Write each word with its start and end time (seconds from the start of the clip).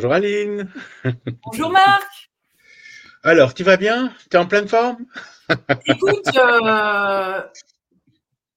Bonjour 0.00 0.14
Aline. 0.14 0.66
Bonjour 1.44 1.68
Marc. 1.68 2.30
Alors, 3.22 3.52
tu 3.52 3.64
vas 3.64 3.76
bien? 3.76 4.10
Tu 4.30 4.38
es 4.38 4.40
en 4.40 4.46
pleine 4.46 4.66
forme? 4.66 4.96
Écoute, 5.84 6.26
euh, 6.38 7.42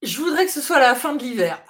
je 0.01 0.17
voudrais 0.19 0.45
que 0.45 0.51
ce 0.53 0.61
soit 0.61 0.79
la 0.79 0.95
fin 0.95 1.13
de 1.13 1.21
l'hiver. 1.21 1.61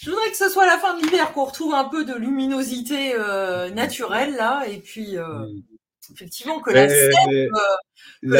je 0.00 0.08
voudrais 0.08 0.30
que 0.30 0.38
ce 0.38 0.48
soit 0.48 0.64
la 0.64 0.78
fin 0.78 0.96
de 0.96 1.02
l'hiver, 1.02 1.34
qu'on 1.34 1.44
retrouve 1.44 1.74
un 1.74 1.84
peu 1.84 2.06
de 2.06 2.14
luminosité 2.14 3.12
euh, 3.14 3.68
naturelle 3.68 4.36
là, 4.36 4.64
et 4.66 4.78
puis 4.78 5.18
euh, 5.18 5.26
hmm. 5.26 5.62
effectivement 6.14 6.60
que 6.60 6.70
la 6.70 6.88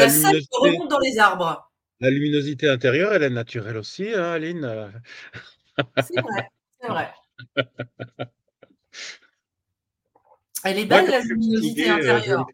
sève, 0.09 0.41
remonte 0.51 0.89
dans 0.89 0.97
les 0.97 1.19
arbres. 1.19 1.69
La 1.99 2.09
luminosité 2.09 2.67
intérieure, 2.67 3.13
elle 3.13 3.21
est 3.21 3.29
naturelle 3.29 3.77
aussi, 3.77 4.11
hein, 4.15 4.31
Aline. 4.31 4.91
C'est 6.01 6.21
vrai. 6.21 6.49
C'est 6.87 6.93
vrai. 6.93 7.09
Elle 10.63 10.79
est 10.79 10.85
belle, 10.85 11.07
la 11.09 11.19
luminosité 11.21 11.87
euh, 11.89 11.95
intérieure. 11.95 12.47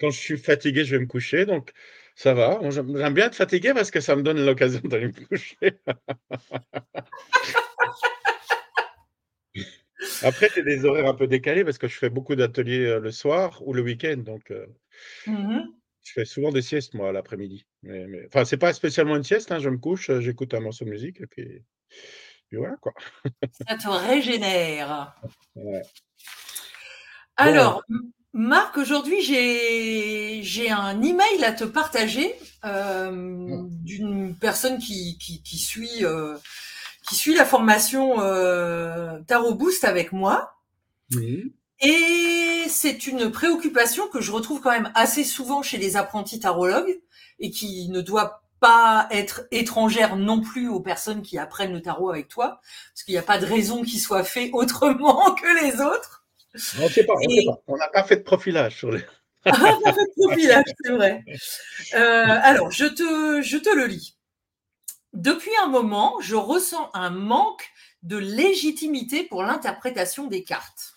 quand 0.00 0.10
je 0.10 0.18
suis 0.18 0.38
fatigué, 0.38 0.84
je 0.84 0.96
vais 0.96 1.02
me 1.02 1.08
coucher, 1.08 1.44
donc 1.44 1.72
ça 2.14 2.34
va. 2.34 2.60
J'aime 2.70 3.14
bien 3.14 3.26
être 3.26 3.34
fatigué 3.34 3.74
parce 3.74 3.90
que 3.90 3.98
ça 4.00 4.14
me 4.14 4.22
donne 4.22 4.44
l'occasion 4.44 4.80
d'aller 4.84 5.08
me 5.08 5.26
coucher. 5.26 5.72
Après, 10.22 10.48
j'ai 10.54 10.62
des 10.62 10.84
horaires 10.84 11.08
un 11.08 11.14
peu 11.14 11.26
décalés 11.26 11.64
parce 11.64 11.78
que 11.78 11.88
je 11.88 11.96
fais 11.96 12.10
beaucoup 12.10 12.36
d'ateliers 12.36 12.86
euh, 12.86 13.00
le 13.00 13.10
soir 13.10 13.66
ou 13.66 13.72
le 13.72 13.80
week-end, 13.82 14.18
donc 14.18 14.50
euh, 14.50 14.66
mmh 15.26 15.62
je 16.04 16.14
fais 16.14 16.24
souvent 16.24 16.50
des 16.50 16.62
siestes, 16.62 16.94
moi, 16.94 17.12
l'après-midi. 17.12 17.64
Mais, 17.84 18.08
mais... 18.08 18.26
Enfin, 18.26 18.44
c'est 18.44 18.56
pas 18.56 18.72
spécialement 18.72 19.14
une 19.14 19.22
sieste, 19.22 19.52
hein, 19.52 19.60
je 19.60 19.68
me 19.68 19.78
couche, 19.78 20.10
j'écoute 20.18 20.52
un 20.52 20.58
morceau 20.58 20.84
de 20.84 20.90
musique 20.90 21.20
et 21.20 21.28
puis 21.28 21.62
quoi. 22.80 22.92
Ça 23.68 23.76
te 23.76 23.88
régénère. 23.88 25.16
Alors, 27.36 27.82
Marc, 28.34 28.78
aujourd'hui, 28.78 29.22
j'ai 29.22 30.70
un 30.70 31.02
email 31.02 31.44
à 31.44 31.52
te 31.52 31.64
partager 31.64 32.34
euh, 32.64 33.60
d'une 33.68 34.34
personne 34.34 34.78
qui, 34.78 35.18
qui, 35.18 35.58
suit, 35.58 36.04
euh, 36.04 36.36
qui 37.08 37.14
suit 37.14 37.34
la 37.34 37.44
formation 37.44 38.20
euh, 38.20 39.20
Tarot 39.26 39.54
Boost 39.54 39.84
avec 39.84 40.12
moi. 40.12 40.54
Et 41.80 42.64
c'est 42.68 43.06
une 43.06 43.30
préoccupation 43.30 44.08
que 44.08 44.20
je 44.20 44.32
retrouve 44.32 44.60
quand 44.60 44.70
même 44.70 44.92
assez 44.94 45.24
souvent 45.24 45.62
chez 45.62 45.76
les 45.76 45.96
apprentis 45.96 46.40
tarologues 46.40 47.00
et 47.38 47.50
qui 47.50 47.88
ne 47.90 48.00
doit 48.00 48.41
pas 48.62 49.08
être 49.10 49.42
étrangère 49.50 50.14
non 50.14 50.40
plus 50.40 50.68
aux 50.68 50.78
personnes 50.78 51.22
qui 51.22 51.36
apprennent 51.36 51.72
le 51.72 51.82
tarot 51.82 52.10
avec 52.10 52.28
toi, 52.28 52.60
parce 52.94 53.02
qu'il 53.02 53.12
n'y 53.12 53.18
a 53.18 53.22
pas 53.22 53.38
de 53.38 53.44
raison 53.44 53.82
qu'il 53.82 54.00
soit 54.00 54.22
fait 54.22 54.50
autrement 54.54 55.34
que 55.34 55.64
les 55.64 55.80
autres. 55.80 56.24
On 56.80 56.88
sait 56.88 57.04
pas, 57.04 57.14
on 57.66 57.76
n'a 57.76 57.88
pas 57.88 58.04
fait 58.04 58.16
de 58.16 58.22
profilage 58.22 58.76
sur 58.76 58.92
les. 58.92 59.04
pas 59.44 59.52
fait 59.52 60.04
de 60.04 60.26
profilage, 60.26 60.64
c'est 60.84 60.92
vrai. 60.92 61.24
Euh, 61.94 62.38
alors, 62.42 62.70
je 62.70 62.84
te, 62.86 63.42
je 63.42 63.56
te 63.56 63.74
le 63.74 63.86
lis. 63.86 64.16
Depuis 65.12 65.50
un 65.64 65.66
moment, 65.66 66.18
je 66.20 66.36
ressens 66.36 66.90
un 66.94 67.10
manque 67.10 67.68
de 68.04 68.16
légitimité 68.16 69.24
pour 69.24 69.42
l'interprétation 69.42 70.28
des 70.28 70.44
cartes. 70.44 70.94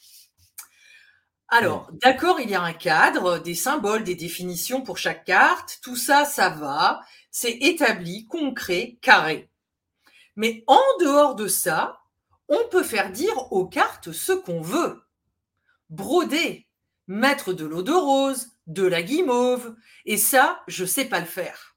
Alors, 1.47 1.89
d'accord, 2.03 2.39
il 2.39 2.49
y 2.49 2.55
a 2.55 2.61
un 2.61 2.73
cadre, 2.73 3.39
des 3.39 3.55
symboles, 3.55 4.03
des 4.03 4.15
définitions 4.15 4.81
pour 4.81 4.97
chaque 4.97 5.25
carte, 5.25 5.79
tout 5.81 5.95
ça, 5.95 6.25
ça 6.25 6.49
va 6.49 7.01
c'est 7.37 7.57
établi, 7.63 8.27
concret, 8.27 8.97
carré. 9.01 9.49
Mais 10.37 10.63
en 10.67 10.81
dehors 11.01 11.35
de 11.35 11.49
ça, 11.49 11.99
on 12.47 12.65
peut 12.71 12.81
faire 12.81 13.11
dire 13.11 13.51
aux 13.51 13.67
cartes 13.67 14.13
ce 14.13 14.31
qu'on 14.31 14.61
veut. 14.61 15.03
Broder, 15.89 16.65
mettre 17.07 17.51
de 17.51 17.65
l'eau 17.65 17.83
de 17.83 17.91
rose, 17.91 18.51
de 18.67 18.83
la 18.83 19.03
guimauve, 19.03 19.75
et 20.05 20.15
ça, 20.15 20.63
je 20.67 20.85
sais 20.85 21.03
pas 21.03 21.19
le 21.19 21.25
faire. 21.25 21.75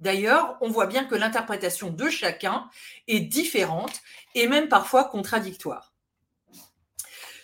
D'ailleurs, 0.00 0.56
on 0.62 0.70
voit 0.70 0.86
bien 0.86 1.04
que 1.04 1.14
l'interprétation 1.14 1.90
de 1.90 2.08
chacun 2.08 2.70
est 3.06 3.20
différente 3.20 4.00
et 4.34 4.48
même 4.48 4.70
parfois 4.70 5.04
contradictoire. 5.04 5.92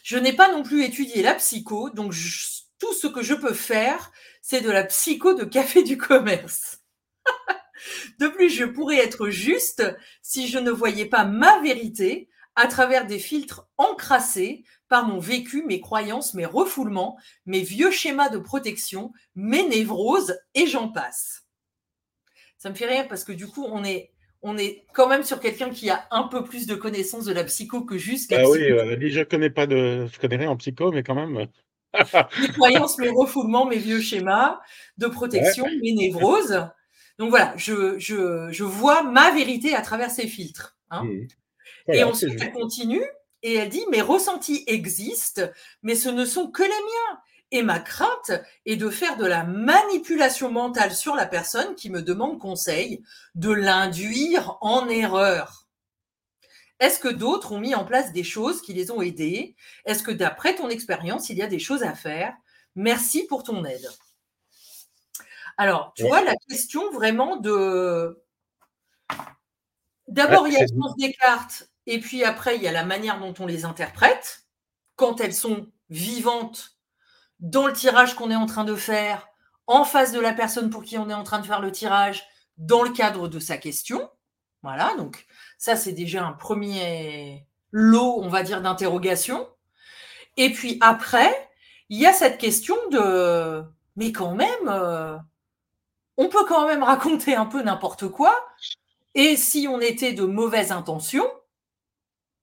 Je 0.02 0.16
n'ai 0.16 0.32
pas 0.32 0.50
non 0.50 0.62
plus 0.62 0.82
étudié 0.82 1.22
la 1.22 1.34
psycho, 1.34 1.90
donc 1.90 2.14
tout 2.78 2.94
ce 2.94 3.06
que 3.06 3.22
je 3.22 3.34
peux 3.34 3.52
faire, 3.52 4.12
c'est 4.40 4.62
de 4.62 4.70
la 4.70 4.84
psycho 4.84 5.34
de 5.34 5.44
café 5.44 5.82
du 5.82 5.98
commerce. 5.98 6.79
De 8.18 8.28
plus, 8.28 8.50
je 8.50 8.64
pourrais 8.64 8.98
être 8.98 9.30
juste 9.30 9.82
si 10.22 10.48
je 10.48 10.58
ne 10.58 10.70
voyais 10.70 11.06
pas 11.06 11.24
ma 11.24 11.60
vérité 11.60 12.28
à 12.56 12.66
travers 12.66 13.06
des 13.06 13.18
filtres 13.18 13.68
encrassés 13.78 14.64
par 14.88 15.06
mon 15.06 15.18
vécu, 15.18 15.64
mes 15.64 15.80
croyances, 15.80 16.34
mes 16.34 16.44
refoulements, 16.44 17.18
mes 17.46 17.62
vieux 17.62 17.90
schémas 17.90 18.28
de 18.28 18.38
protection, 18.38 19.12
mes 19.34 19.66
névroses 19.66 20.38
et 20.54 20.66
j'en 20.66 20.88
passe. 20.88 21.46
Ça 22.58 22.68
me 22.68 22.74
fait 22.74 22.86
rire 22.86 23.06
parce 23.08 23.24
que 23.24 23.32
du 23.32 23.46
coup, 23.46 23.64
on 23.70 23.84
est, 23.84 24.10
on 24.42 24.58
est 24.58 24.84
quand 24.92 25.08
même 25.08 25.22
sur 25.22 25.40
quelqu'un 25.40 25.70
qui 25.70 25.88
a 25.88 26.06
un 26.10 26.24
peu 26.24 26.44
plus 26.44 26.66
de 26.66 26.74
connaissances 26.74 27.24
de 27.24 27.32
la 27.32 27.44
psycho 27.44 27.84
que 27.84 27.96
juste 27.96 28.30
la 28.32 28.40
ah 28.40 28.50
oui, 28.50 28.70
euh, 28.70 28.96
je 29.00 29.22
connais 29.22 29.50
pas 29.50 29.66
de, 29.66 30.08
je 30.12 30.18
connais 30.18 30.36
rien 30.36 30.50
en 30.50 30.56
psycho, 30.56 30.92
mais 30.92 31.02
quand 31.02 31.14
même. 31.14 31.46
mes 32.40 32.48
croyances, 32.48 32.98
mes 32.98 33.08
refoulements, 33.08 33.64
mes 33.64 33.78
vieux 33.78 34.00
schémas 34.00 34.60
de 34.98 35.06
protection, 35.06 35.66
mes 35.82 35.92
névroses. 35.92 36.68
Donc 37.20 37.28
voilà, 37.28 37.52
je, 37.58 37.98
je, 37.98 38.64
vois 38.64 39.02
ma 39.02 39.30
vérité 39.30 39.74
à 39.74 39.82
travers 39.82 40.10
ces 40.10 40.26
filtres. 40.26 40.78
Hein. 40.88 41.04
Mmh. 41.04 41.92
et 41.92 42.02
ensuite, 42.02 42.40
elle 42.40 42.52
continue 42.52 43.04
et 43.42 43.56
elle 43.56 43.68
dit, 43.68 43.84
mes 43.90 44.00
ressentis 44.00 44.64
existent, 44.66 45.42
mais 45.82 45.96
ce 45.96 46.08
ne 46.08 46.24
sont 46.24 46.50
que 46.50 46.62
les 46.62 46.68
miens. 46.68 47.20
Et 47.50 47.62
ma 47.62 47.78
crainte 47.78 48.32
est 48.64 48.76
de 48.76 48.88
faire 48.88 49.18
de 49.18 49.26
la 49.26 49.44
manipulation 49.44 50.50
mentale 50.50 50.94
sur 50.94 51.14
la 51.14 51.26
personne 51.26 51.74
qui 51.74 51.90
me 51.90 52.00
demande 52.00 52.38
conseil, 52.38 53.02
de 53.34 53.50
l'induire 53.50 54.56
en 54.62 54.88
erreur. 54.88 55.68
Est-ce 56.78 57.00
que 57.00 57.08
d'autres 57.08 57.52
ont 57.52 57.60
mis 57.60 57.74
en 57.74 57.84
place 57.84 58.14
des 58.14 58.24
choses 58.24 58.62
qui 58.62 58.72
les 58.72 58.90
ont 58.90 59.02
aidés? 59.02 59.56
Est-ce 59.84 60.02
que 60.02 60.10
d'après 60.10 60.54
ton 60.54 60.70
expérience, 60.70 61.28
il 61.28 61.36
y 61.36 61.42
a 61.42 61.48
des 61.48 61.58
choses 61.58 61.82
à 61.82 61.92
faire? 61.92 62.32
Merci 62.76 63.26
pour 63.26 63.42
ton 63.42 63.62
aide. 63.66 63.90
Alors, 65.60 65.92
tu 65.94 66.04
vois, 66.06 66.22
la 66.22 66.34
question 66.48 66.90
vraiment 66.90 67.36
de. 67.36 68.24
D'abord, 70.08 70.48
il 70.48 70.54
y 70.54 70.56
a 70.56 70.62
le 70.62 70.68
sens 70.68 70.96
des 70.96 71.12
cartes, 71.12 71.68
et 71.84 72.00
puis 72.00 72.24
après, 72.24 72.56
il 72.56 72.62
y 72.62 72.66
a 72.66 72.72
la 72.72 72.86
manière 72.86 73.20
dont 73.20 73.34
on 73.38 73.44
les 73.44 73.66
interprète, 73.66 74.46
quand 74.96 75.20
elles 75.20 75.34
sont 75.34 75.70
vivantes 75.90 76.78
dans 77.40 77.66
le 77.66 77.74
tirage 77.74 78.14
qu'on 78.14 78.30
est 78.30 78.36
en 78.36 78.46
train 78.46 78.64
de 78.64 78.74
faire, 78.74 79.28
en 79.66 79.84
face 79.84 80.12
de 80.12 80.18
la 80.18 80.32
personne 80.32 80.70
pour 80.70 80.82
qui 80.82 80.96
on 80.96 81.10
est 81.10 81.14
en 81.14 81.24
train 81.24 81.40
de 81.40 81.46
faire 81.46 81.60
le 81.60 81.70
tirage, 81.70 82.26
dans 82.56 82.82
le 82.82 82.90
cadre 82.90 83.28
de 83.28 83.38
sa 83.38 83.58
question. 83.58 84.08
Voilà, 84.62 84.94
donc 84.96 85.26
ça, 85.58 85.76
c'est 85.76 85.92
déjà 85.92 86.24
un 86.24 86.32
premier 86.32 87.46
lot, 87.70 88.18
on 88.22 88.30
va 88.30 88.44
dire, 88.44 88.62
d'interrogation. 88.62 89.46
Et 90.38 90.54
puis 90.54 90.78
après, 90.80 91.50
il 91.90 92.00
y 92.00 92.06
a 92.06 92.14
cette 92.14 92.38
question 92.38 92.76
de, 92.90 93.62
mais 93.96 94.10
quand 94.10 94.34
même, 94.34 94.68
euh, 94.68 95.18
on 96.20 96.28
peut 96.28 96.44
quand 96.46 96.68
même 96.68 96.82
raconter 96.82 97.34
un 97.34 97.46
peu 97.46 97.62
n'importe 97.62 98.08
quoi. 98.08 98.36
Et 99.14 99.36
si 99.36 99.66
on 99.68 99.80
était 99.80 100.12
de 100.12 100.24
mauvaise 100.24 100.70
intention, 100.70 101.24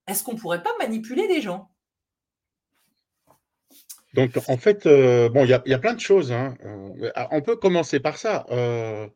est-ce 0.07 0.23
qu'on 0.23 0.35
pourrait 0.35 0.63
pas 0.63 0.73
manipuler 0.79 1.27
des 1.27 1.41
gens? 1.41 1.69
Donc, 4.15 4.31
en 4.47 4.57
fait, 4.57 4.87
euh, 4.87 5.29
il 5.43 5.47
y, 5.47 5.73
a 5.73 5.79
plein 5.79 5.93
de 5.93 5.99
choses. 5.99 6.31
Hein. 6.31 6.57
Euh, 6.65 7.11
on 7.29 7.43
peut 7.43 7.55
commencer 7.55 7.99
par 7.99 8.17
ça. 8.17 8.47
Euh, 8.49 9.07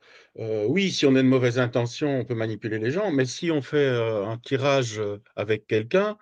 oui, 0.68 0.92
si 0.92 1.08
on 1.08 1.16
a 1.16 1.24
de 1.24 1.28
mauvaise 1.28 1.58
intention, 1.58 2.20
on 2.20 2.24
peut 2.24 2.36
manipuler 2.36 2.78
les 2.78 2.92
gens, 2.92 3.10
mais 3.12 3.26
si 3.26 3.50
on 3.50 3.64
fait 3.64 3.90
un 3.90 4.38
tirage 4.38 5.02
avec 5.36 5.66
quelqu'un, 5.66 6.20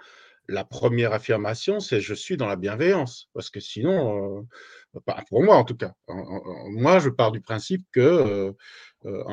la 0.48 0.64
première 0.64 1.12
affirmation, 1.12 1.82
c'est 1.82 2.00
je 2.00 2.14
suis 2.14 2.38
dans 2.38 2.48
la 2.48 2.56
bienveillance, 2.56 3.30
parce 3.34 3.50
que 3.50 3.60
sinon, 3.60 4.48
pour 5.30 5.44
moi 5.44 5.56
en 5.56 5.64
tout 5.64 5.76
cas. 5.76 5.94
Moi, 6.08 7.00
je 7.00 7.10
pars 7.10 7.32
du 7.32 7.42
principe 7.42 7.86
que 7.92 8.00
euh, 8.00 8.54
euh, 9.06 9.24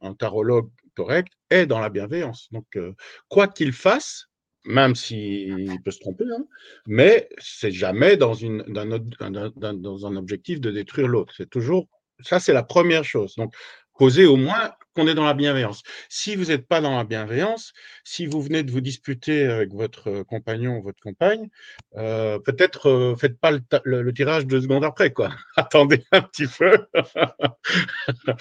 un, 0.00 0.14
tarologue 0.14 0.70
correct 0.94 1.32
est 1.50 1.66
dans 1.66 1.80
la 1.80 1.88
bienveillance. 1.88 2.48
Donc, 2.52 2.66
euh, 2.76 2.92
quoi 3.28 3.48
qu'il 3.48 3.72
fasse, 3.72 4.26
même 4.64 4.94
s'il 4.94 5.80
peut 5.84 5.90
se 5.90 6.00
tromper, 6.00 6.24
hein, 6.24 6.44
mais 6.86 7.28
c'est 7.38 7.70
jamais 7.70 8.16
dans, 8.16 8.34
une, 8.34 8.62
dans 8.62 10.06
un 10.06 10.16
objectif 10.16 10.60
de 10.60 10.70
détruire 10.70 11.08
l'autre. 11.08 11.32
C'est 11.36 11.48
toujours, 11.48 11.88
ça 12.20 12.40
c'est 12.40 12.52
la 12.52 12.62
première 12.62 13.04
chose. 13.04 13.34
Donc, 13.36 13.54
poser 13.98 14.26
au 14.26 14.36
moins 14.36 14.72
qu'on 14.98 15.06
est 15.06 15.14
dans 15.14 15.24
la 15.24 15.34
bienveillance. 15.34 15.84
Si 16.08 16.34
vous 16.34 16.46
n'êtes 16.46 16.66
pas 16.66 16.80
dans 16.80 16.96
la 16.96 17.04
bienveillance, 17.04 17.72
si 18.02 18.26
vous 18.26 18.42
venez 18.42 18.64
de 18.64 18.72
vous 18.72 18.80
disputer 18.80 19.44
avec 19.46 19.72
votre 19.72 20.24
compagnon 20.24 20.78
ou 20.78 20.82
votre 20.82 21.00
compagne, 21.00 21.48
euh, 21.96 22.40
peut-être 22.40 22.88
euh, 22.88 23.14
faites 23.14 23.38
pas 23.38 23.52
le, 23.84 24.12
tirage 24.12 24.44
deux 24.46 24.60
secondes 24.60 24.84
après, 24.84 25.12
quoi. 25.12 25.30
Attendez 25.56 26.04
un 26.10 26.22
petit 26.22 26.48
peu. 26.48 26.88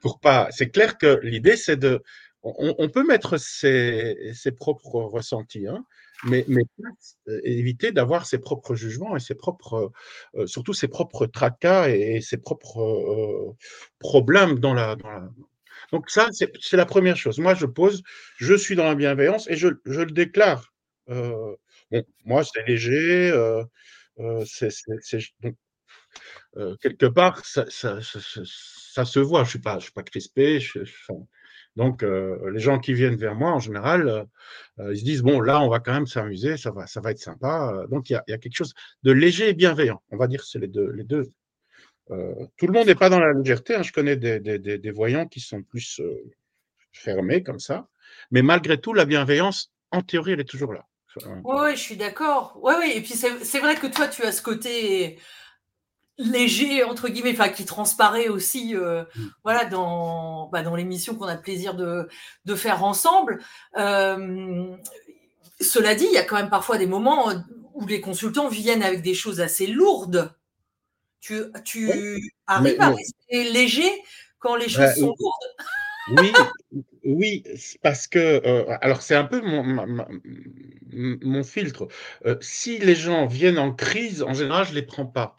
Pour 0.00 0.18
pas. 0.18 0.48
C'est 0.50 0.70
clair 0.70 0.98
que 0.98 1.20
l'idée, 1.22 1.56
c'est 1.56 1.76
de. 1.76 2.02
on, 2.42 2.88
peut 2.88 3.06
mettre 3.06 3.36
ses, 3.36 4.34
propres 4.56 4.96
ressentis, 4.96 5.68
hein, 5.68 5.84
mais, 6.24 6.44
euh, 7.28 7.40
éviter 7.44 7.92
d'avoir 7.92 8.26
ses 8.26 8.38
propres 8.38 8.74
jugements 8.74 9.16
et 9.16 9.20
ses 9.20 9.34
propres, 9.34 9.92
euh, 10.34 10.46
surtout 10.46 10.72
ses 10.72 10.88
propres 10.88 11.26
tracas 11.26 11.88
et, 11.88 12.20
ses 12.20 12.38
propres 12.38 12.80
euh, 12.80 13.56
problèmes 13.98 14.58
dans 14.58 14.74
la, 14.74 14.96
Donc 15.92 16.10
ça, 16.10 16.28
c'est 16.32 16.76
la 16.76 16.86
première 16.86 17.16
chose. 17.16 17.38
Moi, 17.38 17.54
je 17.54 17.66
pose, 17.66 18.02
je 18.38 18.54
suis 18.54 18.76
dans 18.76 18.84
la 18.84 18.94
bienveillance 18.94 19.48
et 19.48 19.56
je, 19.56 19.68
le 19.84 20.06
déclare. 20.06 20.72
bon, 21.08 21.56
moi, 22.24 22.44
c'est 22.44 22.66
léger. 22.66 23.32
c'est 24.44 24.70
quelque 26.80 27.06
part, 27.06 27.44
ça, 27.44 27.70
se 27.70 29.18
voit. 29.18 29.44
Je 29.44 29.58
ne 29.58 29.62
suis, 29.62 29.82
suis 29.82 29.92
pas 29.92 30.02
crispé. 30.02 30.60
Donc, 31.76 32.02
euh, 32.02 32.50
les 32.50 32.60
gens 32.60 32.78
qui 32.78 32.94
viennent 32.94 33.16
vers 33.16 33.34
moi, 33.34 33.52
en 33.52 33.60
général, 33.60 34.08
euh, 34.08 34.24
euh, 34.80 34.92
ils 34.92 34.98
se 34.98 35.04
disent, 35.04 35.22
bon, 35.22 35.40
là, 35.40 35.60
on 35.60 35.68
va 35.68 35.78
quand 35.78 35.92
même 35.92 36.06
s'amuser, 36.06 36.56
ça 36.56 36.72
va, 36.72 36.86
ça 36.86 37.00
va 37.00 37.12
être 37.12 37.20
sympa. 37.20 37.86
Donc, 37.90 38.10
il 38.10 38.14
y, 38.14 38.32
a, 38.32 38.38
quelque 38.38 38.56
chose 38.56 38.74
de 39.02 39.12
léger 39.12 39.50
et 39.50 39.54
bienveillant. 39.54 40.02
On 40.10 40.16
va 40.16 40.26
dire 40.26 40.44
c'est 40.44 40.58
les 40.58 40.68
deux. 40.68 40.90
Les 40.90 41.04
deux. 41.04 41.30
Tout 42.56 42.66
le 42.66 42.72
monde 42.72 42.86
n'est 42.86 42.94
pas 42.94 43.08
dans 43.08 43.20
la 43.20 43.32
légèreté. 43.32 43.74
Hein. 43.74 43.82
Je 43.82 43.92
connais 43.92 44.16
des, 44.16 44.90
voyants 44.90 45.26
qui 45.26 45.40
sont 45.40 45.62
plus 45.62 46.00
fermés 46.92 47.42
comme 47.42 47.60
ça. 47.60 47.86
Mais 48.30 48.42
malgré 48.42 48.80
tout, 48.80 48.92
la 48.92 49.04
bienveillance, 49.04 49.70
en 49.90 50.02
théorie, 50.02 50.32
elle 50.32 50.40
est 50.40 50.44
toujours 50.44 50.72
là. 50.72 50.86
Oui, 51.44 51.72
je 51.72 51.80
suis 51.80 51.96
d'accord. 51.96 52.58
Oui, 52.62 52.74
oui. 52.78 52.92
Et 52.94 53.00
puis, 53.00 53.14
c'est 53.14 53.58
vrai 53.58 53.74
que 53.74 53.86
toi, 53.86 54.08
tu 54.08 54.22
as 54.22 54.32
ce 54.32 54.42
côté 54.42 55.18
léger 56.20 56.84
entre 56.84 57.08
guillemets, 57.08 57.32
enfin 57.32 57.48
qui 57.48 57.64
transparaît 57.64 58.28
aussi, 58.28 58.76
euh, 58.76 59.04
mm. 59.16 59.26
voilà, 59.42 59.64
dans 59.64 60.48
bah, 60.52 60.62
dans 60.62 60.76
l'émission 60.76 61.14
qu'on 61.14 61.26
a 61.26 61.34
le 61.34 61.40
plaisir 61.40 61.74
de, 61.74 62.08
de 62.44 62.54
faire 62.54 62.84
ensemble. 62.84 63.42
Euh, 63.78 64.76
cela 65.60 65.94
dit, 65.94 66.04
il 66.04 66.12
y 66.12 66.18
a 66.18 66.22
quand 66.22 66.36
même 66.36 66.50
parfois 66.50 66.78
des 66.78 66.86
moments 66.86 67.32
où 67.74 67.86
les 67.86 68.00
consultants 68.00 68.48
viennent 68.48 68.82
avec 68.82 69.02
des 69.02 69.14
choses 69.14 69.40
assez 69.40 69.66
lourdes. 69.66 70.32
Tu, 71.20 71.42
tu 71.64 72.32
arrives 72.46 72.80
à 72.80 72.90
rester 72.90 73.52
léger 73.52 73.90
quand 74.38 74.56
les 74.56 74.68
choses 74.68 74.94
sont 74.94 75.14
lourdes? 75.18 75.32
Oui, 76.12 76.32
oui, 77.04 77.44
parce 77.82 78.06
que 78.06 78.18
euh, 78.18 78.76
alors 78.80 79.02
c'est 79.02 79.14
un 79.14 79.24
peu 79.24 79.40
mon, 79.42 79.86
mon 80.92 81.44
filtre. 81.44 81.88
si 82.40 82.78
les 82.78 82.94
gens 82.94 83.26
viennent 83.26 83.58
en 83.58 83.72
crise, 83.72 84.22
en 84.22 84.32
général, 84.32 84.66
je 84.66 84.74
les 84.74 84.82
prends 84.82 85.06
pas. 85.06 85.36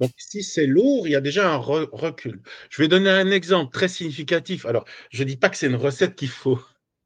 Donc, 0.00 0.12
si 0.16 0.42
c'est 0.42 0.66
lourd, 0.66 1.06
il 1.06 1.10
y 1.10 1.16
a 1.16 1.20
déjà 1.20 1.52
un 1.52 1.56
recul. 1.56 2.40
Je 2.70 2.82
vais 2.82 2.88
donner 2.88 3.10
un 3.10 3.30
exemple 3.30 3.72
très 3.72 3.88
significatif. 3.88 4.64
Alors, 4.66 4.84
je 5.10 5.22
ne 5.22 5.28
dis 5.28 5.36
pas 5.36 5.50
que 5.50 5.56
c'est 5.56 5.66
une 5.66 5.76
recette 5.76 6.14
qu'il 6.14 6.28
faut, 6.28 6.60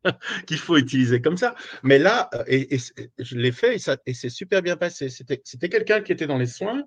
qu'il 0.46 0.58
faut 0.58 0.76
utiliser 0.76 1.20
comme 1.20 1.36
ça, 1.36 1.54
mais 1.82 1.98
là, 1.98 2.28
euh, 2.34 2.44
et, 2.46 2.78
je 3.18 3.36
l'ai 3.36 3.52
fait 3.52 3.76
et, 3.76 3.80
et 4.06 4.14
c'est 4.14 4.28
super 4.28 4.62
bien 4.62 4.76
passé. 4.76 5.08
C'était 5.08 5.68
quelqu'un 5.68 6.00
qui 6.00 6.12
était 6.12 6.26
dans 6.26 6.38
les 6.38 6.46
soins 6.46 6.84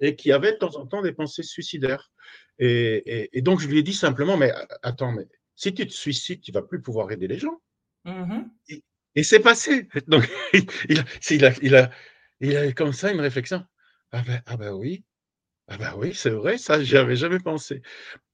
et 0.00 0.16
qui 0.16 0.32
avait 0.32 0.52
de 0.52 0.58
temps 0.58 0.76
en 0.76 0.86
temps 0.86 1.02
des 1.02 1.12
pensées 1.12 1.42
suicidaires. 1.42 2.10
Et, 2.58 3.30
donc, 3.42 3.60
je 3.60 3.68
lui 3.68 3.78
ai 3.78 3.82
dit 3.82 3.94
simplement, 3.94 4.36
mais 4.36 4.52
attends, 4.82 5.12
mais 5.12 5.26
si 5.54 5.74
tu 5.74 5.86
te 5.86 5.92
suicides, 5.92 6.40
tu 6.40 6.50
ne 6.52 6.54
vas 6.54 6.62
plus 6.62 6.82
pouvoir 6.82 7.10
aider 7.10 7.28
les 7.28 7.38
gens. 7.38 7.60
Mmh 8.04 8.42
et, 9.14 9.24
c'est 9.24 9.40
passé. 9.40 9.88
Donc, 10.06 10.28
il, 10.52 10.64
il, 10.88 11.00
a, 11.00 11.04
il, 11.60 11.74
a, 11.74 11.90
il 12.40 12.56
a 12.56 12.72
comme 12.72 12.92
ça 12.92 13.10
une 13.10 13.20
réflexion. 13.20 13.64
Ah 14.12 14.22
ben, 14.24 14.40
ah 14.46 14.56
ben 14.56 14.72
oui, 14.72 15.04
ah 15.70 15.76
ben 15.76 15.92
oui, 15.98 16.14
c'est 16.14 16.30
vrai, 16.30 16.56
ça, 16.56 16.82
j'y 16.82 16.96
avais 16.96 17.14
jamais 17.14 17.40
pensé. 17.40 17.82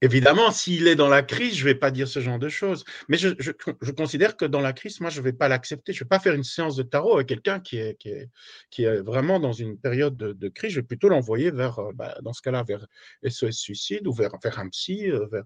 Évidemment, 0.01 0.51
s'il 0.51 0.87
est 0.87 0.95
dans 0.95 1.09
la 1.09 1.21
crise, 1.21 1.53
je 1.55 1.65
vais 1.65 1.75
pas 1.75 1.91
dire 1.91 2.07
ce 2.07 2.21
genre 2.21 2.39
de 2.39 2.47
choses. 2.47 2.85
Mais 3.09 3.17
je, 3.17 3.27
je, 3.39 3.51
je 3.81 3.91
considère 3.91 4.37
que 4.37 4.45
dans 4.45 4.61
la 4.61 4.71
crise, 4.71 5.01
moi, 5.01 5.09
je 5.09 5.21
vais 5.21 5.33
pas 5.33 5.49
l'accepter. 5.49 5.91
Je 5.91 6.05
vais 6.05 6.07
pas 6.07 6.19
faire 6.19 6.33
une 6.33 6.45
séance 6.45 6.77
de 6.77 6.83
tarot 6.83 7.15
avec 7.15 7.27
quelqu'un 7.27 7.59
qui 7.59 7.77
est, 7.77 7.97
qui, 7.97 8.07
est, 8.07 8.29
qui 8.69 8.85
est 8.85 9.01
vraiment 9.01 9.41
dans 9.41 9.51
une 9.51 9.77
période 9.77 10.15
de, 10.15 10.31
de 10.31 10.47
crise. 10.47 10.71
Je 10.71 10.79
vais 10.79 10.85
plutôt 10.87 11.09
l'envoyer 11.09 11.51
vers, 11.51 11.77
euh, 11.79 11.91
bah, 11.93 12.15
dans 12.21 12.31
ce 12.31 12.41
cas-là, 12.41 12.63
vers 12.63 12.87
SOS 13.27 13.51
Suicide 13.51 14.07
ou 14.07 14.13
vers, 14.13 14.31
vers 14.41 14.57
un 14.59 14.69
psy. 14.69 15.11
Euh, 15.11 15.25
vers... 15.29 15.43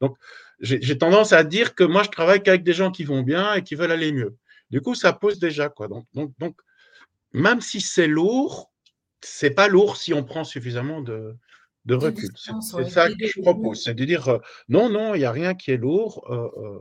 Donc, 0.00 0.16
j'ai 0.60 0.96
tendance 0.96 1.34
à 1.34 1.44
dire 1.44 1.74
que 1.74 1.84
moi, 1.84 2.02
je 2.02 2.08
travaille 2.08 2.42
qu'avec 2.42 2.62
des 2.62 2.72
gens 2.72 2.90
qui 2.90 3.04
vont 3.04 3.22
bien 3.22 3.54
et 3.54 3.62
qui 3.62 3.74
veulent 3.74 3.92
aller 3.92 4.10
mieux. 4.10 4.36
Du 4.70 4.80
coup, 4.80 4.94
ça 4.94 5.12
pose 5.12 5.38
déjà, 5.38 5.68
quoi. 5.68 5.88
Donc, 5.88 6.06
donc, 6.14 6.32
donc 6.38 6.56
même 7.34 7.60
si 7.60 7.82
c'est 7.82 8.06
lourd, 8.06 8.70
c'est 9.26 9.50
pas 9.50 9.68
lourd 9.68 9.96
si 9.96 10.14
on 10.14 10.24
prend 10.24 10.44
suffisamment 10.44 11.00
de, 11.00 11.36
de 11.84 11.94
recul. 11.94 12.30
C'est 12.36 12.88
ça 12.88 13.08
que 13.08 13.26
je 13.26 13.40
propose, 13.40 13.82
c'est 13.82 13.94
de 13.94 14.04
dire 14.04 14.28
euh, 14.28 14.38
non, 14.68 14.88
non, 14.88 15.14
il 15.14 15.18
n'y 15.18 15.24
a 15.24 15.32
rien 15.32 15.54
qui 15.54 15.72
est 15.72 15.76
lourd. 15.76 16.24
Euh, 16.30 16.78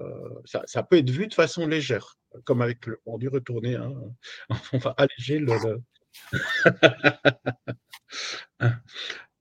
euh, 0.00 0.40
ça, 0.44 0.62
ça, 0.66 0.82
peut 0.82 0.98
être 0.98 1.10
vu 1.10 1.28
de 1.28 1.34
façon 1.34 1.66
légère, 1.66 2.16
comme 2.44 2.62
avec 2.62 2.86
le 2.86 3.00
on. 3.06 3.18
Hein, 3.18 3.92
on 4.72 4.78
va 4.78 4.94
alléger 4.96 5.38
le. 5.38 5.52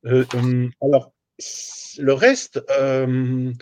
Hum, 0.03 0.71
alors, 0.81 1.11
le 1.99 2.13
reste, 2.13 2.61
il 2.77 3.55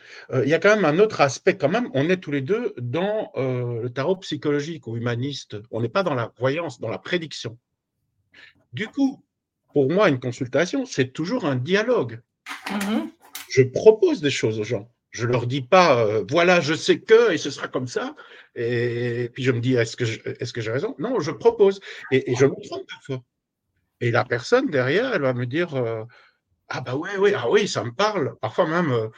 y 0.49 0.53
a 0.53 0.59
quand 0.59 0.75
même 0.75 0.85
un 0.85 0.99
autre 0.99 1.21
aspect. 1.21 1.55
Quand 1.57 1.69
même, 1.69 1.89
on 1.93 2.09
est 2.09 2.17
tous 2.17 2.31
les 2.31 2.41
deux 2.41 2.73
dans 2.77 3.31
le 3.35 3.87
tarot 3.87 4.17
psychologique 4.17 4.87
ou 4.87 4.97
humaniste. 4.97 5.57
On 5.71 5.81
n'est 5.81 5.89
pas 5.89 6.03
dans 6.03 6.13
la 6.13 6.33
voyance, 6.37 6.79
dans 6.79 6.89
la 6.89 6.99
prédiction. 6.99 7.57
Du 8.73 8.87
coup, 8.87 9.23
pour 9.73 9.91
moi, 9.91 10.09
une 10.09 10.19
consultation, 10.19 10.85
c'est 10.85 11.13
toujours 11.13 11.45
un 11.45 11.55
dialogue. 11.55 12.21
Mm-hmm. 12.67 13.09
Je 13.49 13.63
propose 13.63 14.21
des 14.21 14.29
choses 14.29 14.59
aux 14.59 14.63
gens. 14.63 14.89
Je 15.11 15.27
leur 15.27 15.45
dis 15.45 15.61
pas, 15.61 15.99
euh, 15.99 16.23
voilà, 16.29 16.61
je 16.61 16.73
sais 16.73 17.01
que, 17.01 17.33
et 17.33 17.37
ce 17.37 17.49
sera 17.49 17.67
comme 17.67 17.87
ça. 17.87 18.15
Et, 18.55 19.29
puis 19.33 19.43
je 19.43 19.51
me 19.51 19.59
dis, 19.59 19.73
est-ce 19.75 19.97
que 19.97 20.05
est-ce 20.41 20.53
que 20.53 20.61
j'ai 20.61 20.71
raison? 20.71 20.95
Non, 20.99 21.19
je 21.19 21.31
propose. 21.31 21.81
Et, 22.11 22.33
je 22.33 22.45
me 22.45 22.55
trompe 22.65 22.87
parfois. 22.87 23.23
Et 23.99 24.09
la 24.09 24.23
personne 24.23 24.67
derrière, 24.67 25.13
elle 25.13 25.21
va 25.21 25.33
me 25.33 25.45
dire, 25.45 25.75
euh, 25.75 26.03
ah 26.69 26.79
bah 26.79 26.95
ouais, 26.95 27.17
ouais, 27.17 27.33
ah 27.35 27.49
oui, 27.49 27.67
ça 27.67 27.83
me 27.83 27.91
parle. 27.91 28.35
Parfois 28.39 28.67
même, 28.67 28.91
euh, 28.93 29.09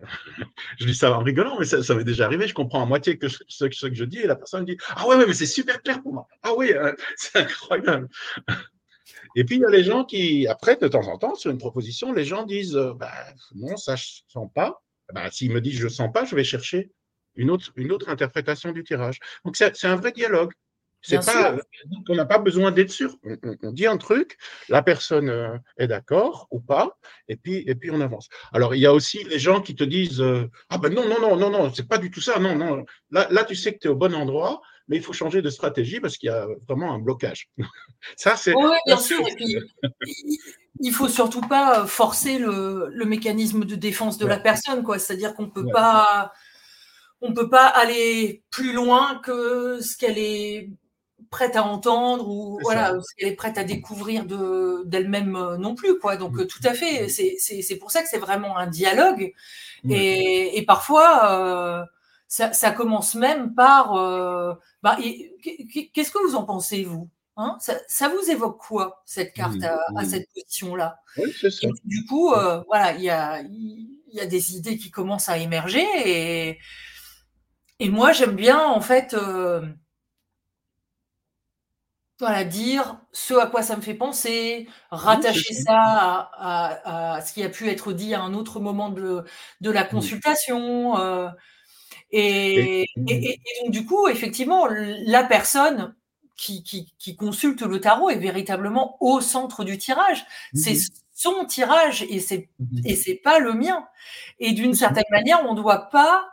je 0.78 0.84
dis 0.84 0.94
ça 0.94 1.10
en 1.10 1.22
rigolant, 1.22 1.58
mais 1.58 1.64
ça, 1.64 1.82
ça 1.82 1.94
m'est 1.94 2.04
déjà 2.04 2.26
arrivé. 2.26 2.46
Je 2.46 2.54
comprends 2.54 2.82
à 2.82 2.86
moitié 2.86 3.16
que 3.16 3.28
ce, 3.28 3.64
que 3.64 3.94
je 3.94 4.04
dis, 4.04 4.18
et 4.18 4.26
la 4.26 4.36
personne 4.36 4.60
me 4.60 4.66
dit, 4.66 4.76
ah 4.90 5.08
ouais, 5.08 5.16
ouais 5.16 5.26
mais 5.26 5.32
c'est 5.34 5.46
super 5.46 5.80
clair 5.80 6.02
pour 6.02 6.12
moi. 6.12 6.28
Ah 6.42 6.52
oui, 6.54 6.70
c'est 7.16 7.38
incroyable. 7.38 8.08
Et 9.34 9.44
puis, 9.44 9.56
il 9.56 9.62
y 9.62 9.64
a 9.64 9.70
les 9.70 9.84
gens 9.84 10.04
qui, 10.04 10.46
après, 10.46 10.76
de 10.76 10.88
temps 10.88 11.08
en 11.08 11.18
temps, 11.18 11.34
sur 11.34 11.50
une 11.50 11.58
proposition, 11.58 12.12
les 12.12 12.24
gens 12.24 12.44
disent 12.44 12.76
euh, 12.76 12.94
bah, 12.94 13.12
non, 13.54 13.76
ça, 13.76 13.96
je 13.96 14.04
ne 14.04 14.30
sens 14.30 14.50
pas. 14.54 14.82
Bah, 15.12 15.30
S'ils 15.30 15.52
me 15.52 15.60
disent 15.60 15.78
je 15.78 15.84
ne 15.84 15.90
sens 15.90 16.12
pas, 16.12 16.24
je 16.24 16.34
vais 16.34 16.44
chercher 16.44 16.90
une 17.36 17.50
autre, 17.50 17.72
une 17.76 17.92
autre 17.92 18.08
interprétation 18.08 18.72
du 18.72 18.84
tirage. 18.84 19.18
Donc, 19.44 19.56
c'est 19.56 19.84
un 19.84 19.96
vrai 19.96 20.12
dialogue. 20.12 20.52
C'est 21.06 21.22
pas, 21.22 21.54
on 22.08 22.14
n'a 22.14 22.24
pas 22.24 22.38
besoin 22.38 22.72
d'être 22.72 22.90
sûr. 22.90 23.14
On, 23.62 23.72
dit 23.72 23.86
un 23.86 23.98
truc, 23.98 24.38
la 24.70 24.82
personne 24.82 25.28
euh, 25.28 25.58
est 25.76 25.86
d'accord 25.86 26.48
ou 26.50 26.60
pas, 26.60 26.96
et 27.28 27.36
puis, 27.36 27.62
et 27.66 27.74
puis 27.74 27.90
on 27.90 28.00
avance. 28.00 28.30
Alors, 28.54 28.74
il 28.74 28.80
y 28.80 28.86
a 28.86 28.94
aussi 28.94 29.22
les 29.24 29.38
gens 29.38 29.60
qui 29.60 29.74
te 29.74 29.84
disent 29.84 30.22
euh, 30.22 30.50
Ah 30.70 30.78
ben 30.78 30.88
non, 30.88 31.06
non, 31.06 31.20
non, 31.20 31.36
non, 31.36 31.50
non, 31.50 31.74
c'est 31.74 31.86
pas 31.86 31.98
du 31.98 32.10
tout 32.10 32.22
ça. 32.22 32.38
Non, 32.38 32.56
non. 32.56 32.86
Là, 33.10 33.28
là 33.30 33.44
tu 33.44 33.54
sais 33.54 33.74
que 33.74 33.80
tu 33.80 33.88
es 33.88 33.90
au 33.90 33.96
bon 33.96 34.14
endroit 34.14 34.62
mais 34.88 34.96
il 34.96 35.02
faut 35.02 35.12
changer 35.12 35.42
de 35.42 35.50
stratégie 35.50 36.00
parce 36.00 36.16
qu'il 36.16 36.28
y 36.28 36.32
a 36.32 36.46
vraiment 36.68 36.92
un 36.92 36.98
blocage. 36.98 37.48
Ça, 38.16 38.36
c'est. 38.36 38.54
Oui, 38.54 38.76
bien 38.86 38.98
sûr. 38.98 39.20
Et 39.26 39.34
puis, 39.34 39.56
il 40.80 40.92
faut 40.92 41.08
surtout 41.08 41.40
pas 41.40 41.86
forcer 41.86 42.38
le, 42.38 42.88
le 42.90 43.04
mécanisme 43.04 43.64
de 43.64 43.74
défense 43.76 44.18
de 44.18 44.26
la 44.26 44.38
personne, 44.38 44.82
quoi. 44.82 44.98
C'est-à-dire 44.98 45.34
qu'on 45.34 45.48
peut 45.48 45.66
pas, 45.72 46.32
on 47.20 47.32
peut 47.32 47.48
pas 47.48 47.66
aller 47.66 48.42
plus 48.50 48.72
loin 48.72 49.20
que 49.22 49.80
ce 49.80 49.96
qu'elle 49.96 50.18
est 50.18 50.70
prête 51.30 51.56
à 51.56 51.64
entendre 51.64 52.28
ou 52.28 52.60
voilà 52.62 52.92
ce 53.00 53.14
qu'elle 53.16 53.32
est 53.32 53.36
prête 53.36 53.58
à 53.58 53.64
découvrir 53.64 54.24
de 54.24 54.82
d'elle-même 54.84 55.34
euh, 55.34 55.56
non 55.56 55.74
plus, 55.74 55.98
quoi. 55.98 56.16
Donc 56.16 56.34
mm. 56.34 56.46
tout 56.46 56.60
à 56.64 56.74
fait. 56.74 57.08
C'est 57.08 57.78
pour 57.78 57.90
ça 57.90 58.02
que 58.02 58.08
c'est 58.08 58.18
vraiment 58.18 58.58
un 58.58 58.66
dialogue. 58.66 59.32
Et, 59.88 60.58
et, 60.58 60.64
parfois. 60.64 61.30
Euh, 61.32 61.84
ça, 62.28 62.70
commence 62.72 63.14
même 63.14 63.54
par. 63.54 63.94
Euh, 63.94 64.54
bah, 64.82 64.96
qu'est-ce 65.92 66.10
que 66.10 66.26
vous 66.26 66.34
en 66.34 66.44
pensez, 66.44 66.84
vous 66.84 67.08
hein? 67.36 67.58
Ça, 67.60 68.08
vous 68.08 68.30
évoque 68.30 68.58
quoi, 68.60 69.02
cette 69.06 69.32
carte 69.32 69.62
à, 69.62 70.04
cette 70.04 70.28
position-là? 70.32 70.98
Du 71.84 72.04
coup, 72.06 72.32
euh, 72.32 72.62
voilà, 72.66 72.92
il 72.92 73.02
y 73.02 73.10
a, 73.10 73.42
y 73.42 74.20
a, 74.20 74.26
des 74.26 74.56
idées 74.56 74.76
qui 74.78 74.90
commencent 74.90 75.28
à 75.28 75.38
émerger. 75.38 75.86
Et, 76.04 76.58
et 77.80 77.88
moi, 77.90 78.12
j'aime 78.12 78.36
bien, 78.36 78.64
en 78.64 78.80
fait. 78.80 79.14
Euh, 79.14 79.66
voilà, 82.20 82.44
dire 82.44 83.00
ce 83.12 83.34
à 83.34 83.46
quoi 83.48 83.62
ça 83.62 83.76
me 83.76 83.82
fait 83.82 83.94
penser, 83.94 84.68
rattacher 84.90 85.52
ça 85.52 86.30
à, 86.32 87.20
ce 87.26 87.32
qui 87.32 87.42
a 87.42 87.48
pu 87.48 87.68
être 87.68 87.92
dit 87.92 88.14
à 88.14 88.22
un 88.22 88.34
autre 88.34 88.60
moment 88.60 88.88
de, 88.88 89.24
de 89.60 89.70
la 89.70 89.82
consultation. 89.82 90.96
Et, 92.16 92.86
donc, 92.96 93.72
du 93.72 93.84
coup, 93.84 94.06
effectivement, 94.06 94.66
la 94.68 95.24
personne 95.24 95.96
qui, 96.36 96.62
qui, 96.62 97.16
consulte 97.16 97.62
le 97.62 97.80
tarot 97.80 98.10
est 98.10 98.18
véritablement 98.18 98.96
au 99.00 99.20
centre 99.20 99.64
du 99.64 99.78
tirage. 99.78 100.24
C'est 100.54 100.76
son 101.12 101.44
tirage 101.44 102.02
et 102.08 102.20
c'est 102.20 102.48
mmh 102.58 102.78
et 102.84 102.96
c'est 102.96 103.14
pas 103.16 103.40
le 103.40 103.54
mien. 103.54 103.86
Et 104.38 104.52
d'une 104.52 104.74
certaine 104.74 105.04
manière, 105.10 105.44
on 105.44 105.54
ne 105.54 105.60
doit 105.60 105.90
pas 105.90 106.28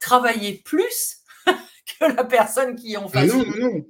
travailler 0.00 0.54
plus 0.54 1.18
que 1.46 2.06
la 2.14 2.24
personne 2.24 2.74
qui 2.74 2.94
est 2.94 2.96
en 2.96 3.08
face. 3.08 3.34
non, 3.34 3.44
non, 3.44 3.70
non. 3.70 3.84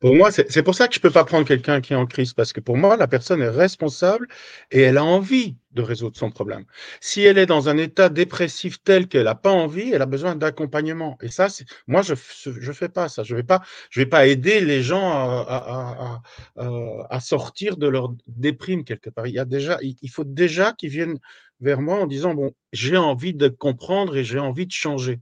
Pour 0.00 0.14
moi, 0.14 0.30
c'est 0.32 0.62
pour 0.62 0.74
ça 0.74 0.88
que 0.88 0.94
je 0.94 0.98
ne 0.98 1.02
peux 1.02 1.10
pas 1.10 1.26
prendre 1.26 1.46
quelqu'un 1.46 1.82
qui 1.82 1.92
est 1.92 1.96
en 1.96 2.06
crise, 2.06 2.32
parce 2.32 2.54
que 2.54 2.60
pour 2.60 2.78
moi, 2.78 2.96
la 2.96 3.06
personne 3.06 3.42
est 3.42 3.50
responsable 3.50 4.28
et 4.70 4.80
elle 4.80 4.96
a 4.96 5.04
envie 5.04 5.56
de 5.72 5.82
résoudre 5.82 6.16
son 6.16 6.30
problème. 6.30 6.64
Si 7.00 7.20
elle 7.20 7.36
est 7.36 7.44
dans 7.44 7.68
un 7.68 7.76
état 7.76 8.08
dépressif 8.08 8.82
tel 8.82 9.08
qu'elle 9.08 9.24
n'a 9.24 9.34
pas 9.34 9.52
envie, 9.52 9.90
elle 9.92 10.00
a 10.00 10.06
besoin 10.06 10.36
d'accompagnement. 10.36 11.18
Et 11.20 11.28
ça, 11.28 11.48
moi, 11.86 12.00
je 12.00 12.14
ne 12.14 12.72
fais 12.72 12.88
pas 12.88 13.10
ça. 13.10 13.24
Je 13.24 13.34
ne 13.34 13.40
vais, 13.40 13.46
pas, 13.46 13.60
je 13.90 14.00
vais 14.00 14.06
pas 14.06 14.26
aider 14.26 14.60
les 14.62 14.82
gens 14.82 15.10
à, 15.10 16.22
à, 16.56 17.20
sortir 17.20 17.76
de 17.76 17.86
leur 17.86 18.14
déprime 18.26 18.84
quelque 18.84 19.10
part. 19.10 19.26
Il, 19.26 19.34
y 19.34 19.38
a 19.38 19.44
déjà, 19.44 19.78
il 19.82 20.10
faut 20.10 20.24
déjà 20.24 20.72
qu'ils 20.72 20.90
viennent 20.90 21.18
vers 21.60 21.82
moi 21.82 22.00
en 22.00 22.06
disant, 22.06 22.32
bon, 22.32 22.52
j'ai 22.72 22.96
envie 22.96 23.34
de 23.34 23.48
comprendre 23.48 24.16
et 24.16 24.24
j'ai 24.24 24.38
envie 24.38 24.66
de 24.66 24.72
changer. 24.72 25.20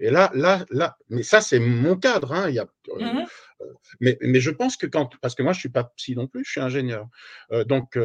Et 0.00 0.10
là, 0.10 0.30
là, 0.34 0.64
là, 0.70 0.96
mais 1.10 1.22
ça, 1.22 1.40
c'est 1.42 1.58
mon 1.58 1.94
cadre. 1.96 2.32
Hein. 2.32 2.48
Il 2.48 2.54
y 2.54 2.58
a, 2.58 2.66
euh, 2.88 2.98
mmh 3.00 3.18
euh, 3.18 3.24
mais, 4.00 4.16
mais, 4.20 4.40
je 4.40 4.50
pense 4.50 4.76
que 4.76 4.86
quand, 4.86 5.16
parce 5.20 5.34
que 5.34 5.42
moi, 5.42 5.52
je 5.52 5.60
suis 5.60 5.68
pas 5.68 5.84
psy 5.96 6.14
non 6.16 6.26
plus, 6.26 6.44
je 6.44 6.50
suis 6.50 6.60
ingénieur. 6.60 7.06
Euh, 7.52 7.64
donc, 7.64 7.98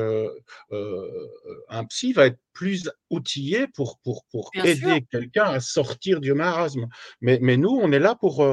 un 1.70 1.86
psy 1.86 2.14
va 2.14 2.28
être 2.28 2.40
plus 2.54 2.90
outillé 3.10 3.68
pour, 3.68 4.00
pour, 4.00 4.26
pour 4.32 4.52
aider 4.56 5.06
quelqu'un 5.12 5.46
à 5.46 5.60
sortir 5.60 6.22
du 6.22 6.34
marasme. 6.34 6.88
Mais, 7.22 7.40
mais 7.42 7.58
nous, 7.58 7.70
on 7.70 7.92
est 7.92 8.00
là 8.00 8.16
pour, 8.16 8.46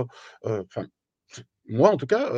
moi 1.69 1.91
en 1.91 1.97
tout 1.97 2.07
cas, 2.07 2.31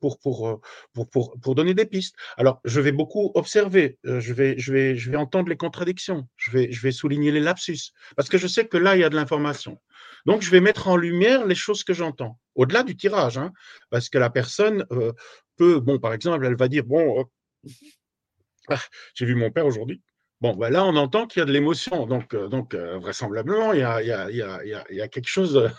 pour, 0.00 0.18
pour, 0.18 0.60
pour, 0.92 1.40
pour, 1.40 1.54
donner 1.54 1.74
des 1.74 1.86
pistes. 1.86 2.14
Alors, 2.36 2.60
je 2.64 2.80
vais 2.80 2.92
beaucoup 2.92 3.30
observer, 3.34 3.98
je, 4.04 4.32
vais, 4.32 4.58
je, 4.58 4.72
vais, 4.72 4.96
je 4.96 5.10
vais 5.10 5.16
entendre 5.16 5.48
les 5.48 5.56
contradictions, 5.56 6.26
je 6.36 6.50
vais, 6.50 6.72
je 6.72 6.80
vais 6.80 6.92
souligner 6.92 7.30
les 7.30 7.40
lapsus, 7.40 7.92
parce 8.16 8.28
que 8.28 8.38
je 8.38 8.46
sais 8.46 8.66
que 8.66 8.76
là, 8.76 8.96
il 8.96 9.00
y 9.00 9.04
a 9.04 9.10
de 9.10 9.16
l'information. 9.16 9.78
Donc, 10.26 10.42
je 10.42 10.50
vais 10.50 10.60
mettre 10.60 10.88
en 10.88 10.96
lumière 10.96 11.46
les 11.46 11.54
choses 11.54 11.84
que 11.84 11.92
j'entends, 11.92 12.38
au-delà 12.54 12.82
du 12.82 12.96
tirage, 12.96 13.38
hein, 13.38 13.52
parce 13.90 14.08
que 14.08 14.18
la 14.18 14.30
personne 14.30 14.84
peut, 15.56 15.80
bon, 15.80 15.98
par 15.98 16.12
exemple, 16.12 16.44
elle 16.46 16.56
va 16.56 16.68
dire, 16.68 16.84
bon, 16.84 17.26
j'ai 19.14 19.26
vu 19.26 19.34
mon 19.34 19.50
père 19.50 19.66
aujourd'hui. 19.66 20.02
Bon, 20.40 20.56
ben 20.56 20.70
là, 20.70 20.86
on 20.86 20.96
entend 20.96 21.26
qu'il 21.26 21.40
y 21.40 21.42
a 21.42 21.44
de 21.44 21.52
l'émotion. 21.52 22.06
Donc, 22.06 22.34
donc 22.34 22.74
vraisemblablement, 22.74 23.74
il 23.74 23.80
y, 23.80 23.82
a, 23.82 24.00
il, 24.00 24.08
y 24.08 24.12
a, 24.12 24.30
il, 24.30 24.36
y 24.36 24.42
a, 24.42 24.84
il 24.90 24.96
y, 24.96 25.02
a, 25.02 25.08
quelque 25.08 25.28
chose 25.28 25.70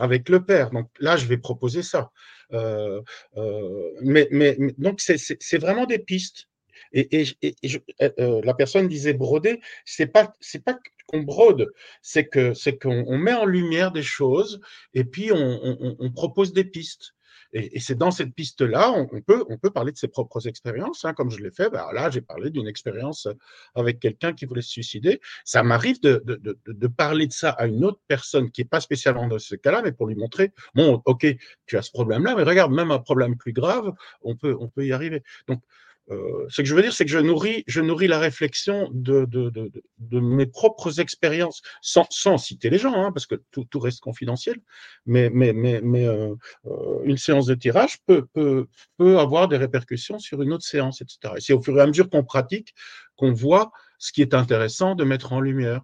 avec 0.00 0.28
le 0.28 0.44
père. 0.44 0.70
Donc 0.70 0.90
là, 0.98 1.16
je 1.16 1.26
vais 1.26 1.36
proposer 1.38 1.82
ça. 1.84 2.10
Euh, 2.52 3.00
euh, 3.36 3.90
mais, 4.00 4.28
mais, 4.30 4.56
donc, 4.78 5.00
c'est 5.00 5.58
vraiment 5.58 5.86
des 5.86 5.98
pistes. 5.98 6.48
Et, 6.92 7.22
et, 7.42 7.82
euh, 8.02 8.40
la 8.44 8.54
personne 8.54 8.88
disait 8.88 9.14
broder, 9.14 9.60
c'est 9.84 10.06
pas 10.06 10.32
c'est 10.40 10.64
pas 10.64 10.78
qu'on 11.06 11.22
brode, 11.22 11.68
c'est 12.02 12.26
que 12.26 12.54
c'est 12.54 12.78
qu'on 12.78 13.18
met 13.18 13.34
en 13.34 13.44
lumière 13.44 13.92
des 13.92 14.02
choses 14.02 14.60
et 14.94 15.04
puis 15.04 15.32
on, 15.32 15.96
on 15.98 16.10
propose 16.10 16.52
des 16.52 16.64
pistes. 16.64 17.14
Et, 17.52 17.80
c'est 17.80 17.96
dans 17.96 18.10
cette 18.10 18.34
piste-là, 18.34 18.92
on, 18.92 19.20
peut, 19.22 19.44
on 19.48 19.56
peut 19.56 19.70
parler 19.70 19.92
de 19.92 19.96
ses 19.96 20.08
propres 20.08 20.46
expériences, 20.46 21.04
hein, 21.04 21.14
comme 21.14 21.30
je 21.30 21.38
l'ai 21.38 21.50
fait. 21.50 21.70
Ben 21.70 21.86
là, 21.92 22.10
j'ai 22.10 22.20
parlé 22.20 22.50
d'une 22.50 22.68
expérience 22.68 23.28
avec 23.74 24.00
quelqu'un 24.00 24.32
qui 24.32 24.44
voulait 24.44 24.62
se 24.62 24.70
suicider. 24.70 25.20
Ça 25.44 25.62
m'arrive 25.62 26.00
de, 26.00 26.22
de, 26.24 26.36
de, 26.36 26.58
de, 26.66 26.86
parler 26.86 27.26
de 27.26 27.32
ça 27.32 27.50
à 27.50 27.66
une 27.66 27.84
autre 27.84 28.00
personne 28.06 28.50
qui 28.50 28.60
n'est 28.60 28.68
pas 28.68 28.80
spécialement 28.80 29.26
dans 29.26 29.38
ce 29.38 29.54
cas-là, 29.54 29.82
mais 29.82 29.92
pour 29.92 30.06
lui 30.06 30.16
montrer, 30.16 30.52
bon, 30.74 31.02
ok, 31.06 31.26
tu 31.66 31.78
as 31.78 31.82
ce 31.82 31.90
problème-là, 31.90 32.34
mais 32.36 32.42
regarde, 32.42 32.72
même 32.72 32.90
un 32.90 32.98
problème 32.98 33.36
plus 33.36 33.52
grave, 33.52 33.92
on 34.22 34.36
peut, 34.36 34.56
on 34.60 34.68
peut 34.68 34.86
y 34.86 34.92
arriver. 34.92 35.22
Donc, 35.46 35.62
euh, 36.10 36.46
ce 36.48 36.62
que 36.62 36.68
je 36.68 36.74
veux 36.74 36.82
dire, 36.82 36.92
c'est 36.92 37.04
que 37.04 37.10
je 37.10 37.18
nourris, 37.18 37.64
je 37.66 37.80
nourris 37.80 38.08
la 38.08 38.18
réflexion 38.18 38.88
de, 38.92 39.26
de, 39.26 39.50
de, 39.50 39.70
de 39.98 40.20
mes 40.20 40.46
propres 40.46 41.00
expériences, 41.00 41.60
sans, 41.82 42.06
sans, 42.10 42.38
citer 42.38 42.70
les 42.70 42.78
gens, 42.78 42.94
hein, 42.94 43.12
parce 43.12 43.26
que 43.26 43.34
tout, 43.50 43.64
tout, 43.64 43.78
reste 43.78 44.00
confidentiel. 44.00 44.58
Mais, 45.06 45.30
mais, 45.30 45.52
mais, 45.52 45.80
mais 45.82 46.06
euh, 46.06 46.34
euh, 46.66 47.00
une 47.04 47.18
séance 47.18 47.46
de 47.46 47.54
tirage 47.54 47.98
peut, 48.06 48.26
peut, 48.32 48.66
peut 48.96 49.18
avoir 49.18 49.48
des 49.48 49.56
répercussions 49.56 50.18
sur 50.18 50.40
une 50.42 50.52
autre 50.52 50.64
séance, 50.64 51.02
etc. 51.02 51.34
Et 51.36 51.40
c'est 51.40 51.52
au 51.52 51.60
fur 51.60 51.76
et 51.78 51.82
à 51.82 51.86
mesure 51.86 52.08
qu'on 52.08 52.24
pratique 52.24 52.74
qu'on 53.16 53.32
voit 53.32 53.70
ce 53.98 54.12
qui 54.12 54.22
est 54.22 54.32
intéressant 54.32 54.94
de 54.94 55.04
mettre 55.04 55.32
en 55.32 55.40
lumière. 55.40 55.82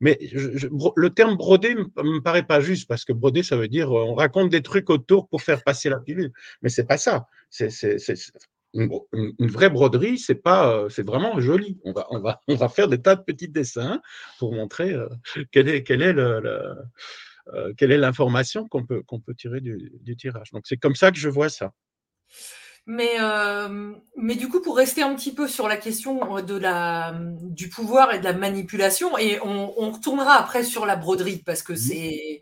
Mais 0.00 0.18
je, 0.32 0.66
le 0.96 1.10
terme 1.10 1.36
broder 1.36 1.74
me, 1.74 2.20
paraît 2.20 2.46
pas 2.46 2.60
juste 2.60 2.88
parce 2.88 3.04
que 3.04 3.12
broder, 3.12 3.42
ça 3.42 3.56
veut 3.56 3.68
dire 3.68 3.92
on 3.92 4.14
raconte 4.14 4.48
des 4.48 4.62
trucs 4.62 4.88
autour 4.88 5.28
pour 5.28 5.42
faire 5.42 5.62
passer 5.62 5.90
la 5.90 6.00
pilule. 6.00 6.32
Mais 6.62 6.70
c'est 6.70 6.86
pas 6.86 6.96
ça. 6.96 7.26
C'est 7.50 7.68
une, 8.74 9.50
vraie 9.50 9.70
broderie, 9.70 10.18
c'est 10.18 10.34
pas, 10.34 10.72
euh, 10.72 10.88
c'est 10.88 11.06
vraiment 11.06 11.40
joli. 11.40 11.78
On 11.84 11.92
va, 11.92 12.06
on 12.10 12.20
va, 12.20 12.40
on 12.48 12.54
va 12.54 12.68
faire 12.68 12.88
des 12.88 13.00
tas 13.00 13.16
de 13.16 13.22
petits 13.22 13.48
dessins 13.48 14.00
pour 14.38 14.52
montrer 14.52 14.92
euh, 14.92 15.08
quelle 15.52 15.68
est, 15.68 15.82
quelle 15.82 16.02
est 16.02 16.12
le, 16.12 16.76
euh, 17.54 17.72
quelle 17.76 17.92
est 17.92 17.98
l'information 17.98 18.68
qu'on 18.68 18.84
peut, 18.84 19.02
qu'on 19.02 19.20
peut 19.20 19.34
tirer 19.34 19.60
du, 19.60 20.16
tirage. 20.16 20.50
Donc 20.52 20.62
c'est 20.66 20.76
comme 20.76 20.94
ça 20.94 21.10
que 21.10 21.18
je 21.18 21.28
vois 21.28 21.48
ça. 21.48 21.72
Mais, 22.86 23.18
mais 24.16 24.34
du 24.34 24.48
coup, 24.48 24.60
pour 24.60 24.76
rester 24.76 25.02
un 25.02 25.14
petit 25.14 25.32
peu 25.32 25.46
sur 25.46 25.68
la 25.68 25.76
question 25.76 26.42
de 26.42 26.56
la, 26.56 27.14
du 27.42 27.68
pouvoir 27.68 28.12
et 28.12 28.18
de 28.18 28.24
la 28.24 28.32
manipulation, 28.32 29.16
et 29.16 29.38
on, 29.42 29.74
on 29.80 29.90
retournera 29.92 30.34
après 30.34 30.64
sur 30.64 30.86
la 30.86 30.96
broderie 30.96 31.42
parce 31.44 31.62
que 31.62 31.74
mmh. 31.74 32.40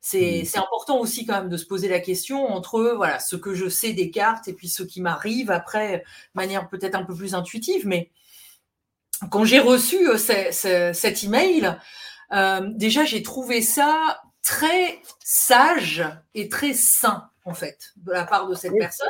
C'est 0.00 0.42
Mmh. 0.42 0.58
important 0.58 1.00
aussi 1.00 1.26
quand 1.26 1.34
même 1.34 1.48
de 1.48 1.56
se 1.56 1.66
poser 1.66 1.88
la 1.88 2.00
question 2.00 2.46
entre 2.46 2.94
voilà 2.96 3.18
ce 3.18 3.36
que 3.36 3.54
je 3.54 3.68
sais 3.68 3.92
des 3.92 4.10
cartes 4.10 4.48
et 4.48 4.52
puis 4.52 4.68
ce 4.68 4.82
qui 4.82 5.00
m'arrive 5.00 5.50
après 5.50 5.98
de 5.98 6.02
manière 6.34 6.68
peut-être 6.68 6.94
un 6.94 7.04
peu 7.04 7.14
plus 7.14 7.34
intuitive. 7.34 7.86
Mais 7.86 8.10
quand 9.30 9.44
j'ai 9.44 9.58
reçu 9.58 10.08
euh, 10.08 10.92
cet 10.92 11.24
email, 11.24 11.76
euh, 12.32 12.60
déjà 12.74 13.04
j'ai 13.04 13.22
trouvé 13.22 13.62
ça 13.62 14.20
très 14.42 15.00
sage 15.24 16.04
et 16.34 16.48
très 16.48 16.74
sain 16.74 17.28
en 17.44 17.54
fait 17.54 17.92
de 17.96 18.12
la 18.12 18.24
part 18.24 18.48
de 18.48 18.54
cette 18.54 18.74
personne. 18.78 19.08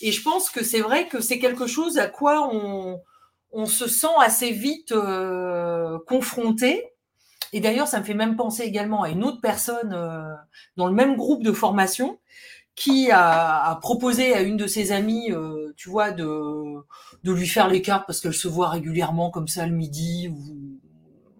Et 0.00 0.12
je 0.12 0.22
pense 0.22 0.50
que 0.50 0.64
c'est 0.64 0.80
vrai 0.80 1.08
que 1.08 1.20
c'est 1.20 1.38
quelque 1.38 1.66
chose 1.66 1.98
à 1.98 2.06
quoi 2.06 2.48
on, 2.52 3.00
on 3.52 3.66
se 3.66 3.88
sent 3.88 4.14
assez 4.20 4.50
vite 4.50 4.92
euh, 4.92 5.98
confronté 6.06 6.91
et 7.52 7.60
d'ailleurs, 7.60 7.88
ça 7.88 8.00
me 8.00 8.04
fait 8.04 8.14
même 8.14 8.36
penser 8.36 8.62
également 8.62 9.02
à 9.02 9.10
une 9.10 9.24
autre 9.24 9.40
personne 9.40 9.92
euh, 9.94 10.34
dans 10.76 10.86
le 10.86 10.94
même 10.94 11.16
groupe 11.16 11.42
de 11.42 11.52
formation 11.52 12.18
qui 12.74 13.10
a, 13.10 13.78
proposé 13.82 14.34
à 14.34 14.40
une 14.40 14.56
de 14.56 14.66
ses 14.66 14.92
amies, 14.92 15.30
euh, 15.30 15.74
tu 15.76 15.90
vois, 15.90 16.10
de, 16.10 16.82
de 17.22 17.32
lui 17.32 17.46
faire 17.46 17.68
les 17.68 17.82
cartes 17.82 18.06
parce 18.06 18.20
qu'elle 18.20 18.32
se 18.32 18.48
voit 18.48 18.70
régulièrement 18.70 19.30
comme 19.30 19.48
ça 19.48 19.66
le 19.66 19.74
midi 19.74 20.28
ou 20.28 20.80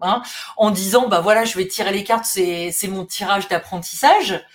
hein, 0.01 0.21
en 0.57 0.69
disant 0.69 1.07
bah 1.07 1.21
voilà, 1.21 1.45
je 1.45 1.57
vais 1.57 1.67
tirer 1.67 1.91
les 1.91 2.03
cartes, 2.03 2.25
c'est 2.25 2.71
c'est 2.71 2.87
mon 2.87 3.05
tirage 3.05 3.47
d'apprentissage. 3.47 4.45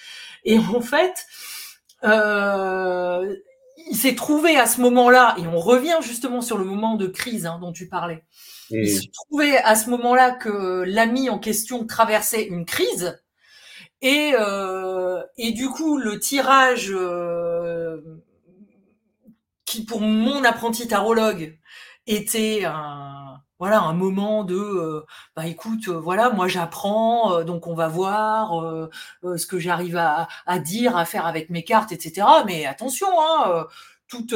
Et 0.44 0.58
en 0.58 0.80
fait, 0.80 1.26
euh, 2.04 3.34
il 3.90 3.96
s'est 3.96 4.14
trouvé 4.14 4.56
à 4.56 4.66
ce 4.66 4.80
moment-là, 4.82 5.34
et 5.38 5.46
on 5.46 5.58
revient 5.58 5.98
justement 6.02 6.40
sur 6.42 6.58
le 6.58 6.64
moment 6.64 6.94
de 6.94 7.06
crise 7.06 7.46
hein, 7.46 7.58
dont 7.60 7.72
tu 7.72 7.88
parlais. 7.88 8.24
Il 8.70 8.88
se 8.88 9.06
trouvait 9.12 9.58
à 9.58 9.74
ce 9.74 9.90
moment-là 9.90 10.32
que 10.32 10.82
l'ami 10.86 11.30
en 11.30 11.38
question 11.38 11.86
traversait 11.86 12.44
une 12.44 12.64
crise. 12.64 13.20
Et, 14.00 14.32
euh, 14.38 15.22
et 15.38 15.50
du 15.50 15.68
coup 15.68 15.98
le 15.98 16.20
tirage 16.20 16.92
euh, 16.92 18.00
qui 19.64 19.84
pour 19.84 20.00
mon 20.00 20.44
apprenti 20.44 20.86
tarologue 20.86 21.58
était 22.06 22.64
un 22.64 23.40
voilà 23.58 23.80
un 23.80 23.94
moment 23.94 24.44
de 24.44 24.54
euh, 24.54 25.04
bah 25.34 25.46
écoute 25.48 25.88
voilà 25.88 26.30
moi 26.30 26.46
j'apprends 26.46 27.42
donc 27.42 27.66
on 27.66 27.74
va 27.74 27.88
voir 27.88 28.88
ce 29.24 29.46
que 29.46 29.58
j'arrive 29.58 29.96
à, 29.96 30.28
à, 30.46 30.60
dire 30.60 30.96
à 30.96 31.04
faire 31.04 31.26
avec 31.26 31.50
mes 31.50 31.64
cartes 31.64 31.90
etc 31.90 32.24
mais 32.46 32.66
attention 32.66 33.08
hein 33.20 33.66
toute 34.06 34.32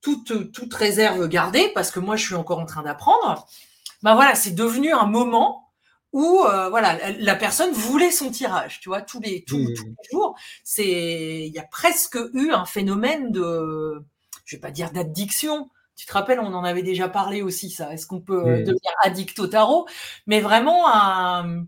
toute, 0.00 0.52
toute 0.52 0.74
réserve 0.74 1.28
gardée, 1.28 1.70
parce 1.74 1.90
que 1.90 2.00
moi, 2.00 2.16
je 2.16 2.24
suis 2.24 2.34
encore 2.34 2.60
en 2.60 2.66
train 2.66 2.82
d'apprendre, 2.82 3.46
ben 4.02 4.14
voilà, 4.14 4.34
c'est 4.34 4.54
devenu 4.54 4.92
un 4.92 5.06
moment 5.06 5.64
où 6.12 6.42
euh, 6.44 6.70
voilà, 6.70 6.96
la 7.18 7.34
personne 7.34 7.70
voulait 7.72 8.10
son 8.10 8.30
tirage, 8.30 8.80
tu 8.80 8.88
vois, 8.88 9.02
tous 9.02 9.20
les, 9.20 9.44
tous, 9.44 9.58
mmh. 9.58 9.74
les 9.84 10.08
jours. 10.10 10.36
C'est, 10.64 11.46
il 11.46 11.52
y 11.52 11.58
a 11.58 11.64
presque 11.64 12.18
eu 12.32 12.50
un 12.50 12.64
phénomène 12.64 13.30
de, 13.30 14.02
je 14.44 14.56
vais 14.56 14.60
pas 14.60 14.70
dire 14.70 14.90
d'addiction. 14.90 15.68
Tu 15.96 16.06
te 16.06 16.12
rappelles, 16.12 16.40
on 16.40 16.54
en 16.54 16.64
avait 16.64 16.84
déjà 16.84 17.08
parlé 17.08 17.42
aussi, 17.42 17.70
ça. 17.70 17.92
Est-ce 17.92 18.06
qu'on 18.06 18.20
peut 18.20 18.40
mmh. 18.40 18.64
devenir 18.64 18.92
addict 19.02 19.38
au 19.40 19.48
tarot? 19.48 19.86
Mais 20.26 20.40
vraiment 20.40 20.86
un, 20.86 21.66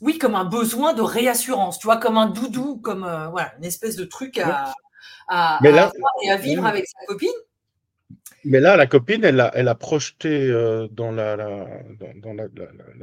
oui, 0.00 0.18
comme 0.18 0.34
un 0.34 0.44
besoin 0.44 0.92
de 0.92 1.02
réassurance, 1.02 1.78
tu 1.78 1.86
vois, 1.86 1.96
comme 1.96 2.18
un 2.18 2.26
doudou, 2.26 2.76
comme 2.76 3.02
euh, 3.02 3.28
voilà, 3.28 3.54
une 3.58 3.64
espèce 3.64 3.96
de 3.96 4.04
truc 4.04 4.38
à, 4.38 4.74
à, 5.28 5.58
et 6.22 6.30
à 6.30 6.36
vivre 6.36 6.66
avec 6.66 6.86
sa 6.86 7.04
copine. 7.06 7.30
Mais 8.44 8.60
là, 8.60 8.76
la 8.76 8.86
copine, 8.86 9.24
elle 9.24 9.40
a, 9.40 9.50
elle 9.54 9.66
a 9.66 9.74
projeté 9.74 10.48
euh, 10.48 10.86
dans, 10.90 11.10
la, 11.10 11.34
la 11.36 11.66
dans, 12.14 12.32
la, 12.32 12.46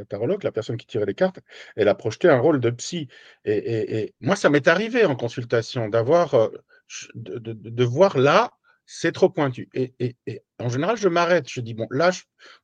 tarologue, 0.05 0.43
la 0.43 0.51
personne 0.53 0.77
qui 0.77 0.87
tirait 0.87 1.05
les 1.05 1.13
cartes, 1.13 1.39
elle 1.75 1.89
a 1.89 1.95
projeté 1.95 2.29
un 2.29 2.39
rôle 2.39 2.61
de 2.61 2.69
psy. 2.69 3.09
Et, 3.43 4.13
moi, 4.21 4.37
ça 4.37 4.49
m'est 4.49 4.67
arrivé 4.67 5.05
en 5.05 5.15
consultation 5.15 5.89
d'avoir, 5.89 6.33
euh, 6.35 6.49
de, 7.15 7.83
voir 7.83 8.17
là 8.17 8.51
c'est 8.85 9.11
trop 9.11 9.29
pointu. 9.29 9.69
Et, 9.73 10.15
en 10.59 10.69
général, 10.69 10.97
je 10.97 11.07
m'arrête. 11.07 11.49
Je 11.49 11.61
dis, 11.61 11.73
bon, 11.73 11.87
là, 11.89 12.11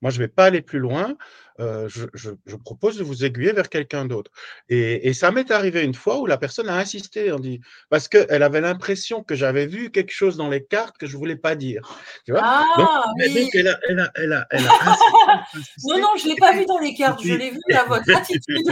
moi, 0.01 0.11
je 0.11 0.17
ne 0.17 0.23
vais 0.23 0.27
pas 0.27 0.45
aller 0.45 0.61
plus 0.61 0.79
loin. 0.79 1.15
Euh, 1.59 1.89
je, 1.89 2.55
propose 2.63 2.97
de 2.97 3.03
vous 3.03 3.25
aiguiller 3.25 3.51
vers 3.51 3.69
quelqu'un 3.69 4.05
d'autre. 4.05 4.31
Et, 4.69 5.13
ça 5.13 5.31
m'est 5.31 5.51
arrivé 5.51 5.83
une 5.83 5.93
fois 5.93 6.19
où 6.19 6.25
la 6.25 6.37
personne 6.37 6.69
a 6.69 6.77
insisté, 6.77 7.31
on 7.31 7.39
dit, 7.39 7.61
parce 7.89 8.07
qu'elle 8.07 8.43
avait 8.43 8.61
l'impression 8.61 9.23
que 9.23 9.35
j'avais 9.35 9.65
vu 9.65 9.91
quelque 9.91 10.11
chose 10.11 10.37
dans 10.37 10.49
les 10.49 10.63
cartes 10.63 10.97
que 10.97 11.07
je 11.07 11.13
ne 11.13 11.19
voulais 11.19 11.35
pas 11.35 11.55
dire. 11.55 11.81
Tu 12.25 12.31
vois? 12.31 12.41
Ah, 12.43 13.05
oui. 13.17 13.49
elle 13.53 13.67
a, 13.67 13.79
elle 13.87 13.99
a, 13.99 14.11
elle 14.15 14.33
a, 14.33 14.47
non, 15.85 15.99
non, 15.99 16.09
je 16.17 16.25
ne 16.25 16.29
l'ai 16.29 16.35
pas 16.37 16.53
vu 16.53 16.65
dans 16.65 16.79
les 16.79 16.93
cartes, 16.93 17.21
je 17.23 17.33
l'ai 17.33 17.51
vu 17.51 17.59
à 17.73 17.85
votre 17.85 18.09
attitude. 18.15 18.65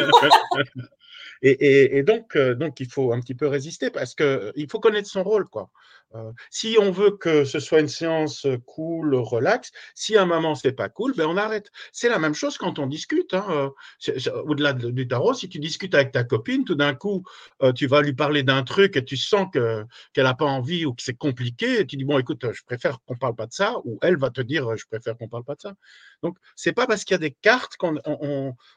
Et, 1.42 2.04
donc, 2.04 2.36
euh, 2.36 2.56
donc, 2.56 2.80
il 2.80 2.90
faut 2.90 3.14
un 3.14 3.20
petit 3.20 3.36
peu 3.36 3.48
résister 3.48 3.90
parce 3.90 4.16
qu'il 4.16 4.26
euh, 4.26 4.68
faut 4.70 4.80
connaître 4.80 5.10
son 5.10 5.24
rôle. 5.24 5.48
Quoi. 5.48 5.70
Euh, 6.16 6.32
si 6.50 6.78
on 6.80 6.92
veut 6.92 7.12
que 7.12 7.44
ce 7.44 7.60
soit 7.60 7.82
une 7.82 7.90
séance 7.90 8.48
cool, 8.66 9.16
relax, 9.16 9.72
si 9.94 10.16
à 10.16 10.24
un 10.24 10.26
moment 10.26 10.56
c'est 10.56 10.72
pas 10.72 10.90
cool, 10.90 11.14
ben 11.16 11.26
on 11.28 11.38
arrête. 11.38 11.70
C'est 11.92 12.10
la 12.10 12.20
même 12.20 12.34
chose 12.34 12.58
quand 12.58 12.80
on 12.80 12.88
discute. 12.88 13.34
Hein, 13.34 13.72
au-delà 14.46 14.74
du 14.74 15.08
tarot, 15.08 15.34
si 15.34 15.50
tu 15.50 15.60
discutes 15.60 15.96
avec 15.96 16.12
ta 16.12 16.24
copine, 16.24 16.64
tout 16.64 16.76
d'un 16.76 16.94
coup, 16.94 17.24
tu 17.76 17.88
vas 17.88 18.02
lui 18.02 18.14
parler 18.14 18.44
d'un 18.44 18.64
truc 18.64 18.96
et 18.96 19.04
tu 19.04 19.18
sens 19.18 19.48
que, 19.52 19.84
qu'elle 20.14 20.24
n'a 20.24 20.34
pas 20.34 20.46
envie 20.46 20.86
ou 20.86 20.94
que 20.94 21.04
c'est 21.04 21.18
compliqué, 21.18 21.82
et 21.82 21.86
tu 21.86 21.98
dis 21.98 22.06
bon, 22.06 22.18
écoute, 22.20 22.46
je 22.52 22.64
préfère 22.64 23.00
qu'on 23.06 23.16
parle 23.16 23.36
pas 23.36 23.48
de 23.48 23.54
ça, 23.54 23.76
ou 23.84 24.00
elle 24.02 24.18
va 24.18 24.30
te 24.30 24.42
dire 24.42 24.76
je 24.78 24.86
préfère 24.86 25.18
qu'on 25.18 25.28
parle 25.28 25.44
pas 25.44 25.56
de 25.56 25.62
ça. 25.62 25.74
Donc, 26.24 26.38
c'est 26.56 26.74
pas 26.74 26.88
parce 26.88 27.04
qu'il 27.04 27.14
y 27.14 27.16
a 27.16 27.20
des 27.20 27.36
cartes 27.42 27.76
qu'on 27.78 27.98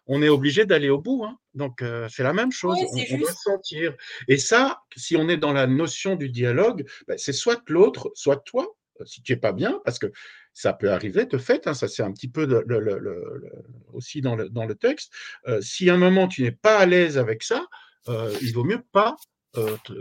on, 0.07 0.23
est 0.23 0.29
obligé 0.29 0.67
d'aller 0.67 0.91
au 0.91 0.99
bout. 0.99 1.25
Hein. 1.25 1.39
Donc, 1.55 1.83
c'est 2.09 2.23
la 2.23 2.33
même 2.33 2.53
chose. 2.53 2.77
on, 2.93 3.19
doit 3.19 3.33
sentir. 3.33 3.95
Et 4.29 4.37
ça, 4.37 4.83
si 4.97 5.17
on 5.17 5.29
est 5.29 5.37
dans 5.37 5.53
la 5.53 5.67
notion 5.67 6.17
du 6.17 6.29
dialogue, 6.29 6.87
ben, 7.07 7.19
c'est 7.21 7.33
soit 7.33 7.63
l'autre, 7.69 8.11
soit 8.15 8.43
toi, 8.45 8.67
si 9.05 9.23
tu 9.23 9.33
n'es 9.33 9.39
pas 9.39 9.53
bien, 9.53 9.81
parce 9.85 9.99
que 9.99 10.09
ça 10.53 10.73
peut 10.73 10.91
arriver 10.91 11.27
de 11.27 11.39
fait, 11.39 11.67
hein, 11.67 11.75
ça 11.75 11.89
c'est 11.89 12.03
un 12.03 12.13
petit 12.13 12.29
peu 12.29 12.65
aussi 13.93 14.21
dans 14.21 14.37
le, 14.37 14.75
texte. 14.75 15.13
si 15.61 15.89
à 15.89 15.95
un 15.95 15.99
moment 15.99 16.29
tu 16.29 16.43
n'es 16.43 16.53
pas 16.53 16.79
à 16.79 16.87
l'aise 16.87 17.17
avec 17.19 17.43
ça, 17.43 17.67
il 18.09 18.53
vaut 18.53 18.65
mieux 18.65 18.83
pas 18.93 19.17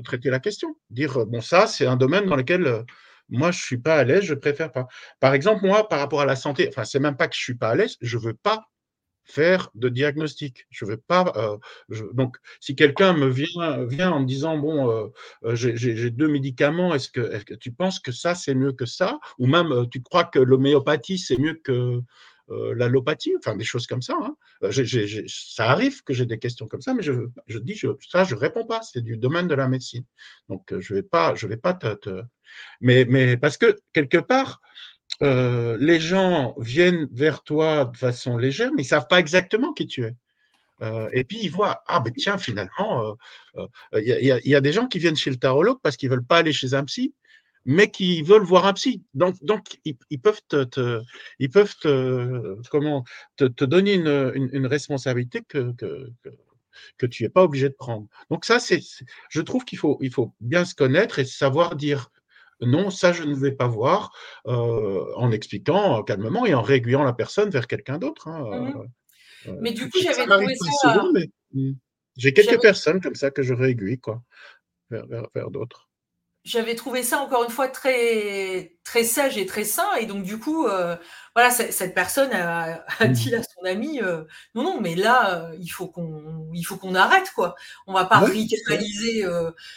traiter 0.04 0.30
la 0.30 0.40
question. 0.40 0.76
Dire, 0.90 1.26
bon, 1.26 1.42
ça, 1.42 1.68
c'est 1.68 1.86
un 1.86 1.96
domaine 1.96 2.26
dans 2.26 2.36
lequel 2.36 2.84
moi, 3.30 3.52
je 3.52 3.64
suis 3.64 3.78
pas 3.78 3.96
à 3.96 4.04
l'aise, 4.04 4.24
je 4.24 4.34
préfère 4.34 4.72
pas. 4.72 4.88
Par 5.20 5.34
exemple, 5.34 5.66
moi, 5.66 5.88
par 5.88 6.00
rapport 6.00 6.22
à 6.22 6.26
la 6.26 6.36
santé, 6.36 6.68
enfin, 6.68 6.84
c'est 6.84 7.00
même 7.00 7.16
pas 7.16 7.28
que 7.28 7.36
je 7.36 7.42
suis 7.42 7.56
pas 7.56 7.70
à 7.70 7.76
l'aise, 7.76 7.96
je 8.02 8.18
veux 8.18 8.34
pas 8.34 8.69
faire 9.30 9.70
de 9.76 9.90
diagnostic. 9.90 10.66
Je 10.70 10.86
veux 10.86 10.98
pas. 10.98 11.32
Euh, 11.36 11.58
donc, 12.14 12.38
si 12.60 12.76
quelqu'un 12.76 13.14
me 13.14 13.28
vient, 13.28 14.12
en 14.12 14.20
me 14.22 14.26
disant 14.26 14.58
bon, 14.58 14.90
euh, 14.90 15.08
euh, 15.46 15.56
j'ai 15.56 16.10
deux 16.10 16.28
médicaments, 16.28 16.94
est-ce 16.96 17.10
que, 17.10 17.56
tu 17.56 17.72
penses 17.72 18.00
que 18.00 18.12
ça 18.12 18.36
c'est 18.36 18.56
mieux 18.56 18.74
que 18.74 18.86
ça, 18.86 19.20
ou 19.38 19.48
même 19.48 19.88
tu 19.92 20.02
crois 20.02 20.24
que 20.24 20.40
l'homéopathie 20.40 21.18
c'est 21.18 21.38
mieux 21.38 21.56
que 21.56 22.02
l'allopathie, 22.76 23.34
enfin 23.38 23.56
des 23.56 23.64
choses 23.64 23.86
comme 23.86 24.02
ça. 24.02 24.16
Hein. 24.20 24.36
ça 25.28 25.70
arrive 25.70 26.04
que 26.04 26.14
j'ai 26.14 26.26
des 26.26 26.40
questions 26.40 26.68
comme 26.68 26.82
ça, 26.82 26.96
mais 26.96 27.04
je, 27.04 27.60
dis 27.60 27.80
ça 28.10 28.24
je 28.24 28.34
réponds 28.34 28.66
pas. 28.66 28.82
C'est 28.82 29.02
du 29.02 29.18
domaine 29.18 29.48
de 29.48 29.54
la 29.54 29.68
médecine. 29.68 30.04
Donc 30.50 30.74
je 30.80 30.96
vais 30.96 31.04
pas, 31.04 31.36
je 31.36 31.46
vais 31.46 31.58
pas 31.58 31.76
te 31.76 32.24
mais 32.82 33.38
parce 33.38 33.58
que 33.58 33.80
quelque 33.94 34.18
part, 34.18 34.62
euh, 35.22 35.78
les 35.80 36.00
gens 36.00 36.56
viennent 36.60 37.08
vers 37.12 37.44
toi 37.44 37.86
de 37.86 37.98
façon 37.98 38.38
légère, 38.38 38.72
mais 38.74 38.84
ils 38.84 38.86
savent 38.86 39.08
pas 39.08 39.20
exactement 39.20 39.74
qui 39.74 39.86
tu 39.88 40.06
es. 40.06 40.16
Euh, 40.82 41.10
et 41.12 41.26
puis 41.26 41.40
ils 41.42 41.52
voient, 41.52 41.84
ah 41.88 42.00
ben 42.00 42.14
tiens, 42.16 42.38
finalement, 42.38 43.18
il 43.94 44.12
euh, 44.12 44.40
y, 44.46 44.56
a 44.56 44.62
des 44.62 44.72
gens 44.72 44.88
qui 44.88 45.00
viennent 45.00 45.18
chez 45.18 45.30
le 45.30 45.36
tarologue 45.36 45.80
parce 45.84 45.98
qu'ils 45.98 46.10
veulent 46.10 46.26
pas 46.26 46.38
aller 46.38 46.54
chez 46.54 46.74
un 46.74 46.86
psy, 46.86 47.14
mais 47.66 47.92
qui 47.92 48.22
veulent 48.22 48.44
voir 48.44 48.66
un 48.66 48.74
psy. 48.74 49.04
Donc, 49.14 49.36
donc 49.44 49.78
ils, 49.84 49.98
peuvent 50.22 50.42
te, 50.48 51.02
ils 51.40 51.50
peuvent 51.50 51.76
comment, 52.72 53.04
te, 53.36 53.66
donner 53.66 53.96
une, 53.96 54.68
responsabilité 54.68 55.42
que, 55.46 55.74
que, 55.74 56.10
que, 56.98 57.06
tu 57.06 57.24
n'es 57.24 57.30
pas 57.30 57.44
obligé 57.44 57.68
de 57.68 57.76
prendre. 57.76 58.08
Donc 58.30 58.46
ça, 58.46 58.60
c'est, 58.60 58.82
je 59.30 59.42
trouve 59.42 59.66
qu'il 59.66 59.78
faut, 59.78 59.98
il 60.02 60.14
faut 60.14 60.34
bien 60.40 60.64
se 60.64 60.76
connaître 60.76 61.20
et 61.20 61.26
savoir 61.26 61.76
dire 61.76 62.10
non, 62.62 62.90
ça 62.90 63.14
je 63.14 63.24
ne 63.24 63.36
vais 63.36 63.52
pas 63.52 63.68
voir, 63.68 64.12
euh, 64.48 65.06
en 65.16 65.32
expliquant 65.32 66.04
calmement 66.04 66.46
et 66.46 66.54
en 66.54 66.62
régulant 66.62 67.04
la 67.04 67.14
personne 67.14 67.50
vers 67.50 67.68
quelqu'un 67.68 67.98
d'autre. 67.98 68.28
Hein, 68.28 68.44
mmh 68.44 68.82
euh, 69.48 69.56
mais 69.62 69.72
du 69.72 69.90
coup, 69.90 70.00
j'avais 70.02 70.26
trouvé 70.26 70.54
ça. 70.82 71.02
Mmh, 71.54 71.72
j'ai 72.18 72.34
quelques 72.34 72.62
personnes 72.62 73.00
comme 73.00 73.16
ça 73.16 73.32
que 73.32 73.42
je 73.42 73.54
réaiguille 73.54 74.00
quoi, 74.00 74.22
vers, 74.90 75.06
vers 75.34 75.50
d'autres 75.50 75.89
j'avais 76.50 76.74
trouvé 76.74 77.04
ça 77.04 77.20
encore 77.20 77.44
une 77.44 77.52
fois 77.52 77.68
très 77.68 78.76
très 78.84 79.04
sage 79.04 79.38
et 79.38 79.46
très 79.46 79.64
sain. 79.64 79.88
Et 80.00 80.08
donc 80.08 80.24
du 80.24 80.40
coup 80.40 80.66
euh, 80.66 80.96
voilà 81.36 81.52
cette 81.52 81.94
personne 81.94 82.32
a, 82.34 82.84
mmh. 83.00 83.08
dit 83.10 83.36
à 83.36 83.44
son 83.44 83.64
ami 83.66 84.02
euh, 84.02 84.24
non 84.56 84.64
non 84.64 84.82
mais 84.82 84.96
là 84.96 85.36
euh, 85.36 85.56
il 85.60 85.70
faut 85.70 85.88
qu'on 85.88 86.50
il 86.54 86.64
faut 86.64 86.78
qu'on 86.78 86.96
arrête 86.96 87.32
quoi. 87.36 87.56
On 87.86 87.94
va 87.94 88.06
pas 88.06 88.20
ritualiser 88.20 89.26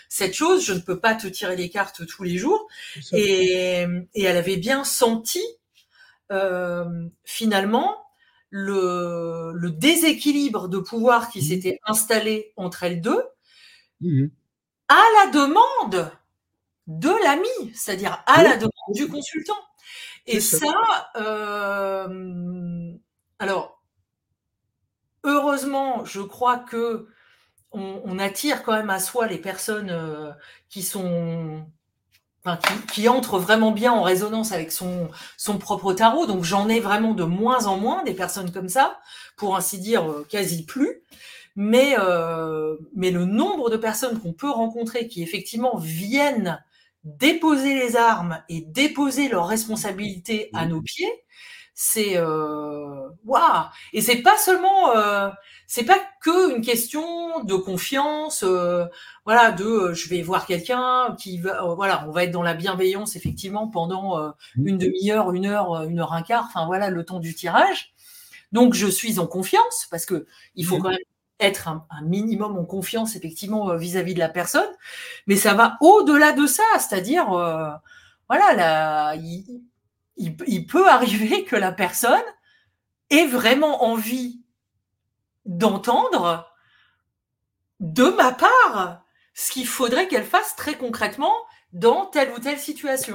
cette 0.09 0.35
chose. 0.35 0.65
Je 0.65 0.73
ne 0.73 0.81
peux 0.81 0.99
pas 0.99 1.15
te 1.15 1.27
tirer 1.27 1.57
les 1.57 1.69
cartes 1.69 2.07
tous 2.07 2.23
les 2.23 2.39
jours. 2.39 2.67
Et, 3.13 3.85
et, 4.15 4.23
elle 4.23 4.37
avait 4.37 4.57
bien 4.57 4.85
senti 4.85 5.43
finalement 7.25 7.99
le, 8.49 9.53
le 9.55 9.71
déséquilibre 9.71 10.69
de 10.69 10.79
pouvoir 10.79 11.29
qui 11.29 11.41
mmh. 11.41 11.43
s'était 11.43 11.79
installé 11.85 12.53
entre 12.57 12.83
elles 12.85 13.03
deux 13.03 13.23
mmh 14.01 14.29
à 14.89 15.25
la 15.25 15.31
demande 15.31 16.13
de 16.87 17.11
l'ami, 17.23 17.75
c'est-à-dire 17.75 18.23
à 18.27 18.43
la 18.43 18.57
demande 18.57 18.95
du 18.95 19.09
consultant. 19.09 19.59
Et 20.27 20.41
ça, 20.41 21.11
euh, 21.17 22.93
alors, 23.39 23.83
heureusement, 25.25 26.05
je 26.05 26.21
crois 26.21 26.59
que 26.59 27.09
on, 27.75 28.19
attire 28.19 28.63
quand 28.63 28.73
même 28.73 28.91
à 28.91 28.99
soi 28.99 29.27
les 29.27 29.39
personnes 29.39 29.89
euh, 29.91 30.31
qui 30.69 30.83
sont 30.83 31.65
qui, 32.93 33.09
entrent 33.09 33.39
vraiment 33.39 33.71
bien 33.71 33.93
en 33.93 34.03
résonance 34.03 34.53
avec 34.53 34.73
son, 34.73 35.09
son 35.39 35.59
propre 35.59 35.95
tarot. 35.95 36.27
Donc 36.27 36.45
j'en 36.45 36.69
ai 36.69 36.81
vraiment 36.81 37.15
de 37.15 37.25
moins 37.25 37.67
en 37.67 37.79
moins 37.79 38.03
des 38.03 38.15
personnes 38.15 38.53
comme 38.53 38.69
ça, 38.69 39.01
pour 39.37 39.57
ainsi 39.57 39.79
dire 39.79 40.11
euh, 40.11 40.27
quasi 40.29 40.67
plus. 40.67 41.03
Mais, 41.55 41.97
mais 42.97 43.11
le 43.11 43.27
nombre 43.27 43.69
de 43.69 43.77
personnes 43.77 44.19
qu'on 44.19 44.33
peut 44.33 44.51
rencontrer 44.51 45.07
qui 45.07 45.23
effectivement 45.23 45.77
viennent 45.77 46.63
déposer 47.05 47.75
les 47.75 47.97
armes 47.97 48.43
et 48.49 48.61
déposer 48.61 49.29
leurs 49.29 49.47
responsabilités 49.47 50.51
à 50.55 50.67
nos 50.67 50.83
pieds, 50.83 51.13
c'est 51.75 52.17
euh, 52.17 53.09
waouh 53.25 53.65
Et 53.93 54.01
c'est 54.01 54.23
pas 54.23 54.37
seulement, 54.37 54.95
euh, 54.97 55.31
c'est 55.67 55.85
pas 55.85 55.99
que 56.21 56.55
une 56.55 56.63
question 56.63 57.43
de 57.45 57.55
confiance, 57.55 58.45
euh, 58.45 58.85
voilà, 59.25 59.53
de 59.53 59.65
euh, 59.65 59.95
je 59.95 60.09
vais 60.09 60.23
voir 60.23 60.47
quelqu'un 60.47 61.17
qui 61.19 61.39
va, 61.39 61.65
euh, 61.65 61.75
voilà, 61.75 62.05
on 62.07 62.13
va 62.13 62.25
être 62.25 62.31
dans 62.31 62.43
la 62.43 62.55
bienveillance 62.55 63.17
effectivement 63.17 63.69
pendant 63.69 64.19
mmh. 64.57 64.67
une 64.67 64.79
demi-heure, 64.79 65.33
une 65.33 65.47
heure, 65.47 65.83
une 65.85 65.99
heure 65.99 66.13
un 66.13 66.23
quart, 66.23 66.45
enfin 66.47 66.67
voilà 66.67 66.91
le 66.91 67.05
temps 67.05 67.21
du 67.21 67.35
tirage. 67.35 67.93
Donc 68.53 68.75
je 68.75 68.87
suis 68.87 69.19
en 69.19 69.27
confiance 69.27 69.89
parce 69.91 70.05
que 70.05 70.27
il 70.55 70.67
faut 70.67 70.79
mmh. 70.79 70.83
quand 70.83 70.91
même 70.91 70.99
être 71.43 71.69
un, 71.69 71.87
minimum 72.03 72.57
en 72.57 72.65
confiance 72.65 73.17
effectivement 73.17 73.71
euh, 73.71 73.77
vis-à-vis 73.77 74.15
de 74.15 74.19
la 74.19 74.29
personne, 74.29 74.69
mais 75.27 75.37
ça 75.37 75.55
va 75.55 75.77
au-delà 75.81 76.33
de 76.33 76.47
ça, 76.47 76.63
c'est-à-dire, 76.79 77.33
euh, 77.33 77.71
voilà, 78.29 79.15
il, 79.17 80.67
peut 80.67 80.89
arriver 80.89 81.45
que 81.45 81.57
la 81.57 81.73
personne 81.73 82.23
ait 83.11 83.27
vraiment 83.27 83.85
envie 83.85 84.41
d'entendre 85.45 86.49
de 87.81 88.05
ma 88.05 88.33
part 88.33 89.05
ce 89.35 89.51
qu'il 89.51 89.67
faudrait 89.67 90.09
qu'elle 90.09 90.25
fasse 90.25 90.57
très 90.57 90.75
concrètement 90.75 91.35
dans 91.73 92.07
telle 92.07 92.33
ou 92.33 92.39
telle 92.39 92.59
situation. 92.59 93.15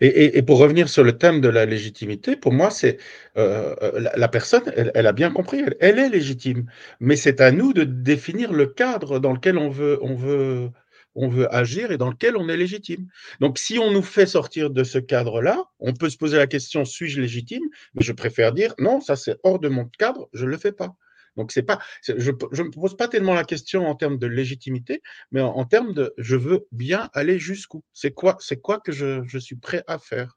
Et, 0.00 0.42
pour 0.42 0.58
revenir 0.58 0.88
sur 0.88 1.02
le 1.02 1.18
thème 1.18 1.40
de 1.40 1.48
la 1.48 1.66
légitimité, 1.66 2.36
pour 2.36 2.52
moi, 2.52 2.70
c'est 2.70 2.98
euh, 3.36 3.74
euh, 3.82 4.08
la, 4.14 4.28
personne, 4.28 4.62
elle, 4.74 5.06
a 5.06 5.12
bien 5.12 5.30
compris, 5.30 5.64
elle, 5.80 5.98
est 5.98 6.08
légitime. 6.08 6.66
Mais 7.00 7.16
c'est 7.16 7.40
à 7.40 7.50
nous 7.50 7.72
de 7.72 7.84
définir 7.84 8.52
le 8.52 8.66
cadre 8.66 9.18
dans 9.18 9.32
lequel 9.32 9.58
on 9.58 9.70
veut, 9.70 9.98
on 10.02 10.14
veut, 10.14 10.70
on 11.14 11.28
veut 11.28 11.52
agir 11.52 11.90
et 11.90 11.98
dans 11.98 12.10
lequel 12.10 12.36
on 12.36 12.48
est 12.48 12.56
légitime. 12.56 13.08
Donc, 13.40 13.58
si 13.58 13.78
on 13.78 13.90
nous 13.90 14.02
fait 14.02 14.26
sortir 14.26 14.70
de 14.70 14.84
ce 14.84 14.98
cadre-là, 14.98 15.64
on 15.80 15.94
peut 15.94 16.10
se 16.10 16.16
poser 16.16 16.36
la 16.36 16.46
question 16.46 16.84
suis-je 16.84 17.20
légitime? 17.20 17.64
Mais 17.94 18.04
je 18.04 18.12
préfère 18.12 18.52
dire 18.52 18.74
non, 18.78 19.00
ça 19.00 19.16
c'est 19.16 19.36
hors 19.42 19.58
de 19.58 19.68
mon 19.68 19.86
cadre, 19.98 20.28
je 20.32 20.44
ne 20.44 20.50
le 20.50 20.58
fais 20.58 20.72
pas. 20.72 20.94
Donc, 21.38 21.52
c'est 21.52 21.62
pas, 21.62 21.78
je 22.02 22.12
ne 22.32 22.62
me 22.64 22.70
pose 22.70 22.96
pas 22.96 23.06
tellement 23.06 23.32
la 23.32 23.44
question 23.44 23.86
en 23.86 23.94
termes 23.94 24.18
de 24.18 24.26
légitimité, 24.26 25.02
mais 25.30 25.40
en, 25.40 25.64
termes 25.64 25.94
de 25.94 26.12
je 26.18 26.34
veux 26.34 26.66
bien 26.72 27.08
aller 27.14 27.38
jusqu'où? 27.38 27.84
C'est 27.92 28.10
quoi, 28.10 28.36
quoi 28.62 28.80
que 28.80 28.90
je, 28.90 29.38
suis 29.38 29.54
prêt 29.54 29.84
à 29.86 29.98
faire? 29.98 30.36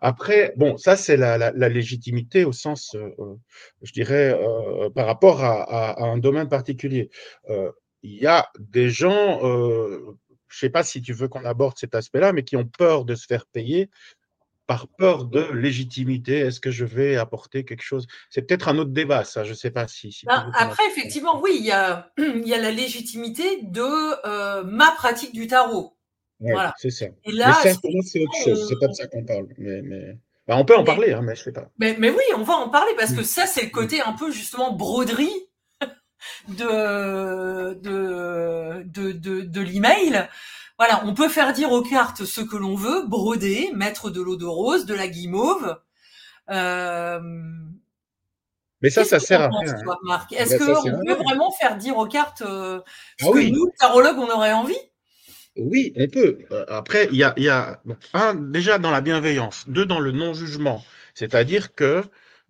Après, 0.00 0.54
bon, 0.56 0.78
ça 0.78 0.96
c'est 0.96 1.18
la, 1.18 1.50
légitimité 1.68 2.46
au 2.46 2.52
sens, 2.52 2.94
euh, 2.94 3.10
euh, 3.18 3.34
je 3.82 3.92
dirais, 3.92 4.34
euh, 4.34 4.88
par 4.88 5.06
rapport 5.06 5.44
à, 5.44 6.02
un 6.02 6.16
domaine 6.16 6.48
particulier. 6.48 7.10
Il 8.02 8.14
y 8.14 8.26
a 8.26 8.48
des 8.58 8.88
gens, 8.88 9.40
je 9.42 9.98
ne 9.98 10.14
sais 10.48 10.70
pas 10.70 10.82
si 10.82 11.02
tu 11.02 11.12
veux 11.12 11.28
qu'on 11.28 11.44
aborde 11.44 11.76
cet 11.76 11.94
aspect-là, 11.94 12.32
mais 12.32 12.42
qui 12.42 12.56
ont 12.56 12.66
peur 12.66 13.04
de 13.04 13.14
se 13.14 13.26
faire 13.26 13.44
payer 13.46 13.90
par 14.72 14.88
peur 14.88 15.24
de 15.26 15.52
légitimité. 15.52 16.38
Est-ce 16.38 16.58
que 16.58 16.70
je 16.70 16.86
vais 16.86 17.16
apporter 17.16 17.62
quelque 17.62 17.82
chose? 17.82 18.06
C'est 18.30 18.40
peut-être 18.40 18.68
un 18.68 18.78
autre 18.78 18.90
débat, 18.90 19.22
ça. 19.22 19.44
Je 19.44 19.50
ne 19.50 19.54
sais 19.54 19.70
pas 19.70 19.86
si. 19.86 20.22
Ben, 20.26 20.50
après, 20.54 20.82
effectivement, 20.86 21.42
oui, 21.42 21.56
il 21.58 21.66
y 21.66 21.72
a, 21.72 22.10
il 22.16 22.48
y 22.48 22.54
a 22.54 22.58
la 22.58 22.70
légitimité 22.70 23.60
de 23.64 23.82
euh, 24.26 24.64
ma 24.64 24.90
pratique 24.92 25.34
du 25.34 25.46
tarot. 25.46 25.94
voilà. 26.40 26.72
C'est 26.78 26.88
ça. 26.90 27.04
Et 27.24 27.32
là, 27.32 27.52
c'est 27.62 27.72
autre 27.72 28.44
chose. 28.44 28.66
C'est 28.66 28.78
pas 28.80 28.88
de 28.88 28.94
ça 28.94 29.06
qu'on 29.08 29.24
parle. 29.24 29.46
Mais, 29.58 29.82
ben, 30.48 30.56
on 30.56 30.64
peut 30.64 30.76
en 30.76 30.84
parler, 30.84 31.12
hein, 31.12 31.20
mais 31.22 31.36
je 31.36 31.42
sais 31.42 31.52
pas. 31.52 31.68
Mais, 31.78 31.94
mais, 31.98 32.08
oui, 32.08 32.24
on 32.34 32.42
va 32.42 32.54
en 32.54 32.70
parler 32.70 32.92
parce 32.98 33.12
que 33.12 33.20
mm. 33.20 33.24
ça, 33.24 33.46
c'est 33.46 33.64
le 33.64 33.70
côté 33.70 34.00
un 34.00 34.14
peu 34.14 34.32
justement 34.32 34.72
broderie 34.72 35.50
de, 36.48 37.74
de, 37.74 38.82
de, 38.84 39.12
de, 39.12 39.40
de 39.42 39.60
l'email. 39.60 40.28
Voilà, 40.84 41.00
on 41.06 41.14
peut 41.14 41.28
faire 41.28 41.52
dire 41.52 41.70
aux 41.70 41.82
cartes 41.82 42.24
ce 42.24 42.40
que 42.40 42.56
l'on 42.56 42.74
veut, 42.74 43.06
broder, 43.06 43.70
mettre 43.72 44.10
de 44.10 44.20
l'eau 44.20 44.34
de 44.34 44.46
rose, 44.46 44.84
de 44.84 44.94
la 44.94 45.06
guimauve. 45.06 45.78
Euh, 46.50 47.20
mais 48.80 48.90
ça, 48.90 49.04
ça 49.04 49.20
sert 49.20 49.42
à 49.42 49.48
rien. 49.48 49.76
Hein. 50.08 50.26
Est-ce 50.32 50.58
qu'on 50.58 51.04
peut 51.06 51.22
vraiment 51.22 51.52
faire 51.52 51.76
dire 51.76 51.98
aux 51.98 52.08
cartes 52.08 52.42
euh, 52.42 52.80
ce 53.20 53.26
ah 53.28 53.32
que 53.32 53.48
nous, 53.48 53.70
tarologues, 53.78 54.18
on 54.18 54.28
aurait 54.28 54.54
envie? 54.54 54.74
Oui, 55.54 55.92
on 55.94 56.08
peut. 56.08 56.38
Euh, 56.50 56.64
après, 56.66 57.08
il 57.12 57.16
y 57.16 57.22
a, 57.22 57.32
y 57.36 57.48
a 57.48 57.80
un, 58.12 58.34
déjà 58.34 58.78
dans 58.78 58.90
la 58.90 59.02
bienveillance, 59.02 59.66
deux, 59.68 59.86
dans 59.86 60.00
le 60.00 60.10
non-jugement. 60.10 60.82
C'est-à-dire 61.14 61.76
que 61.76 62.02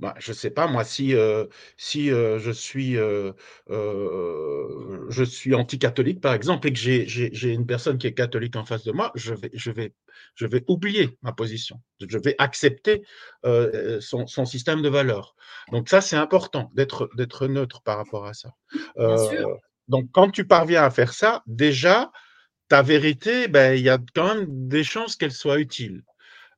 bah, 0.03 0.15
je 0.19 0.33
ne 0.33 0.35
sais 0.35 0.51
pas, 0.51 0.67
moi, 0.67 0.83
si, 0.83 1.15
euh, 1.15 1.47
si 1.77 2.11
euh, 2.11 2.41
je 2.41 2.51
suis, 2.51 2.97
euh, 2.97 3.33
je 3.69 5.23
suis 5.23 5.55
anticatholique, 5.55 6.21
par 6.21 6.35
exemple, 6.35 6.67
et 6.67 6.73
que 6.73 6.79
j'ai 6.81 7.53
une 7.53 7.67
personne 7.67 7.99
qui 7.99 8.09
est 8.09 8.13
catholique 8.13 8.57
en 8.57 8.65
face 8.65 8.83
de 8.83 8.91
moi, 8.91 9.13
je 9.15 9.33
vais, 9.33 9.53
je 9.55 9.71
vais, 9.71 9.95
je 10.35 10.47
vais 10.47 10.65
oublier 10.67 11.17
ma 11.23 11.33
position. 11.33 11.81
Je 12.01 12.19
vais 12.19 12.35
accepter 12.39 13.05
son, 14.01 14.27
son, 14.27 14.45
système 14.45 14.83
de 14.83 14.89
valeurs. 14.89 15.37
Donc 15.71 15.89
ça, 15.89 16.01
c'est 16.01 16.17
important 16.17 16.73
d'être 16.75 17.47
neutre 17.47 17.81
par 17.83 17.97
rapport 17.97 18.27
à 18.27 18.35
ça. 18.35 18.51
donc 19.87 20.09
quand 20.11 20.31
tu 20.33 20.49
parviens 20.49 20.83
à 20.83 20.91
faire 20.91 21.13
ça, 21.13 21.45
déjà, 21.47 22.11
ta 22.67 22.83
vérité, 22.83 23.47
ben, 23.47 23.79
il 23.79 23.85
y 23.85 23.89
a 23.89 23.99
quand 24.17 24.35
même 24.35 24.47
des 24.49 24.83
chances 24.83 25.15
qu'elle 25.15 25.31
soit 25.31 25.61
utile. 25.61 26.03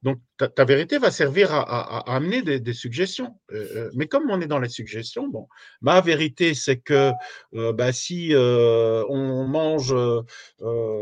Donc, 0.04 0.20
ta, 0.36 0.64
vérité 0.66 0.98
va 0.98 1.10
servir 1.10 1.50
à, 1.50 2.14
amener 2.14 2.42
des, 2.42 2.72
suggestions. 2.74 3.40
Euh, 3.52 3.66
euh, 3.74 3.90
mais 3.94 4.06
comme 4.06 4.30
on 4.30 4.38
est 4.42 4.46
dans 4.46 4.58
les 4.58 4.68
suggestions, 4.68 5.28
bon, 5.28 5.48
ma 5.80 6.02
vérité, 6.02 6.52
c'est 6.52 6.76
que 6.76 7.10
euh, 7.54 7.72
bah, 7.72 7.90
si 7.92 8.34
on 8.36 9.46
mange 9.48 9.94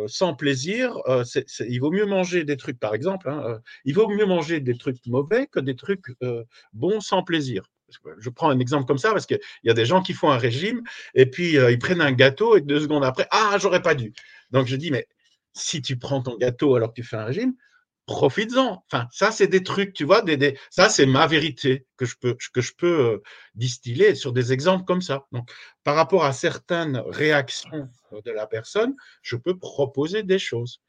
sans 0.07 0.35
plaisir, 0.35 0.97
il 1.69 1.79
vaut 1.81 1.91
mieux 1.91 2.07
manger 2.07 2.45
des 2.45 2.57
trucs, 2.57 2.79
par 2.79 2.95
exemple, 2.95 3.29
hein, 3.29 3.59
il 3.85 3.95
vaut 3.95 4.09
mieux 4.09 4.25
manger 4.25 4.61
des 4.61 4.79
trucs 4.79 5.05
mauvais 5.07 5.49
que 5.49 5.59
des 5.59 5.75
trucs 5.75 6.07
bons 6.73 7.01
sans 7.01 7.25
plaisir. 7.25 7.65
Je 8.19 8.31
prends 8.31 8.51
un 8.51 8.61
exemple 8.61 8.87
comme 8.87 8.99
ça 8.99 9.11
parce 9.11 9.27
qu'il 9.27 9.41
y 9.65 9.71
a 9.71 9.75
des 9.75 9.85
gens 9.85 10.01
qui 10.01 10.13
font 10.13 10.31
un 10.31 10.39
régime 10.39 10.81
et 11.15 11.27
puis 11.27 11.57
ils 11.57 11.79
prennent 11.79 12.01
un 12.01 12.13
gâteau 12.13 12.57
et 12.57 12.61
deux 12.61 12.81
secondes 12.81 13.05
après, 13.05 13.27
ah, 13.33 13.57
j'aurais 13.61 13.83
pas 13.83 13.97
dû. 13.97 14.13
Donc 14.53 14.69
je 14.69 14.77
dis, 14.77 14.93
mais 14.93 15.09
si 15.55 15.83
tu 15.83 15.99
prends 15.99 16.23
ton 16.23 16.37
gâteau 16.37 16.77
alors 16.77 16.91
que 16.91 17.01
tu 17.01 17.03
fais 17.03 17.17
un 17.17 17.25
régime, 17.25 17.55
profites-en. 18.07 18.85
Enfin, 18.91 19.09
ça, 19.13 19.31
c'est 19.31 19.47
des 19.47 19.63
trucs, 19.63 19.93
tu 19.93 20.05
vois, 20.05 20.23
des, 20.23 20.59
ça, 20.71 20.89
c'est 20.89 21.07
ma 21.07 21.27
vérité 21.27 21.87
que 21.97 22.05
je 22.05 22.17
peux, 22.17 22.37
que 22.53 22.61
je 22.61 22.73
peux 22.77 23.01
euh, 23.01 23.23
distiller 23.55 24.15
sur 24.15 24.33
des 24.33 24.53
exemples 24.53 24.85
comme 24.85 25.03
ça. 25.03 25.27
Donc, 25.33 25.51
par 25.85 25.97
rapport 25.97 26.25
à 26.25 26.33
certaines 26.33 27.03
réactions 27.07 27.89
de 28.25 28.31
la 28.31 28.47
personne, 28.47 28.95
je 29.23 29.37
peux 29.37 29.59
proposer 29.59 30.23
des 30.23 30.39
choses. 30.39 30.81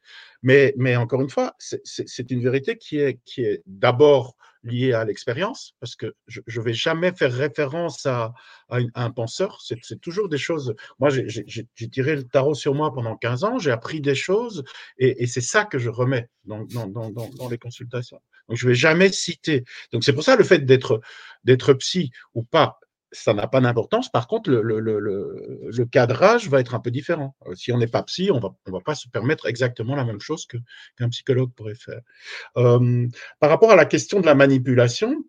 Mais, 0.42 0.74
mais 0.76 0.96
encore 0.96 1.20
une 1.20 1.30
fois, 1.30 1.54
c'est 1.58 2.30
une 2.30 2.42
vérité 2.42 2.76
qui 2.76 2.98
est, 2.98 3.18
qui 3.24 3.42
est 3.42 3.62
d'abord 3.66 4.36
liée 4.64 4.92
à 4.92 5.04
l'expérience, 5.04 5.74
parce 5.78 5.94
que 5.94 6.14
je 6.26 6.40
ne 6.46 6.64
vais 6.64 6.72
jamais 6.72 7.12
faire 7.12 7.32
référence 7.32 8.06
à, 8.06 8.32
un 8.70 9.10
penseur. 9.10 9.60
C'est 9.60 10.00
toujours 10.00 10.28
des 10.28 10.38
choses. 10.38 10.74
Moi, 10.98 11.10
j'ai 11.10 11.66
tiré 11.90 12.16
le 12.16 12.24
tarot 12.24 12.54
sur 12.54 12.74
moi 12.74 12.92
pendant 12.92 13.16
15 13.16 13.44
ans, 13.44 13.58
j'ai 13.58 13.70
appris 13.70 14.00
des 14.00 14.14
choses, 14.14 14.64
et, 14.98 15.26
c'est 15.26 15.42
ça 15.42 15.64
que 15.64 15.78
je 15.78 15.90
remets 15.90 16.28
dans, 16.44 16.64
dans, 16.64 16.88
dans, 16.88 17.10
dans 17.10 17.48
les 17.48 17.58
consultations. 17.58 18.20
Donc, 18.48 18.56
je 18.56 18.66
ne 18.66 18.70
vais 18.70 18.74
jamais 18.74 19.12
citer. 19.12 19.64
Donc, 19.92 20.02
c'est 20.04 20.12
pour 20.12 20.24
ça 20.24 20.36
le 20.36 20.44
fait 20.44 20.64
d'être 20.64 21.72
psy 21.74 22.10
ou 22.34 22.42
pas, 22.42 22.78
ça 23.14 23.32
n'a 23.32 23.46
pas 23.46 23.60
d'importance. 23.60 24.10
Par 24.10 24.26
contre, 24.26 24.50
le, 24.50 25.84
cadrage 25.86 26.48
va 26.48 26.60
être 26.60 26.74
un 26.74 26.80
peu 26.80 26.90
différent. 26.90 27.36
Euh, 27.46 27.54
si 27.54 27.72
on 27.72 27.78
n'est 27.78 27.86
pas 27.86 28.02
psy, 28.02 28.30
on 28.30 28.40
va, 28.40 28.54
ne 28.66 28.72
va 28.72 28.80
pas 28.80 28.94
se 28.94 29.08
permettre 29.08 29.46
exactement 29.46 29.94
la 29.94 30.04
même 30.04 30.20
chose 30.20 30.46
qu'un 30.46 31.08
psychologue 31.08 31.52
pourrait 31.54 31.76
faire. 31.76 32.00
Euh, 32.56 33.06
par 33.38 33.50
rapport 33.50 33.70
à 33.70 33.76
la 33.76 33.84
question 33.84 34.20
de 34.20 34.26
la 34.26 34.34
manipulation, 34.34 35.24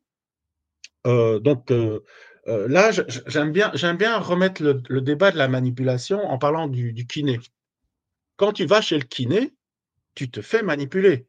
euh, 1.08 1.39
donc 1.39 1.71
là, 2.45 2.91
j'aime 3.28 3.52
bien, 3.52 3.71
bien 3.93 4.17
remettre 4.17 4.63
le, 4.63 5.02
débat 5.02 5.32
de 5.32 5.38
la 5.38 5.48
manipulation 5.48 6.19
en 6.19 6.38
parlant 6.38 6.67
du, 6.67 7.06
kiné. 7.08 7.39
Quand 8.38 8.52
tu 8.52 8.65
vas 8.65 8.82
chez 8.82 8.98
le 8.98 9.06
kiné, 9.06 9.54
tu 10.15 10.30
te 10.30 10.41
fais 10.41 10.63
manipuler. 10.63 11.28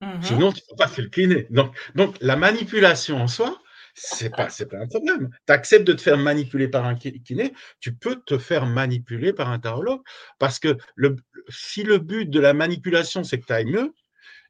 Mmh 0.00 0.22
Sinon, 0.22 0.52
tu 0.52 0.60
ne 0.62 0.70
peux 0.70 0.76
pas 0.76 0.86
faire 0.86 1.04
le 1.04 1.10
kiné. 1.10 1.46
Donc, 1.50 1.76
donc, 1.94 2.16
la 2.20 2.36
manipulation 2.36 3.16
en 3.16 3.26
soi, 3.26 3.60
c'est 4.00 4.30
pas, 4.30 4.48
c'est 4.48 4.66
pas 4.66 4.78
un 4.78 4.86
problème. 4.86 5.30
Tu 5.46 5.52
acceptes 5.52 5.86
de 5.86 5.92
te 5.92 6.00
faire 6.00 6.18
manipuler 6.18 6.68
par 6.68 6.84
un 6.84 6.94
kiné, 6.94 7.52
tu 7.80 7.94
peux 7.94 8.16
te 8.26 8.38
faire 8.38 8.66
manipuler 8.66 9.32
par 9.32 9.50
un 9.50 9.58
tarologue. 9.58 10.02
Parce 10.38 10.58
que 10.58 10.76
le, 10.94 11.16
si 11.48 11.82
le 11.82 11.98
but 11.98 12.30
de 12.30 12.40
la 12.40 12.54
manipulation, 12.54 13.24
c'est 13.24 13.40
que 13.40 13.46
tu 13.46 13.52
ailles 13.52 13.64
mieux, 13.66 13.92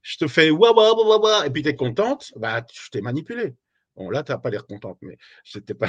je 0.02 0.16
te 0.18 0.28
fais 0.28 0.50
wa 0.50 0.72
wa 0.72 0.94
wa 0.94 1.18
wa 1.18 1.46
et 1.46 1.50
puis 1.50 1.62
tu 1.62 1.68
es 1.68 1.76
contente, 1.76 2.32
bah, 2.36 2.64
je 2.72 2.90
t'ai 2.90 3.00
manipulé. 3.00 3.54
Bon, 3.96 4.10
là, 4.10 4.22
tu 4.22 4.30
n'as 4.30 4.38
pas 4.38 4.50
l'air 4.50 4.64
contente, 4.64 4.98
mais 5.02 5.18
c'était 5.44 5.74
pas... 5.74 5.88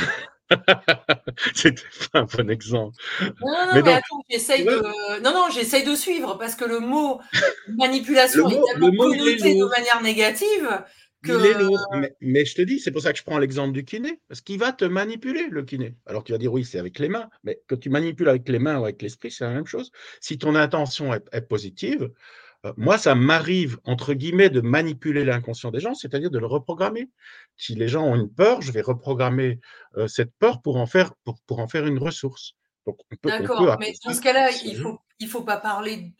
c'était 1.53 1.83
pas 2.11 2.21
un 2.21 2.23
bon 2.23 2.49
exemple. 2.49 2.95
Non, 3.21 3.31
non, 3.39 3.81
mais, 3.83 3.93
attends, 3.93 4.23
j'essaye 4.27 4.65
de... 4.65 5.21
Non, 5.21 5.31
non, 5.31 5.49
j'essaye 5.53 5.83
de 5.83 5.93
suivre 5.93 6.35
parce 6.39 6.55
que 6.55 6.65
le 6.65 6.79
mot 6.79 7.21
manipulation 7.67 8.49
est 8.49 8.59
tellement 8.71 8.91
connoté 8.97 9.53
de 9.53 9.65
manière 9.65 10.01
négative 10.01 10.83
mais, 11.23 12.45
je 12.45 12.55
te 12.55 12.61
dis, 12.61 12.79
c'est 12.79 12.91
pour 12.91 13.01
ça 13.01 13.11
que 13.11 13.19
je 13.19 13.23
prends 13.23 13.37
l'exemple 13.37 13.73
du 13.73 13.83
kiné, 13.83 14.21
parce 14.27 14.41
qu'il 14.41 14.59
va 14.59 14.71
te 14.71 14.85
manipuler, 14.85 15.47
le 15.49 15.63
kiné. 15.63 15.95
Alors 16.05 16.23
tu 16.23 16.31
vas 16.31 16.37
dire, 16.37 16.51
oui, 16.51 16.63
c'est 16.63 16.79
avec 16.79 16.99
les 16.99 17.09
mains, 17.09 17.29
mais 17.43 17.61
quand 17.67 17.77
tu 17.77 17.89
manipules 17.89 18.29
avec 18.29 18.47
les 18.47 18.59
mains 18.59 18.79
ou 18.79 18.83
avec 18.83 19.01
l'esprit, 19.01 19.31
c'est 19.31 19.43
la 19.43 19.53
même 19.53 19.65
chose. 19.65 19.91
Si 20.21 20.37
ton 20.37 20.55
intention 20.55 21.13
est, 21.13 21.41
positive, 21.41 22.11
euh, 22.65 22.73
moi, 22.77 22.97
ça 22.97 23.15
m'arrive, 23.15 23.79
entre 23.85 24.13
guillemets, 24.13 24.49
de 24.49 24.61
manipuler 24.61 25.23
l'inconscient 25.25 25.71
des 25.71 25.79
gens, 25.79 25.93
c'est-à-dire 25.93 26.29
de 26.29 26.39
le 26.39 26.45
reprogrammer. 26.45 27.09
Si 27.55 27.75
les 27.75 27.87
gens 27.87 28.05
ont 28.05 28.15
une 28.15 28.31
peur, 28.31 28.61
je 28.61 28.71
vais 28.71 28.81
reprogrammer 28.81 29.59
euh, 29.97 30.07
cette 30.07 30.31
peur 30.39 30.61
pour 30.61 30.77
en, 30.77 30.85
faire, 30.85 31.13
pour, 31.23 31.59
en 31.59 31.67
faire 31.67 31.85
une 31.85 31.99
ressource. 31.99 32.55
D'accord, 33.23 33.77
mais 33.79 33.93
dans 34.03 34.13
ce 34.13 34.21
cas-là, 34.21 34.49
il 34.65 34.77
ne 34.77 34.81
faut, 34.81 34.99
il 35.19 35.27
faut 35.27 35.43
pas 35.43 35.57
parler 35.57 36.13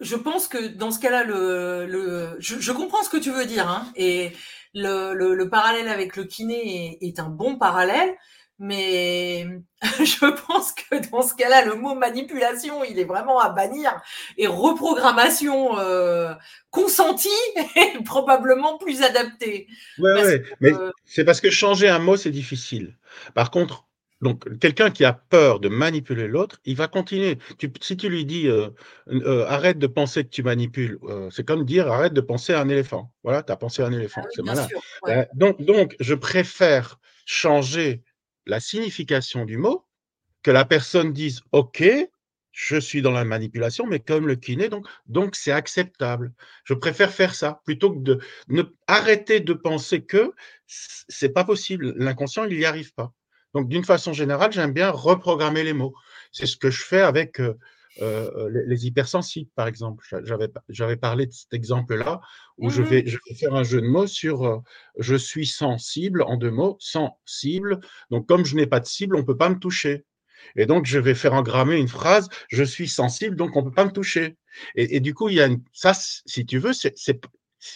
je 0.00 0.16
pense 0.16 0.48
que 0.48 0.66
dans 0.68 0.90
ce 0.90 0.98
cas-là, 0.98 1.24
le, 1.24 2.36
je, 2.38 2.72
comprends 2.72 3.02
ce 3.02 3.10
que 3.10 3.16
tu 3.16 3.30
veux 3.30 3.46
dire, 3.46 3.68
hein, 3.68 3.86
et 3.96 4.32
le, 4.74 5.44
parallèle 5.44 5.88
avec 5.88 6.16
le 6.16 6.24
kiné 6.24 6.98
est, 7.00 7.18
un 7.20 7.28
bon 7.28 7.56
parallèle, 7.56 8.14
mais 8.58 9.46
je 9.82 10.26
pense 10.46 10.72
que 10.72 11.10
dans 11.10 11.22
ce 11.22 11.34
cas-là, 11.34 11.64
le 11.64 11.74
mot 11.74 11.94
manipulation, 11.94 12.84
il 12.84 12.98
est 12.98 13.04
vraiment 13.04 13.38
à 13.40 13.50
bannir, 13.50 14.00
et 14.36 14.46
reprogrammation 14.46 15.78
euh, 15.78 16.34
consentie 16.70 17.28
est 17.76 18.02
probablement 18.04 18.78
plus 18.78 19.02
adapté. 19.02 19.68
Oui, 19.98 20.10
ouais, 20.10 20.42
mais 20.60 20.72
c'est 21.04 21.24
parce 21.24 21.40
que 21.40 21.50
changer 21.50 21.88
un 21.88 22.00
mot, 22.00 22.16
c'est 22.16 22.30
difficile. 22.30 22.96
Par 23.34 23.50
contre, 23.50 23.86
donc, 24.20 24.58
quelqu'un 24.58 24.90
qui 24.90 25.04
a 25.04 25.12
peur 25.12 25.60
de 25.60 25.68
manipuler 25.68 26.28
l'autre, 26.28 26.58
il 26.64 26.76
va 26.76 26.88
continuer. 26.88 27.38
si 27.80 27.96
tu 27.96 28.08
lui 28.08 28.24
dis 28.24 28.48
euh, 28.48 28.70
euh, 29.08 29.44
arrête 29.46 29.78
de 29.78 29.86
penser 29.86 30.24
que 30.24 30.30
tu 30.30 30.42
manipules, 30.42 30.98
euh, 31.04 31.28
c'est 31.30 31.44
comme 31.44 31.64
dire 31.64 31.90
arrête 31.90 32.14
de 32.14 32.20
penser 32.20 32.54
à 32.54 32.60
un 32.60 32.68
éléphant. 32.68 33.12
Voilà, 33.22 33.42
tu 33.42 33.52
as 33.52 33.56
pensé 33.56 33.82
à 33.82 33.86
un 33.86 33.92
éléphant. 33.92 34.22
Ah 34.24 34.28
c'est 34.30 34.42
malin. 34.42 35.26
donc, 35.34 35.60
donc, 35.60 35.96
je 36.00 36.14
préfère 36.14 36.98
changer 37.26 38.02
la 38.46 38.60
signification 38.60 39.44
du 39.44 39.58
mot, 39.58 39.86
que 40.42 40.50
la 40.50 40.64
personne 40.64 41.12
dise 41.12 41.40
OK, 41.52 41.84
je 42.52 42.76
suis 42.76 43.02
dans 43.02 43.10
la 43.10 43.24
manipulation, 43.24 43.84
mais 43.86 43.98
comme 43.98 44.26
le 44.28 44.36
kiné, 44.36 44.68
donc 44.68 44.86
donc 45.06 45.34
c'est 45.34 45.52
acceptable. 45.52 46.32
Je 46.64 46.72
préfère 46.72 47.12
faire 47.12 47.34
ça 47.34 47.60
plutôt 47.64 47.92
que 47.92 48.00
de 48.00 48.20
ne 48.48 48.62
arrêter 48.86 49.40
de 49.40 49.52
penser 49.52 50.02
que 50.02 50.32
c'est 50.66 51.30
pas 51.30 51.44
possible. 51.44 51.94
L'inconscient, 51.96 52.44
il 52.44 52.56
n'y 52.56 52.64
arrive 52.64 52.94
pas. 52.94 53.12
Donc, 53.54 53.68
d'une 53.68 53.84
façon 53.84 54.12
générale, 54.12 54.52
j'aime 54.52 54.72
bien 54.72 54.90
reprogrammer 54.90 55.64
les 55.64 55.72
mots. 55.72 55.94
C'est 56.32 56.46
ce 56.46 56.56
que 56.56 56.70
je 56.70 56.82
fais 56.82 57.00
avec 57.00 57.40
euh, 57.40 57.54
euh, 58.02 58.50
les, 58.66 58.86
hypersensibles, 58.86 59.50
par 59.54 59.68
exemple. 59.68 60.04
J'avais 60.68 60.96
parlé 60.96 61.26
de 61.26 61.32
cet 61.32 61.54
exemple-là, 61.54 62.20
où 62.58 62.68
je, 62.68 62.82
mmh 62.82 62.84
vais, 62.84 63.04
je, 63.06 63.18
vais, 63.28 63.34
faire 63.36 63.54
un 63.54 63.62
jeu 63.62 63.80
de 63.80 63.86
mots 63.86 64.08
sur 64.08 64.44
euh, 64.44 64.58
je 64.98 65.14
suis 65.14 65.46
sensible, 65.46 66.22
en 66.22 66.36
deux 66.36 66.50
mots, 66.50 66.76
sensible. 66.80 67.80
Donc, 68.10 68.26
comme 68.26 68.44
je 68.44 68.56
n'ai 68.56 68.66
pas 68.66 68.80
de 68.80 68.86
cible, 68.86 69.14
on 69.14 69.20
ne 69.20 69.24
peut 69.24 69.36
pas 69.36 69.48
me 69.48 69.58
toucher. 69.58 70.04
Et 70.56 70.66
donc, 70.66 70.86
je 70.86 70.98
vais 70.98 71.14
faire 71.14 71.34
engrammer 71.34 71.76
une 71.76 71.88
phrase, 71.88 72.28
je 72.48 72.64
suis 72.64 72.88
sensible, 72.88 73.36
donc 73.36 73.56
on 73.56 73.60
ne 73.60 73.66
peut 73.66 73.74
pas 73.74 73.84
me 73.84 73.92
toucher. 73.92 74.36
Et, 74.74 75.00
du 75.00 75.14
coup, 75.14 75.28
il 75.28 75.36
y 75.36 75.40
a 75.40 75.48
ça, 75.72 75.92
si 75.94 76.46
tu 76.46 76.58
veux, 76.58 76.72
c'est 76.72 77.20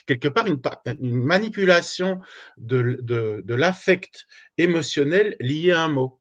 quelque 0.07 0.29
part 0.29 0.47
une, 0.47 0.61
manipulation 1.01 2.21
de, 2.57 2.99
de, 3.03 3.55
l'affect 3.55 4.27
émotionnel 4.57 5.37
lié 5.41 5.73
à 5.73 5.83
un 5.83 5.89
mot. 5.89 6.21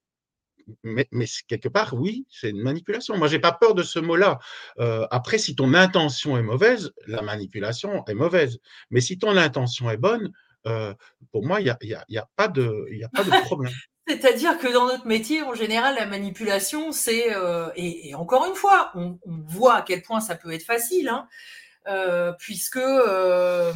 Mais, 0.83 1.07
quelque 1.47 1.69
part, 1.69 1.93
oui, 1.93 2.25
c'est 2.29 2.49
une 2.49 2.61
manipulation. 2.61 3.17
Moi, 3.17 3.27
j'ai 3.29 3.39
pas 3.39 3.53
peur 3.53 3.73
de 3.73 3.83
ce 3.83 3.99
mot-là. 3.99 4.39
Euh, 4.79 5.07
après, 5.11 5.37
si 5.37 5.55
ton 5.55 5.73
intention 5.73 6.37
est 6.37 6.41
mauvaise, 6.43 6.91
la 7.07 7.21
manipulation 7.21 8.03
est 8.05 8.13
mauvaise. 8.13 8.59
Mais 8.91 8.99
si 8.99 9.17
ton 9.17 9.37
intention 9.37 9.89
est 9.89 9.97
bonne, 9.97 10.33
euh, 10.65 10.93
pour 11.31 11.45
moi, 11.45 11.61
il 11.61 11.63
n'y 11.63 11.93
a, 11.93 12.05
y 12.09 12.17
a, 12.17 12.29
pas 12.35 12.49
de, 12.49 12.85
a 13.03 13.09
pas 13.09 13.23
de 13.23 13.45
problème. 13.45 13.73
C'est-à-dire 14.07 14.57
que 14.57 14.71
dans 14.71 14.87
notre 14.87 15.05
métier, 15.05 15.41
en 15.43 15.53
général, 15.53 15.95
la 15.95 16.05
manipulation, 16.05 16.93
c'est 16.93 17.35
euh, 17.35 17.69
et, 17.75 18.15
encore 18.15 18.45
une 18.45 18.55
fois, 18.55 18.91
on, 18.95 19.19
voit 19.25 19.75
à 19.75 19.81
quel 19.81 20.01
point 20.01 20.21
ça 20.21 20.35
peut 20.35 20.51
être 20.53 20.63
facile, 20.63 21.09
hein, 21.09 21.27
puisque 22.39 22.77
euh, 22.77 23.73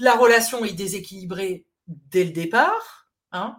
la 0.00 0.14
relation 0.14 0.64
est 0.64 0.72
déséquilibrée 0.72 1.66
dès 1.86 2.24
le 2.24 2.30
départ. 2.30 3.08
Hein, 3.32 3.56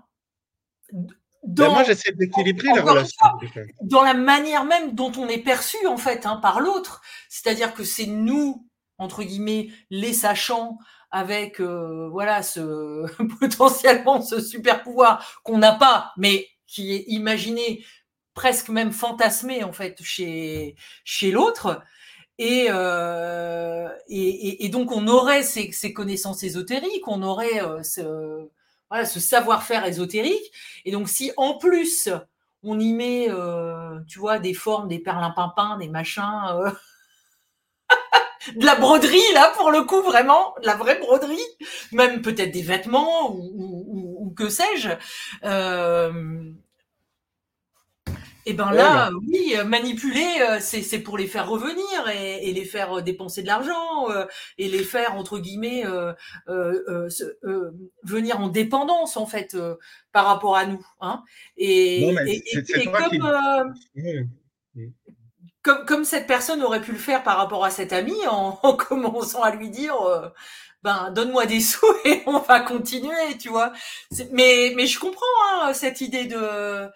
ben, 0.92 1.08
dans, 1.44 1.74
moi, 1.74 1.84
j'essaie 1.84 2.14
d'équilibrer 2.14 2.70
la 2.74 2.82
relation. 2.82 3.18
Fois, 3.20 3.64
dans 3.82 4.02
la 4.02 4.14
manière 4.14 4.64
même 4.64 4.96
dont 4.96 5.12
on 5.18 5.28
est 5.28 5.44
perçu, 5.44 5.86
en 5.88 5.98
fait, 5.98 6.26
hein, 6.26 6.38
par 6.38 6.62
l'autre. 6.62 7.02
C'est-à-dire 7.30 7.74
que 7.74 7.84
c'est 7.84 8.06
nous, 8.06 8.68
entre 8.98 9.24
guillemets, 9.24 9.70
les 9.90 10.14
sachants, 10.14 10.78
avec 11.14 11.62
euh, 11.62 12.10
voilà 12.10 12.42
ce 12.42 13.06
potentiellement 13.40 14.22
ce 14.22 14.42
super 14.42 14.82
pouvoir 14.82 15.42
qu'on 15.44 15.60
n'a 15.60 15.74
pas, 15.74 16.12
mais 16.18 16.48
qui 16.66 16.92
est 16.94 17.06
imaginé 17.08 17.86
presque 18.34 18.70
même 18.70 18.92
fantasmé 18.92 19.64
en 19.64 19.72
fait 19.72 20.02
chez 20.02 20.76
chez 21.06 21.32
l'autre. 21.32 21.84
Et, 22.46 22.68
euh, 22.70 23.88
et, 24.10 24.68
donc 24.68 24.92
on 24.92 25.08
aurait 25.08 25.44
ces, 25.44 25.72
ces, 25.72 25.94
connaissances 25.94 26.44
ésotériques, 26.44 27.08
on 27.08 27.24
aurait 27.24 27.64
euh, 27.64 27.82
ce, 27.84 29.20
savoir-faire 29.22 29.86
ésotérique. 29.86 30.52
Et 30.84 30.92
donc 30.92 31.08
si 31.08 31.32
en 31.38 31.58
plus 31.58 32.10
on 32.62 32.78
y 32.82 32.92
met, 32.92 33.28
euh, 33.30 33.98
tu 34.10 34.20
vois, 34.20 34.40
des 34.40 34.54
formes, 34.54 34.90
des 34.90 35.00
perlimpinpins, 35.00 35.78
des 35.78 35.88
machins, 35.88 36.74
de 38.58 38.66
la 38.66 38.76
broderie 38.76 39.32
là 39.34 39.54
pour 39.56 39.72
le 39.72 39.84
coup 39.84 40.02
vraiment 40.02 40.54
de 40.62 40.66
la 40.66 40.76
vraie 40.76 41.00
broderie 41.00 41.40
même 41.94 42.22
peut-être 42.22 42.52
des 42.52 42.62
vêtements 42.62 43.34
ou, 43.34 44.34
que 44.36 44.50
sais-je 44.50 44.90
et 48.46 48.54
ben 48.54 48.72
là 48.72 49.10
oui 49.28 49.56
manipuler 49.66 50.28
euh, 50.42 50.60
c'est 50.60 51.00
pour 51.00 51.18
les 51.18 51.28
faire 51.28 51.50
revenir 51.50 52.10
et, 52.14 52.50
et 52.50 52.54
les 52.54 52.66
faire 52.66 53.02
dépenser 53.02 53.42
de 53.42 53.48
l'argent 53.48 54.10
euh, 54.10 54.26
et 54.58 54.68
les 54.68 54.84
faire 54.84 55.16
entre 55.16 55.40
guillemets 55.40 55.86
euh, 55.86 56.14
euh, 56.48 57.10
euh 57.44 57.72
venir 58.04 58.40
en 58.40 58.50
dépendance 58.50 59.18
en 59.18 59.26
fait 59.26 59.58
par 60.12 60.26
rapport 60.26 60.56
à 60.56 60.66
nous 60.66 60.86
hein. 61.02 61.24
Et, 61.58 62.12
non, 62.12 62.22
et, 62.26 62.44
et 62.76 62.86
comme 62.86 64.28
comme, 65.64 65.86
comme, 65.86 66.06
cette 66.06 66.28
personne 66.28 66.62
aurait 66.62 66.82
pu 66.82 66.92
le 66.92 66.98
faire 66.98 67.24
par 67.24 67.38
rapport 67.38 67.66
à 67.66 67.72
cet 67.72 67.94
ami 67.94 68.16
en, 68.30 68.60
en 68.64 68.76
commençant 68.76 69.42
à 69.42 69.56
lui 69.56 69.70
dire 69.70 70.00
euh, 70.02 70.30
ben 70.84 71.12
donne-moi 71.12 71.46
des 71.46 71.62
sous 71.62 71.88
et 72.06 72.22
on 72.28 72.40
va 72.40 72.60
continuer 72.60 73.38
tu 73.40 73.50
vois. 73.50 73.74
Mais 74.32 74.74
mais 74.76 74.86
je 74.86 75.00
comprends 75.00 75.26
hein, 75.62 75.74
cette 75.74 76.02
idée 76.02 76.26
de 76.26 76.90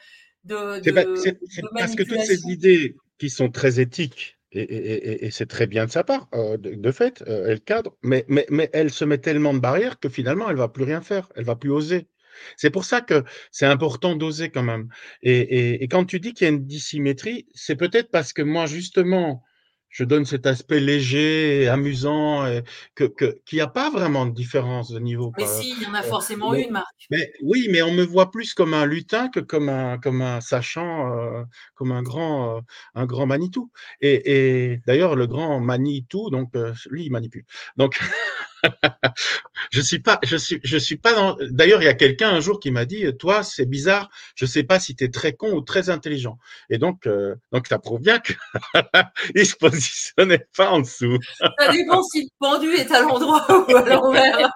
de, 0.48 0.80
de, 0.82 1.70
parce 1.74 1.96
que 1.96 2.04
toutes 2.04 2.22
ces 2.22 2.48
idées 2.48 2.96
qui 3.18 3.30
sont 3.30 3.50
très 3.50 3.80
éthiques 3.80 4.38
et, 4.52 4.62
et, 4.62 5.26
et 5.26 5.32
c'est 5.32 5.46
très 5.46 5.68
bien 5.68 5.86
de 5.86 5.92
sa 5.92 6.04
part, 6.04 6.28
euh, 6.34 6.58
de, 6.58 6.74
de, 6.74 6.92
fait, 6.92 7.24
euh, 7.28 7.48
elle 7.50 7.62
cadre, 7.62 7.96
mais, 8.02 8.26
mais, 8.28 8.46
mais 8.50 8.70
elle 8.74 8.92
se 8.92 9.06
met 9.06 9.18
tellement 9.18 9.54
de 9.54 9.60
barrières 9.60 10.00
que 10.00 10.10
finalement, 10.10 10.50
elle 10.50 10.56
va 10.56 10.70
plus 10.70 10.84
rien 10.84 11.02
faire, 11.02 11.30
elle 11.36 11.44
va 11.44 11.56
plus 11.56 11.72
oser. 11.72 12.08
C'est 12.56 12.70
pour 12.70 12.86
ça 12.86 13.02
que 13.02 13.24
c'est 13.52 13.66
important 13.66 14.16
d'oser 14.16 14.50
quand 14.50 14.64
même. 14.64 14.90
Et, 15.24 15.88
quand 15.90 16.06
tu 16.06 16.20
dis 16.20 16.34
qu'il 16.34 16.46
y 16.46 16.50
a 16.50 16.54
une 16.54 16.66
dissymétrie, 16.66 17.48
c'est 17.54 17.76
peut-être 17.76 18.12
parce 18.12 18.32
que 18.32 18.42
moi, 18.44 18.68
justement, 18.68 19.44
je 19.90 20.04
donne 20.04 20.26
cet 20.26 20.46
aspect 20.46 20.80
léger, 20.80 21.64
et 21.64 21.68
amusant, 21.68 22.46
et 22.46 22.64
que 22.96 23.06
qu'il 23.06 23.58
n'y 23.58 23.62
a 23.62 23.68
pas 23.68 23.90
vraiment 23.90 24.26
de 24.26 24.34
différence 24.34 24.92
de 24.92 25.00
niveau. 25.00 25.32
Mais 25.38 25.46
si, 25.46 25.76
il 25.78 25.84
y 25.84 25.86
en 25.86 25.94
a 25.94 26.04
forcément 26.04 26.52
mais, 26.52 26.64
une, 26.64 26.72
Marc. 26.72 26.96
Mais 27.10 27.32
oui, 27.42 27.68
mais 27.72 27.82
on 27.82 27.92
me 27.92 28.04
voit 28.04 28.32
plus 28.32 28.54
comme 28.54 28.74
un 28.74 28.86
lutin 28.86 29.30
que 29.30 29.40
comme 29.40 29.70
un 29.70 29.98
comme 29.98 30.22
un 30.22 30.42
sachant, 30.42 31.12
euh, 31.18 31.44
comme 31.76 31.92
un 31.92 32.04
grand 32.04 32.58
euh, 32.58 32.62
un 32.96 33.06
grand 33.06 33.26
Manitou. 33.26 33.72
Et, 34.02 34.72
et 34.72 34.82
d'ailleurs, 34.86 35.16
le 35.16 35.28
grand 35.28 35.60
Manitou, 35.60 36.30
donc 36.30 36.56
euh, 36.56 36.74
lui, 36.90 37.06
il 37.06 37.12
manipule. 37.12 37.46
Donc 37.78 38.00
je 39.72 39.82
suis 39.82 40.00
pas, 40.00 40.20
je 40.24 40.38
suis, 40.38 40.60
je 40.64 40.78
suis 40.78 40.98
pas 40.98 41.14
dans. 41.14 41.38
D'ailleurs, 41.50 41.82
il 41.82 41.86
y 41.86 41.90
a 41.90 41.94
quelqu'un 41.94 42.30
un 42.30 42.40
jour 42.40 42.60
qui 42.60 42.72
m'a 42.72 42.86
dit, 42.86 43.06
toi, 43.18 43.44
c'est 43.44 43.66
bizarre, 43.66 44.10
je 44.36 44.46
sais 44.46 44.64
pas 44.64 44.80
si 44.80 44.96
tu 44.96 45.04
es 45.04 45.10
très 45.10 45.34
con 45.34 45.52
ou 45.52 45.62
très 45.62 45.90
intelligent. 45.90 46.38
Et 46.70 46.78
donc, 46.78 47.08
euh, 47.08 47.36
donc, 47.52 47.68
ça 47.68 47.80
prouve 47.80 48.02
bien 48.02 48.20
qu'il 48.20 48.36
se 49.46 49.56
positionnait 49.56 50.48
pas 50.56 50.70
en 50.70 50.80
dessous. 50.80 51.18
ça 51.40 51.72
dépend 51.72 52.02
si 52.04 52.24
le 52.24 52.30
pendu 52.40 52.74
est 52.74 52.92
à 52.92 53.02
l'endroit 53.02 53.46
ou 53.50 53.76
à 53.76 53.82
l'envers. 53.84 54.52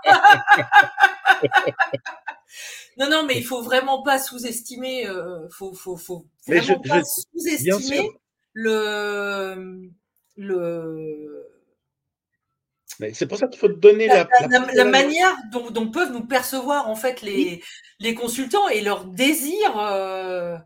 non, 2.98 3.10
non, 3.10 3.26
mais 3.26 3.38
il 3.38 3.46
faut 3.46 3.62
vraiment 3.62 4.02
pas 4.04 4.20
sous-estimer. 4.20 5.08
Euh, 5.08 5.48
faut, 5.50 5.74
faut, 5.74 5.98
faut 5.98 6.26
vraiment 6.48 6.82
je, 6.84 6.90
pas 6.90 7.04
sous-estimer 7.04 8.10
le 8.54 9.90
le 10.38 11.61
c'est 13.14 13.28
pour 13.28 13.38
ça 13.38 13.48
qu'il 13.48 13.60
faut 13.60 13.68
donner 13.68 14.08
la, 14.08 14.28
la, 14.42 14.48
la, 14.48 14.74
la 14.74 14.86
manière 14.86 15.36
dont, 15.52 15.72
dont, 15.72 15.90
peuvent 15.90 16.12
nous 16.12 16.26
percevoir 16.26 16.90
en 16.90 16.96
fait 16.96 17.22
les, 17.22 17.34
oui. 17.34 17.62
les 18.00 18.14
consultants 18.14 18.68
et 18.70 18.82
leur 18.82 19.06
désir. 19.06 19.78
Euh, 19.78 20.58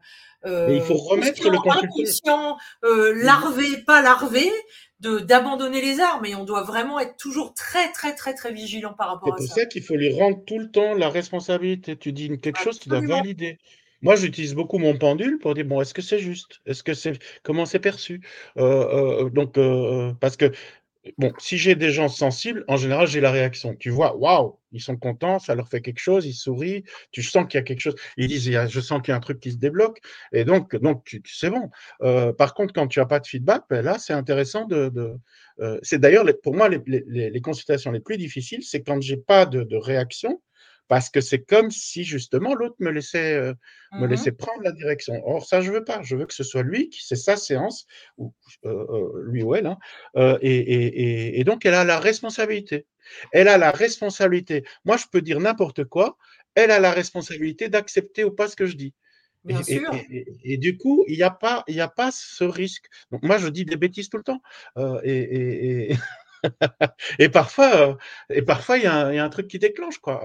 euh, 0.45 0.67
il 0.71 0.81
faut 0.81 0.95
remettre 0.95 1.49
le 1.49 1.57
consultant 1.57 2.57
euh, 2.83 3.13
larvé, 3.23 3.77
pas 3.85 4.01
larvé, 4.01 4.51
de 4.99 5.19
d'abandonner 5.19 5.81
les 5.81 5.99
armes. 5.99 6.25
Et 6.25 6.35
on 6.35 6.43
doit 6.43 6.63
vraiment 6.63 6.99
être 6.99 7.17
toujours 7.17 7.53
très 7.53 7.91
très 7.91 8.13
très 8.13 8.33
très 8.33 8.53
vigilant 8.53 8.93
par 8.93 9.09
rapport 9.09 9.33
à 9.33 9.37
ça. 9.37 9.41
C'est 9.41 9.47
pour 9.47 9.55
ça, 9.55 9.65
qu'il 9.65 9.83
faut 9.83 9.95
lui 9.95 10.13
rendre 10.13 10.43
tout 10.45 10.59
le 10.59 10.69
temps 10.69 10.93
la 10.93 11.09
responsabilité. 11.09 11.95
Tu 11.97 12.11
dis 12.11 12.39
quelque 12.39 12.59
chose, 12.59 12.79
tu 12.79 12.89
dois 12.89 13.01
valider. 13.01 13.57
Moi, 14.01 14.15
j'utilise 14.15 14.53
beaucoup 14.53 14.77
mon 14.77 14.95
pendule 14.95 15.39
pour 15.39 15.55
dire 15.55 15.65
bon, 15.65 15.81
est-ce 15.81 15.93
que 15.93 16.03
c'est 16.03 16.19
juste? 16.19 16.61
Est-ce 16.67 16.83
que 16.83 16.93
c'est 16.93 17.17
comment 17.41 17.65
c'est 17.65 17.79
perçu? 17.79 18.21
Euh, 18.57 19.23
euh, 19.23 19.29
Donc, 19.29 19.57
euh, 19.57 20.13
parce 20.19 20.37
que 20.37 20.51
bon, 21.17 21.31
si 21.39 21.57
j'ai 21.57 21.75
des 21.75 21.91
gens 21.91 22.09
sensibles, 22.09 22.63
en 22.67 22.77
général, 22.77 23.07
j'ai 23.07 23.21
la 23.21 23.31
réaction. 23.31 23.75
Tu 23.75 23.89
vois, 23.89 24.15
waouh, 24.15 24.59
ils 24.71 24.81
sont 24.81 24.97
contents, 24.97 25.39
ça 25.39 25.55
leur 25.55 25.69
fait 25.69 25.81
quelque 25.81 25.99
chose, 25.99 26.25
ils 26.25 26.33
sourient, 26.33 26.83
tu 27.11 27.23
sens 27.23 27.45
qu'il 27.47 27.57
y 27.57 27.61
a 27.61 27.63
quelque 27.63 27.79
chose. 27.79 27.95
Ils 28.17 28.27
disent, 28.27 28.49
je 28.67 28.79
sens 28.79 29.01
qu'il 29.01 29.11
y 29.11 29.13
a 29.13 29.17
un 29.17 29.21
truc 29.21 29.39
qui 29.39 29.51
se 29.51 29.57
débloque. 29.57 29.99
Et 30.31 30.45
donc, 30.45 30.75
donc 30.75 31.17
c'est 31.25 31.49
bon. 31.49 31.69
Euh, 32.01 32.33
par 32.33 32.53
contre, 32.53 32.73
quand 32.73 32.87
tu 32.87 32.99
n'as 32.99 33.05
pas 33.05 33.19
de 33.19 33.27
feedback, 33.27 33.63
ben 33.69 33.83
là, 33.83 33.97
c'est 33.99 34.13
intéressant 34.13 34.65
de. 34.65 34.91
euh, 35.59 35.79
c'est 35.81 35.99
d'ailleurs, 35.99 36.25
pour 36.43 36.55
moi, 36.55 36.69
les, 36.69 36.81
les, 36.85 37.29
les, 37.29 37.41
consultations 37.41 37.91
les 37.91 37.99
plus 37.99 38.17
difficiles, 38.17 38.63
c'est 38.63 38.81
quand 38.81 39.01
j'ai 39.01 39.17
pas 39.17 39.45
de, 39.45 39.63
de 39.63 39.77
réaction 39.77 40.41
parce 40.87 41.09
que 41.09 41.21
c'est 41.21 41.43
comme 41.43 41.71
si 41.71 42.03
justement 42.03 42.53
l'autre 42.53 42.75
me 42.79 42.91
laissait 42.91 43.33
euh, 43.33 43.53
mmh 43.91 44.01
me 44.01 44.07
laissait 44.07 44.31
prendre 44.31 44.61
la 44.63 44.71
direction. 44.71 45.21
Or 45.25 45.45
ça 45.45 45.61
je 45.61 45.71
veux 45.71 45.83
pas, 45.83 46.01
je 46.03 46.15
veux 46.15 46.25
que 46.25 46.33
ce 46.33 46.43
soit 46.43 46.63
lui 46.63 46.89
qui 46.89 47.05
c'est 47.05 47.15
sa 47.15 47.37
séance 47.37 47.85
ou 48.17 48.33
euh, 48.65 48.85
euh, 48.89 49.23
lui 49.25 49.41
ou 49.41 49.55
elle 49.55 49.67
hein, 49.67 49.77
euh, 50.17 50.37
et, 50.41 50.55
et, 50.55 51.39
et, 51.39 51.43
donc 51.43 51.65
elle 51.65 51.73
a 51.73 51.83
la 51.83 51.99
responsabilité. 51.99 52.85
Elle 53.31 53.47
a 53.47 53.57
la 53.57 53.71
responsabilité. 53.71 54.63
Moi 54.83 54.97
je 54.97 55.05
peux 55.11 55.21
dire 55.21 55.39
n'importe 55.39 55.85
quoi, 55.85 56.17
elle 56.55 56.71
a 56.71 56.79
la 56.79 56.91
responsabilité 56.91 57.69
d'accepter 57.69 58.23
ou 58.23 58.31
pas 58.31 58.47
ce 58.47 58.55
que 58.55 58.65
je 58.65 58.75
dis. 58.75 58.93
Bien 59.43 59.61
et, 59.61 59.63
sûr. 59.63 59.91
Et, 60.43 60.57
du 60.57 60.75
coup, 60.75 61.05
il 61.07 61.17
n'y 61.17 61.23
a 61.23 61.29
pas, 61.29 61.63
a 61.67 61.87
pas 61.87 62.09
ce 62.11 62.43
risque. 62.43 62.87
Donc 63.11 63.21
moi, 63.21 63.37
je 63.37 63.47
dis 63.47 63.63
des 63.63 63.75
bêtises 63.75 64.09
tout 64.09 64.17
le 64.17 64.23
temps. 64.23 64.41
et, 65.03 65.89
et 67.19 67.29
parfois, 67.29 67.97
et 68.29 68.41
parfois, 68.41 68.77
il 68.77 68.83
y, 68.83 68.87
a 68.87 69.23
un 69.23 69.29
truc 69.29 69.47
qui 69.47 69.59
déclenche, 69.59 69.99
quoi. 69.99 70.21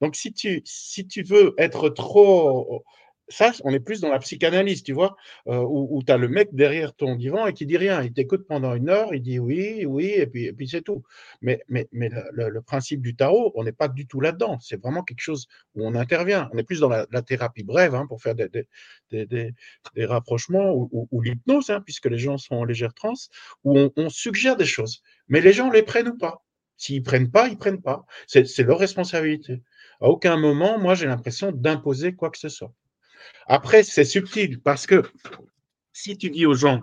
donc, 0.00 0.16
si 0.16 0.32
tu, 0.32 0.62
si 0.64 1.06
tu 1.06 1.22
veux 1.22 1.54
être 1.58 1.88
trop 1.88 2.84
ça, 3.28 3.52
on 3.64 3.72
est 3.72 3.80
plus 3.80 4.00
dans 4.00 4.10
la 4.10 4.18
psychanalyse, 4.20 4.82
tu 4.82 4.92
vois, 4.92 5.16
euh, 5.48 5.64
où, 5.68 6.02
tu 6.04 6.12
as 6.12 6.16
le 6.16 6.28
mec 6.28 6.54
derrière 6.54 6.94
ton 6.94 7.16
divan 7.16 7.46
et 7.46 7.52
qui 7.52 7.66
dit 7.66 7.76
rien. 7.76 8.02
Il 8.02 8.12
t'écoute 8.12 8.46
pendant 8.46 8.74
une 8.74 8.88
heure, 8.88 9.12
il 9.14 9.22
dit 9.22 9.38
oui, 9.38 9.84
oui, 9.84 10.12
et 10.14 10.26
puis, 10.26 10.44
et 10.44 10.52
puis 10.52 10.68
c'est 10.68 10.82
tout. 10.82 11.02
Mais, 11.42 11.62
mais, 11.68 11.88
mais 11.92 12.10
le, 12.32 12.60
principe 12.62 13.02
du 13.02 13.16
tarot, 13.16 13.52
on 13.56 13.64
n'est 13.64 13.72
pas 13.72 13.88
du 13.88 14.06
tout 14.06 14.20
là-dedans. 14.20 14.58
C'est 14.60 14.80
vraiment 14.80 15.02
quelque 15.02 15.20
chose 15.20 15.46
où 15.74 15.86
on 15.86 15.94
intervient. 15.94 16.48
On 16.52 16.58
est 16.58 16.62
plus 16.62 16.80
dans 16.80 16.88
la, 16.88 17.06
thérapie 17.22 17.64
brève 17.64 17.94
hein, 17.94 18.06
pour 18.06 18.22
faire 18.22 18.34
des, 18.34 18.48
des, 19.10 19.54
rapprochements 20.04 20.72
ou, 20.74 21.20
l'hypnose, 21.20 21.70
hein, 21.70 21.80
puisque 21.80 22.06
les 22.06 22.18
gens 22.18 22.38
sont 22.38 22.56
en 22.56 22.64
légère 22.64 22.94
transe, 22.94 23.28
où 23.64 23.78
on, 23.78 23.92
on 23.96 24.08
suggère 24.08 24.56
des 24.56 24.64
choses. 24.64 25.02
Mais 25.28 25.40
les 25.40 25.52
gens 25.52 25.70
les 25.70 25.82
prennent 25.82 26.08
ou 26.08 26.16
pas. 26.16 26.44
S'ils 26.76 27.02
prennent 27.02 27.30
pas, 27.30 27.48
ils 27.48 27.56
prennent 27.56 27.82
pas. 27.82 28.04
C'est 28.26 28.58
leur 28.58 28.78
responsabilité. 28.78 29.62
À 30.00 30.08
aucun 30.08 30.36
moment, 30.36 30.78
moi, 30.78 30.94
j'ai 30.94 31.06
l'impression 31.06 31.50
d'imposer 31.52 32.14
quoi 32.14 32.30
que 32.30 32.38
ce 32.38 32.48
soit. 32.48 32.72
Après, 33.46 33.82
c'est 33.82 34.04
subtil 34.04 34.60
parce 34.60 34.86
que 34.86 35.02
si 35.92 36.18
tu 36.18 36.30
dis 36.30 36.46
aux 36.46 36.54
gens, 36.54 36.82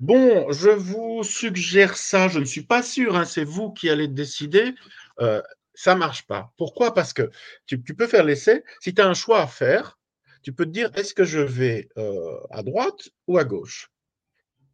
bon, 0.00 0.50
je 0.52 0.70
vous 0.70 1.22
suggère 1.22 1.96
ça, 1.96 2.28
je 2.28 2.38
ne 2.38 2.44
suis 2.44 2.62
pas 2.62 2.82
sûr, 2.82 3.16
hein, 3.16 3.24
c'est 3.24 3.44
vous 3.44 3.72
qui 3.72 3.90
allez 3.90 4.08
décider, 4.08 4.74
euh, 5.20 5.42
ça 5.74 5.94
marche 5.94 6.26
pas. 6.26 6.52
Pourquoi? 6.56 6.94
Parce 6.94 7.12
que 7.12 7.30
tu, 7.66 7.78
peux 7.78 8.06
faire 8.06 8.24
l'essai. 8.24 8.64
Si 8.80 8.94
tu 8.94 9.02
as 9.02 9.08
un 9.08 9.14
choix 9.14 9.42
à 9.42 9.46
faire, 9.46 9.98
tu 10.42 10.52
peux 10.52 10.64
te 10.64 10.70
dire, 10.70 10.90
est-ce 10.94 11.14
que 11.14 11.24
je 11.24 11.40
vais 11.40 11.88
euh, 11.96 12.38
à 12.50 12.62
droite 12.62 13.08
ou 13.26 13.38
à 13.38 13.44
gauche? 13.44 13.90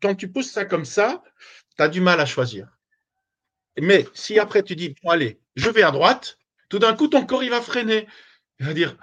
Quand 0.02 0.14
tu 0.14 0.30
pousses 0.30 0.50
ça 0.50 0.64
comme 0.64 0.84
ça, 0.84 1.22
tu 1.76 1.82
as 1.82 1.88
du 1.88 2.00
mal 2.00 2.20
à 2.20 2.26
choisir. 2.26 2.68
Mais 3.80 4.06
si 4.14 4.38
après 4.38 4.62
tu 4.62 4.76
dis, 4.76 4.94
bon, 5.02 5.10
allez, 5.10 5.40
je 5.56 5.70
vais 5.70 5.82
à 5.82 5.90
droite, 5.90 6.38
tout 6.68 6.78
d'un 6.78 6.94
coup, 6.94 7.08
ton 7.08 7.24
corps, 7.24 7.42
il 7.42 7.50
va 7.50 7.60
freiner. 7.60 8.06
Il 8.58 8.66
va 8.66 8.74
dire, 8.74 8.96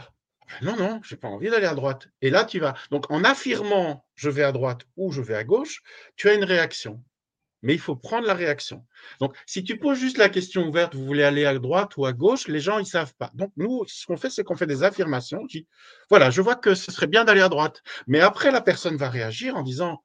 non, 0.62 0.76
non, 0.78 1.02
je 1.04 1.14
n'ai 1.14 1.20
pas 1.20 1.28
envie 1.28 1.50
d'aller 1.50 1.66
à 1.66 1.76
droite. 1.76 2.08
Et 2.22 2.30
là, 2.30 2.46
tu 2.46 2.60
vas. 2.60 2.76
Donc, 2.92 3.10
en 3.12 3.24
affirmant 3.24 4.06
je 4.16 4.30
vais 4.30 4.44
à 4.44 4.52
droite 4.52 4.82
ou 4.96 5.12
je 5.12 5.22
vais 5.22 5.36
à 5.36 5.44
gauche, 5.44 5.82
tu 6.16 6.30
as 6.30 6.34
une 6.34 6.44
réaction. 6.44 7.04
Mais 7.64 7.74
il 7.74 7.80
faut 7.80 7.96
prendre 7.96 8.28
la 8.28 8.36
réaction. 8.36 8.86
Donc, 9.20 9.36
si 9.46 9.64
tu 9.64 9.78
poses 9.78 9.98
juste 9.98 10.18
la 10.18 10.30
question 10.30 10.68
ouverte, 10.68 10.94
vous 10.96 11.06
voulez 11.06 11.24
aller 11.24 11.46
à 11.46 11.58
droite 11.58 11.98
ou 11.98 12.06
à 12.06 12.14
gauche, 12.14 12.48
les 12.48 12.60
gens, 12.60 12.78
ils 12.78 12.84
ne 12.84 12.88
savent 12.88 13.16
pas. 13.16 13.32
Donc, 13.34 13.52
nous, 13.58 13.84
ce 13.88 14.06
qu'on 14.06 14.16
fait, 14.16 14.30
c'est 14.30 14.44
qu'on 14.44 14.56
fait 14.56 14.68
des 14.68 14.84
affirmations. 14.84 15.44
Dit, 15.46 15.68
voilà, 16.10 16.30
je 16.30 16.42
vois 16.42 16.56
que 16.56 16.76
ce 16.76 16.92
serait 16.92 17.08
bien 17.08 17.26
d'aller 17.26 17.42
à 17.42 17.50
droite. 17.50 17.82
Mais 18.06 18.20
après, 18.20 18.52
la 18.52 18.62
personne 18.62 18.96
va 18.96 19.10
réagir 19.10 19.56
en 19.56 19.64
disant, 19.64 20.04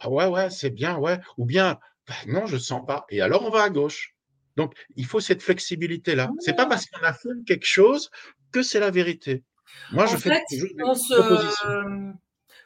ah 0.00 0.10
ouais, 0.10 0.26
ouais, 0.26 0.50
c'est 0.50 0.70
bien, 0.70 0.96
ouais. 0.98 1.18
Ou 1.38 1.46
bien, 1.46 1.78
bah 2.06 2.14
non, 2.26 2.46
je 2.46 2.54
ne 2.54 2.60
sens 2.60 2.84
pas. 2.86 3.06
Et 3.08 3.22
alors, 3.22 3.44
on 3.44 3.50
va 3.50 3.62
à 3.62 3.70
gauche. 3.70 4.14
Donc, 4.56 4.74
il 4.96 5.06
faut 5.06 5.20
cette 5.20 5.42
flexibilité-là. 5.42 6.30
Ce 6.40 6.50
n'est 6.50 6.56
pas 6.56 6.66
parce 6.66 6.86
qu'on 6.86 7.02
affirme 7.02 7.44
quelque 7.44 7.66
chose 7.66 8.10
que 8.52 8.62
c'est 8.62 8.80
la 8.80 8.90
vérité. 8.90 9.44
Moi, 9.90 10.06
je 10.06 10.16
fais 10.16 10.30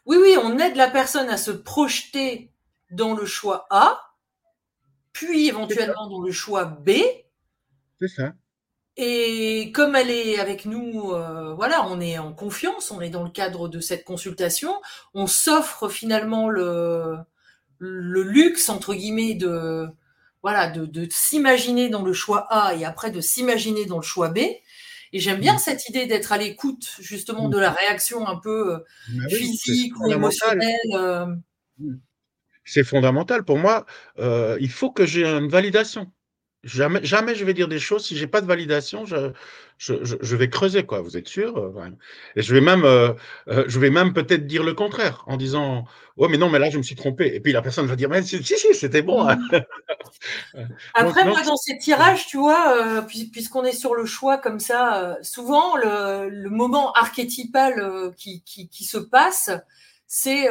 Oui, 0.06 0.16
oui, 0.20 0.36
on 0.42 0.58
aide 0.58 0.76
la 0.76 0.88
personne 0.88 1.28
à 1.28 1.36
se 1.36 1.50
projeter 1.50 2.52
dans 2.90 3.14
le 3.14 3.26
choix 3.26 3.66
A, 3.70 4.14
puis 5.12 5.48
éventuellement 5.48 6.08
dans 6.08 6.20
le 6.20 6.30
choix 6.30 6.64
B. 6.64 6.90
C'est 8.00 8.08
ça. 8.08 8.32
Et 8.96 9.72
comme 9.74 9.94
elle 9.94 10.10
est 10.10 10.38
avec 10.38 10.64
nous, 10.64 11.12
euh, 11.12 11.52
voilà, 11.54 11.86
on 11.86 12.00
est 12.00 12.18
en 12.18 12.32
confiance, 12.32 12.90
on 12.90 13.00
est 13.00 13.10
dans 13.10 13.24
le 13.24 13.30
cadre 13.30 13.68
de 13.68 13.80
cette 13.80 14.04
consultation, 14.04 14.80
on 15.12 15.26
s'offre 15.26 15.88
finalement 15.88 16.48
le, 16.48 17.16
le 17.78 18.22
luxe 18.22 18.70
entre 18.70 18.94
guillemets 18.94 19.34
de 19.34 19.86
voilà 20.42 20.68
de, 20.70 20.86
de 20.86 21.06
s'imaginer 21.10 21.90
dans 21.90 22.02
le 22.02 22.14
choix 22.14 22.46
A 22.50 22.74
et 22.74 22.84
après 22.86 23.10
de 23.10 23.20
s'imaginer 23.20 23.84
dans 23.84 23.96
le 23.96 24.02
choix 24.02 24.28
B. 24.28 24.38
Et 25.16 25.18
j'aime 25.18 25.40
bien 25.40 25.54
mm. 25.54 25.58
cette 25.58 25.88
idée 25.88 26.04
d'être 26.04 26.30
à 26.30 26.36
l'écoute 26.36 26.94
justement 26.98 27.48
mm. 27.48 27.52
de 27.52 27.58
la 27.58 27.70
réaction 27.70 28.28
un 28.28 28.36
peu 28.36 28.74
euh, 28.74 29.28
physique 29.30 29.98
ou 29.98 30.12
émotionnelle. 30.12 30.76
Euh. 30.92 31.24
Mm. 31.78 31.94
C'est 32.66 32.84
fondamental. 32.84 33.42
Pour 33.42 33.56
moi, 33.56 33.86
euh, 34.18 34.58
il 34.60 34.70
faut 34.70 34.90
que 34.90 35.06
j'ai 35.06 35.24
une 35.24 35.48
validation. 35.48 36.12
Jamais, 36.64 37.04
jamais 37.04 37.34
je 37.36 37.44
vais 37.44 37.54
dire 37.54 37.68
des 37.68 37.78
choses 37.78 38.04
si 38.06 38.16
j'ai 38.16 38.26
pas 38.26 38.40
de 38.40 38.46
validation. 38.46 39.06
Je, 39.06 39.30
je, 39.78 39.94
je, 40.02 40.36
vais 40.36 40.50
creuser 40.50 40.84
quoi. 40.84 41.00
Vous 41.00 41.16
êtes 41.16 41.28
sûr 41.28 41.72
Et 42.34 42.42
je 42.42 42.54
vais 42.54 42.60
même, 42.60 42.82
je 43.46 43.78
vais 43.78 43.90
même 43.90 44.12
peut-être 44.12 44.46
dire 44.46 44.64
le 44.64 44.74
contraire 44.74 45.22
en 45.26 45.36
disant, 45.36 45.84
ouais, 46.16 46.28
mais 46.28 46.38
non, 46.38 46.48
mais 46.48 46.58
là 46.58 46.70
je 46.70 46.78
me 46.78 46.82
suis 46.82 46.96
trompé. 46.96 47.34
Et 47.34 47.40
puis 47.40 47.52
la 47.52 47.62
personne 47.62 47.86
va 47.86 47.94
dire, 47.94 48.08
mais 48.08 48.22
si, 48.22 48.42
si, 48.42 48.74
c'était 48.74 49.02
bon. 49.02 49.28
Hein. 49.28 49.38
Après, 50.94 51.24
moi, 51.24 51.42
dans 51.42 51.56
ces 51.56 51.78
tirages, 51.78 52.26
tu 52.26 52.38
vois, 52.38 52.76
euh, 52.76 53.02
puisqu'on 53.02 53.64
est 53.64 53.72
sur 53.72 53.94
le 53.94 54.06
choix 54.06 54.38
comme 54.38 54.60
ça, 54.60 55.02
euh, 55.02 55.14
souvent 55.22 55.76
le, 55.76 56.28
le, 56.28 56.50
moment 56.50 56.92
archétypal 56.92 57.78
euh, 57.78 58.10
qui, 58.16 58.42
qui, 58.42 58.68
qui, 58.68 58.84
se 58.84 58.98
passe, 58.98 59.50
c'est 60.06 60.48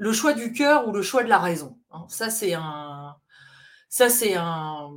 le 0.00 0.12
choix 0.12 0.32
du 0.32 0.52
cœur 0.52 0.86
ou 0.88 0.92
le 0.92 1.02
choix 1.02 1.22
de 1.22 1.28
la 1.28 1.38
raison. 1.38 1.76
Hein. 1.90 2.04
Ça, 2.08 2.30
c'est 2.30 2.54
un, 2.54 3.16
ça, 3.88 4.08
c'est 4.08 4.34
un, 4.36 4.90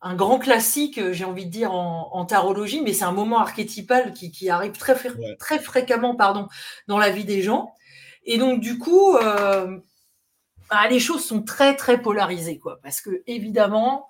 un 0.00 0.14
grand 0.14 0.38
classique, 0.38 1.00
j'ai 1.12 1.24
envie 1.24 1.46
de 1.46 1.50
dire, 1.50 1.72
en, 1.72 2.10
en 2.12 2.24
tarologie, 2.24 2.82
mais 2.82 2.92
c'est 2.92 3.04
un 3.04 3.12
moment 3.12 3.38
archétypal 3.40 4.12
qui, 4.12 4.30
qui 4.30 4.48
arrive 4.50 4.72
très, 4.72 4.96
très 5.38 5.58
fréquemment 5.58 6.14
pardon, 6.14 6.48
dans 6.86 6.98
la 6.98 7.10
vie 7.10 7.24
des 7.24 7.42
gens. 7.42 7.72
Et 8.24 8.38
donc, 8.38 8.60
du 8.60 8.78
coup, 8.78 9.16
euh, 9.16 9.78
bah, 10.70 10.88
les 10.88 11.00
choses 11.00 11.24
sont 11.24 11.42
très 11.42 11.76
très 11.76 12.00
polarisées, 12.00 12.58
quoi, 12.58 12.78
parce 12.82 13.00
que 13.00 13.22
évidemment, 13.26 14.08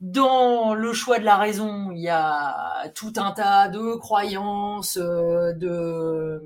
dans 0.00 0.74
le 0.74 0.92
choix 0.92 1.18
de 1.18 1.24
la 1.24 1.36
raison, 1.36 1.90
il 1.90 2.00
y 2.00 2.08
a 2.08 2.88
tout 2.94 3.12
un 3.16 3.32
tas 3.32 3.68
de 3.68 3.96
croyances, 3.96 4.98
euh, 5.00 5.52
de 5.54 6.40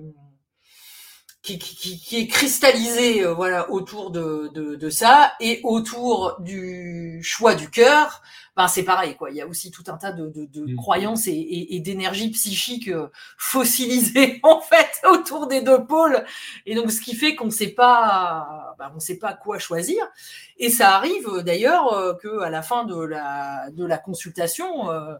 qui, 1.43 1.59
qui, 1.59 1.99
qui, 1.99 2.17
est 2.19 2.27
cristallisé 2.27 3.25
euh, 3.25 3.33
voilà 3.33 3.71
autour 3.71 4.11
de, 4.11 4.51
de, 4.53 4.75
de, 4.75 4.91
ça 4.91 5.33
et 5.41 5.61
autour 5.65 6.37
du 6.41 7.21
choix 7.23 7.55
du 7.55 7.71
cœur 7.71 8.23
ben 8.57 8.69
c'est 8.69 8.83
pareil 8.83 9.17
quoi. 9.17 9.31
Il 9.31 9.37
y 9.37 9.41
a 9.41 9.47
aussi 9.47 9.71
tout 9.71 9.85
un 9.87 9.97
tas 9.97 10.13
de, 10.13 10.29
de, 10.29 10.45
de 10.45 10.73
mmh. 10.73 10.77
croyances 10.77 11.27
et, 11.29 11.33
et, 11.33 11.77
et 11.77 11.81
d'énergie 11.81 12.31
psychique 12.31 12.89
euh, 12.89 13.09
fossilisée 13.39 14.41
en 14.43 14.61
fait 14.61 15.01
autour 15.09 15.47
des 15.47 15.63
deux 15.63 15.85
pôles. 15.85 16.25
Et 16.67 16.75
donc 16.75 16.91
ce 16.91 17.01
qui 17.01 17.15
fait 17.15 17.35
qu'on 17.35 17.47
ne 17.47 17.51
sait 17.51 17.69
pas 17.69 18.75
ben, 18.79 18.93
on 18.95 19.01
sait 19.01 19.19
pas 19.19 19.33
quoi 19.35 19.59
choisir. 19.59 20.05
Et 20.59 20.69
ça 20.69 20.97
arrive 20.97 21.43
d'ailleurs 21.45 21.93
euh, 21.95 22.15
que 22.15 22.41
à 22.41 22.51
la 22.51 22.63
fin 22.63 22.85
de 22.85 23.01
la 23.01 23.71
de 23.71 23.87
la 23.87 23.99
consultation 23.99 24.91
euh, 24.91 25.15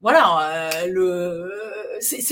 voilà, 0.00 0.70
euh, 0.72 0.86
le, 0.86 1.52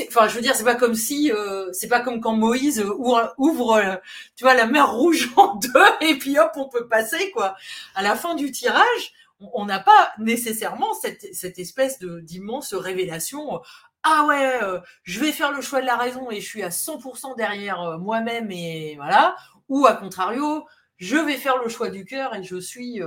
enfin, 0.09 0.27
je 0.29 0.35
veux 0.35 0.41
dire, 0.41 0.55
c'est 0.55 0.65
pas 0.65 0.75
comme 0.75 0.95
si, 0.95 1.31
euh, 1.31 1.71
c'est 1.73 1.89
pas 1.89 2.01
comme 2.01 2.21
quand 2.21 2.35
Moïse 2.35 2.81
ouvre, 2.81 3.35
ouvre, 3.37 3.73
euh, 3.77 3.97
tu 4.37 4.45
vois, 4.45 4.55
la 4.55 4.67
mer 4.67 4.91
rouge 4.93 5.31
en 5.37 5.57
deux 5.57 5.71
et 6.01 6.17
puis 6.19 6.39
hop, 6.39 6.53
on 6.57 6.69
peut 6.69 6.89
passer 6.89 7.31
quoi. 7.33 7.57
À 7.95 8.03
la 8.03 8.17
fin 8.17 8.35
du 8.35 8.51
tirage, 8.53 9.13
on 9.53 9.67
n'a 9.67 9.81
pas 9.81 10.13
nécessairement 10.19 10.95
cette, 10.95 11.35
cette 11.35 11.59
espèce 11.59 11.99
de 11.99 12.21
d'immense 12.21 12.75
révélation. 12.75 13.61
Ah 14.03 14.25
ouais, 14.27 14.61
je 15.03 15.21
vais 15.21 15.33
faire 15.33 15.53
le 15.53 15.61
choix 15.61 15.81
de 15.81 15.87
la 15.87 15.97
raison 15.97 16.31
et 16.31 16.41
je 16.41 16.47
suis 16.47 16.63
à 16.63 16.71
100% 16.71 17.37
derrière 17.37 17.99
moi-même 17.99 18.51
et 18.51 18.97
voilà. 18.97 19.37
Ou 19.69 19.87
à 19.87 19.95
contrario, 19.95 20.67
je 20.97 21.17
vais 21.17 21.37
faire 21.37 21.59
le 21.59 21.69
choix 21.69 21.91
du 21.91 22.05
cœur 22.05 22.35
et 22.35 22.43
je 22.43 22.57
suis 22.57 23.01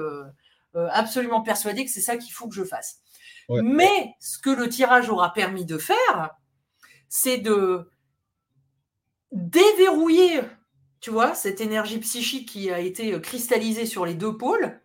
absolument 0.76 1.42
persuadé 1.42 1.86
que 1.86 1.92
c'est 1.92 2.02
ça 2.02 2.18
qu'il 2.18 2.34
faut 2.34 2.48
que 2.48 2.56
je 2.56 2.64
fasse. 2.64 3.02
Mais 3.50 4.16
ce 4.20 4.38
que 4.38 4.50
le 4.50 4.70
tirage 4.70 5.10
aura 5.10 5.34
permis 5.34 5.66
de 5.66 5.78
faire, 5.78 6.32
c'est 7.10 7.38
de 7.38 7.90
déverrouiller, 9.32 10.42
tu 11.00 11.10
vois, 11.10 11.34
cette 11.34 11.62
énergie 11.62 12.00
psychique 12.00 12.50
qui 12.50 12.72
a 12.72 12.80
été 12.80 13.20
cristallisée 13.22 13.86
sur 13.86 14.06
les 14.06 14.14
deux 14.14 14.38
pôles 14.38 14.80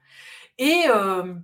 et, 0.58 0.84
euh, 0.88 1.34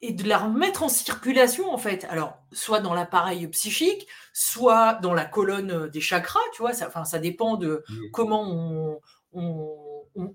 et 0.00 0.12
de 0.12 0.28
la 0.28 0.38
remettre 0.38 0.82
en 0.82 0.88
circulation, 0.88 1.72
en 1.72 1.78
fait. 1.78 2.06
Alors, 2.10 2.38
soit 2.52 2.80
dans 2.80 2.94
l'appareil 2.94 3.46
psychique, 3.48 4.08
soit 4.32 4.94
dans 4.94 5.14
la 5.14 5.24
colonne 5.24 5.88
des 5.88 6.00
chakras, 6.00 6.40
tu 6.54 6.62
vois, 6.62 6.72
ça, 6.72 6.88
enfin, 6.88 7.04
ça 7.04 7.18
dépend 7.18 7.56
de 7.56 7.84
comment 8.12 8.42
on 8.42 9.00
on, 9.32 9.87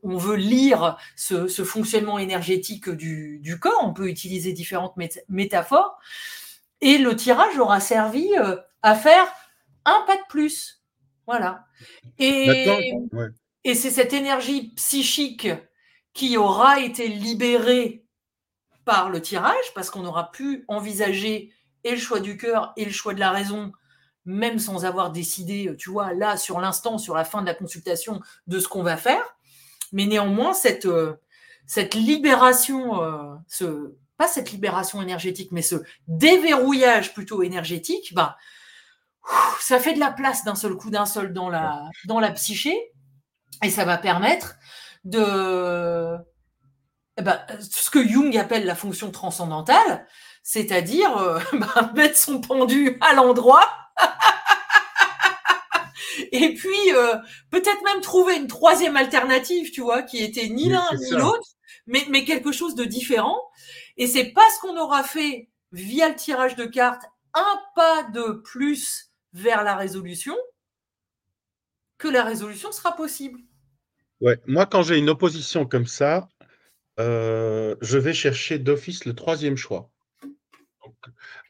veut 0.03 0.35
lire 0.35 0.97
ce, 1.15 1.47
fonctionnement 1.63 2.19
énergétique 2.19 2.89
du, 2.89 3.57
corps, 3.59 3.81
on 3.83 3.93
peut 3.93 4.09
utiliser 4.09 4.53
différentes 4.53 4.95
métaphores, 5.29 5.97
et 6.81 6.97
le 6.97 7.15
tirage 7.15 7.57
aura 7.57 7.79
servi 7.79 8.27
euh, 8.37 8.57
à 8.81 8.95
faire 8.95 9.27
un 9.85 10.03
pas 10.05 10.15
de 10.15 10.27
plus. 10.29 10.81
Voilà. 11.27 11.65
Et, 12.19 12.91
et 13.63 13.75
c'est 13.75 13.91
cette 13.91 14.13
énergie 14.13 14.73
psychique 14.75 15.47
qui 16.13 16.37
aura 16.37 16.79
été 16.79 17.07
libérée 17.07 18.05
par 18.85 19.09
le 19.09 19.21
tirage, 19.21 19.73
parce 19.73 19.89
qu'on 19.89 20.05
aura 20.05 20.31
pu 20.31 20.65
envisager 20.67 21.53
et 21.83 21.91
le 21.91 21.97
choix 21.97 22.19
du 22.19 22.37
cœur 22.37 22.73
et 22.77 22.85
le 22.85 22.91
choix 22.91 23.13
de 23.13 23.19
la 23.19 23.31
raison, 23.31 23.71
même 24.25 24.59
sans 24.59 24.85
avoir 24.85 25.11
décidé, 25.11 25.73
tu 25.77 25.89
vois, 25.89 26.13
là, 26.13 26.37
sur 26.37 26.59
l'instant, 26.59 26.97
sur 26.97 27.15
la 27.15 27.25
fin 27.25 27.41
de 27.41 27.47
la 27.47 27.53
consultation, 27.53 28.21
de 28.47 28.59
ce 28.59 28.67
qu'on 28.67 28.83
va 28.83 28.97
faire. 28.97 29.32
Mais 29.93 30.05
néanmoins, 30.05 30.53
cette, 30.53 30.85
euh, 30.85 31.13
cette 31.65 31.93
libération, 31.93 33.01
euh, 33.01 33.35
ce, 33.47 33.93
pas 34.17 34.27
cette 34.27 34.51
libération 34.51 35.01
énergétique, 35.01 35.51
mais 35.51 35.61
ce 35.61 35.75
déverrouillage 36.07 37.13
plutôt 37.13 37.43
énergétique, 37.43 38.13
bah, 38.13 38.35
ça 39.59 39.79
fait 39.79 39.93
de 39.93 39.99
la 39.99 40.11
place 40.11 40.43
d'un 40.43 40.55
seul 40.55 40.75
coup, 40.75 40.89
d'un 40.89 41.05
seul 41.05 41.31
dans 41.31 41.49
la, 41.49 41.83
dans 42.05 42.19
la 42.19 42.31
psyché, 42.31 42.75
et 43.63 43.69
ça 43.69 43.85
va 43.85 43.97
permettre 43.97 44.55
de 45.05 46.17
ben, 47.21 47.39
ce 47.59 47.89
que 47.89 48.05
Jung 48.05 48.35
appelle 48.37 48.65
la 48.65 48.75
fonction 48.75 49.11
transcendantale, 49.11 50.07
c'est-à-dire 50.41 51.15
euh, 51.17 51.39
bah, 51.53 51.91
mettre 51.95 52.17
son 52.17 52.41
pendu 52.41 52.97
à 53.01 53.13
l'endroit 53.13 53.69
et 56.33 56.53
puis 56.55 56.93
euh, 56.93 57.15
peut-être 57.51 57.83
même 57.83 58.01
trouver 58.01 58.35
une 58.35 58.47
troisième 58.47 58.97
alternative, 58.97 59.71
tu 59.71 59.81
vois, 59.81 60.01
qui 60.01 60.17
était 60.17 60.49
ni 60.49 60.67
l'un 60.67 60.85
ni 60.99 61.11
l'autre, 61.11 61.47
mais, 61.85 62.03
mais 62.09 62.25
quelque 62.25 62.51
chose 62.51 62.73
de 62.73 62.83
différent. 62.83 63.39
Et 63.97 64.07
c'est 64.07 64.31
parce 64.33 64.57
qu'on 64.57 64.75
aura 64.77 65.03
fait 65.03 65.49
via 65.71 66.09
le 66.09 66.15
tirage 66.15 66.55
de 66.55 66.65
cartes 66.65 67.03
un 67.35 67.59
pas 67.75 68.03
de 68.03 68.41
plus 68.43 69.11
vers 69.33 69.63
la 69.63 69.75
résolution 69.75 70.35
que 71.99 72.07
la 72.07 72.23
résolution 72.23 72.71
sera 72.71 72.95
possible. 72.95 73.39
Ouais, 74.19 74.39
moi, 74.47 74.65
quand 74.65 74.81
j'ai 74.81 74.97
une 74.97 75.09
opposition 75.09 75.65
comme 75.67 75.85
ça, 75.85 76.27
euh, 76.99 77.75
je 77.81 77.97
vais 77.99 78.13
chercher 78.13 78.57
d'office 78.57 79.05
le 79.05 79.13
troisième 79.13 79.57
choix. 79.57 79.91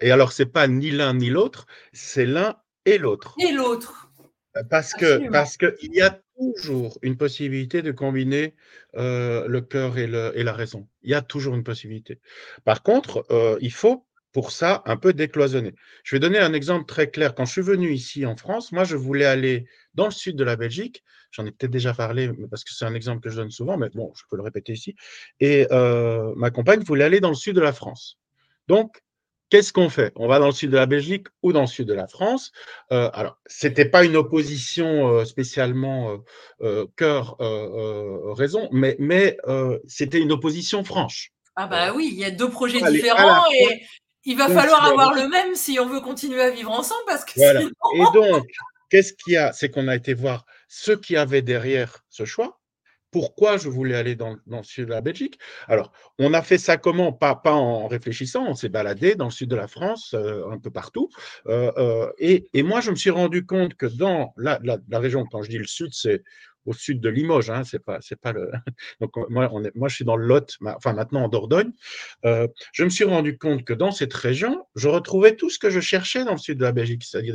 et 0.01 0.11
alors, 0.11 0.33
c'est 0.33 0.45
pas 0.45 0.67
ni 0.67 0.91
l'un 0.91 1.13
ni 1.13 1.29
l'autre, 1.29 1.67
c'est 1.93 2.25
l'un 2.25 2.57
et 2.85 2.97
l'autre. 2.97 3.35
Et 3.39 3.51
l'autre. 3.51 4.02
Parce 4.69 4.93
que 4.93 5.29
parce 5.31 5.57
qu'il 5.57 5.93
y 5.93 6.01
a 6.01 6.19
toujours 6.37 6.97
une 7.01 7.17
possibilité 7.17 7.81
de 7.81 7.91
combiner 7.91 8.55
euh, 8.95 9.47
le 9.47 9.61
cœur 9.61 9.97
et, 9.97 10.07
le, 10.07 10.31
et, 10.35 10.43
la 10.43 10.53
raison. 10.53 10.87
Il 11.01 11.11
y 11.11 11.15
a 11.15 11.21
toujours 11.21 11.55
une 11.55 11.63
possibilité. 11.63 12.19
Par 12.63 12.83
contre, 12.83 13.25
euh, 13.31 13.57
il 13.61 13.71
faut 13.71 14.05
pour 14.31 14.51
ça 14.51 14.81
un 14.85 14.97
peu 14.97 15.13
décloisonner. 15.13 15.75
Je 16.03 16.15
vais 16.15 16.19
donner 16.19 16.39
un 16.39 16.53
exemple 16.53 16.85
très 16.85 17.09
clair. 17.09 17.35
Quand 17.35 17.45
je 17.45 17.51
suis 17.51 17.61
venu 17.61 17.93
ici 17.93 18.25
en 18.25 18.35
France, 18.35 18.71
moi, 18.71 18.83
je 18.83 18.95
voulais 18.95 19.25
aller 19.25 19.67
dans 19.93 20.05
le 20.05 20.11
sud 20.11 20.35
de 20.35 20.43
la 20.43 20.55
Belgique. 20.55 21.03
J'en 21.31 21.45
ai 21.45 21.51
peut-être 21.51 21.71
déjà 21.71 21.93
parlé 21.93 22.31
parce 22.49 22.63
que 22.63 22.73
c'est 22.73 22.85
un 22.85 22.95
exemple 22.95 23.21
que 23.21 23.29
je 23.29 23.35
donne 23.35 23.51
souvent, 23.51 23.77
mais 23.77 23.89
bon, 23.93 24.11
je 24.15 24.23
peux 24.29 24.35
le 24.35 24.43
répéter 24.43 24.73
ici. 24.73 24.95
Et 25.39 25.67
euh, 25.71 26.33
ma 26.35 26.51
compagne 26.51 26.81
voulait 26.81 27.05
aller 27.05 27.19
dans 27.19 27.29
le 27.29 27.35
sud 27.35 27.55
de 27.55 27.61
la 27.61 27.73
France. 27.73 28.19
Donc, 28.67 29.02
Qu'est-ce 29.53 29.71
qu'on 29.71 29.89
fait? 29.89 30.11
On 30.15 30.27
va 30.27 30.39
dans 30.39 30.47
le 30.47 30.51
sud 30.51 30.71
de 30.71 30.77
la 30.77 30.87
Belgique 30.87 31.27
ou 31.43 31.53
dans 31.53 31.61
le 31.61 31.67
sud 31.67 31.87
de 31.87 31.93
la 31.93 32.07
France? 32.07 32.51
Euh, 32.91 33.11
alors, 33.13 33.37
c'était 33.45 33.85
pas 33.85 34.03
une 34.03 34.15
opposition 34.15 35.09
euh, 35.09 35.25
spécialement 35.25 36.17
euh, 36.63 36.87
cœur 36.97 37.37
raison, 38.35 38.67
mais, 38.71 38.95
mais 38.97 39.37
c'était 39.85 40.17
une 40.17 40.31
opposition 40.31 40.83
franche. 40.83 41.33
Ah 41.55 41.67
bah 41.67 41.93
oui, 41.93 42.09
il 42.11 42.17
y 42.17 42.25
a 42.25 42.31
deux 42.31 42.49
projets 42.49 42.81
différents 42.81 43.43
et 43.53 43.83
il 44.25 44.37
va 44.37 44.49
falloir 44.49 44.85
avoir 44.85 45.13
le 45.13 45.27
même 45.27 45.53
si 45.53 45.79
on 45.79 45.85
veut 45.85 46.01
continuer 46.01 46.41
à 46.41 46.49
vivre 46.49 46.71
ensemble 46.71 47.03
parce 47.05 47.23
que 47.23 47.33
voilà. 47.35 47.61
Et 47.61 48.05
donc, 48.11 48.47
qu'est-ce 48.89 49.13
qu'il 49.13 49.33
y 49.33 49.37
a? 49.37 49.53
C'est 49.53 49.69
qu'on 49.69 49.87
a 49.87 49.95
été 49.95 50.15
voir 50.15 50.45
ceux 50.67 50.97
qui 50.97 51.15
avaient 51.15 51.43
derrière 51.43 51.99
ce 52.09 52.25
choix 52.25 52.59
pourquoi 53.13 53.57
je 53.57 53.69
voulais 53.69 53.95
aller 53.95 54.15
dans, 54.15 54.35
le 54.47 54.63
sud 54.63 54.85
de 54.85 54.89
la 54.89 55.01
Belgique. 55.01 55.39
Alors, 55.67 55.93
on 56.17 56.33
a 56.33 56.41
fait 56.41 56.57
ça 56.57 56.77
comment? 56.77 57.13
Pas, 57.13 57.35
pas 57.35 57.53
en 57.53 57.87
réfléchissant, 57.87 58.45
on 58.47 58.55
s'est 58.55 58.69
baladé 58.69 59.15
dans 59.15 59.25
le 59.25 59.31
sud 59.31 59.49
de 59.49 59.55
la 59.55 59.67
France, 59.67 60.15
euh, 60.15 60.49
un 60.49 60.57
peu 60.57 60.71
partout. 60.71 61.09
Euh, 61.47 61.71
euh, 61.77 62.11
et, 62.17 62.63
moi, 62.63 62.81
je 62.81 62.89
me 62.89 62.95
suis 62.95 63.11
rendu 63.11 63.45
compte 63.45 63.75
que 63.75 63.85
dans 63.85 64.33
la, 64.35 64.59
région, 64.91 65.25
quand 65.25 65.43
je 65.43 65.49
dis 65.49 65.59
le 65.59 65.67
sud, 65.67 65.89
c'est 65.93 66.23
au 66.65 66.71
sud 66.71 67.01
de 67.01 67.09
Limoges, 67.09 67.49
hein, 67.49 67.63
c'est 67.65 67.83
pas, 67.83 67.99
c'est 68.01 68.15
pas 68.15 68.31
le. 68.31 68.49
Donc 69.01 69.11
moi, 69.29 69.49
on 69.51 69.63
est, 69.65 69.75
moi, 69.75 69.89
je 69.89 69.95
suis 69.95 70.05
dans 70.05 70.15
le 70.15 70.25
Lot, 70.25 70.57
enfin 70.65 70.93
maintenant 70.93 71.25
en 71.25 71.27
Dordogne. 71.27 71.73
je 72.23 72.83
me 72.83 72.89
suis 72.89 73.03
rendu 73.03 73.37
compte 73.37 73.65
que 73.65 73.73
dans 73.73 73.91
cette 73.91 74.13
région, 74.13 74.65
je 74.75 74.87
retrouvais 74.87 75.35
tout 75.35 75.49
ce 75.49 75.59
que 75.59 75.69
je 75.69 75.81
cherchais 75.81 76.23
dans 76.23 76.31
le 76.31 76.37
sud 76.37 76.57
de 76.57 76.63
la 76.63 76.71
Belgique, 76.71 77.03
c'est-à-dire 77.03 77.33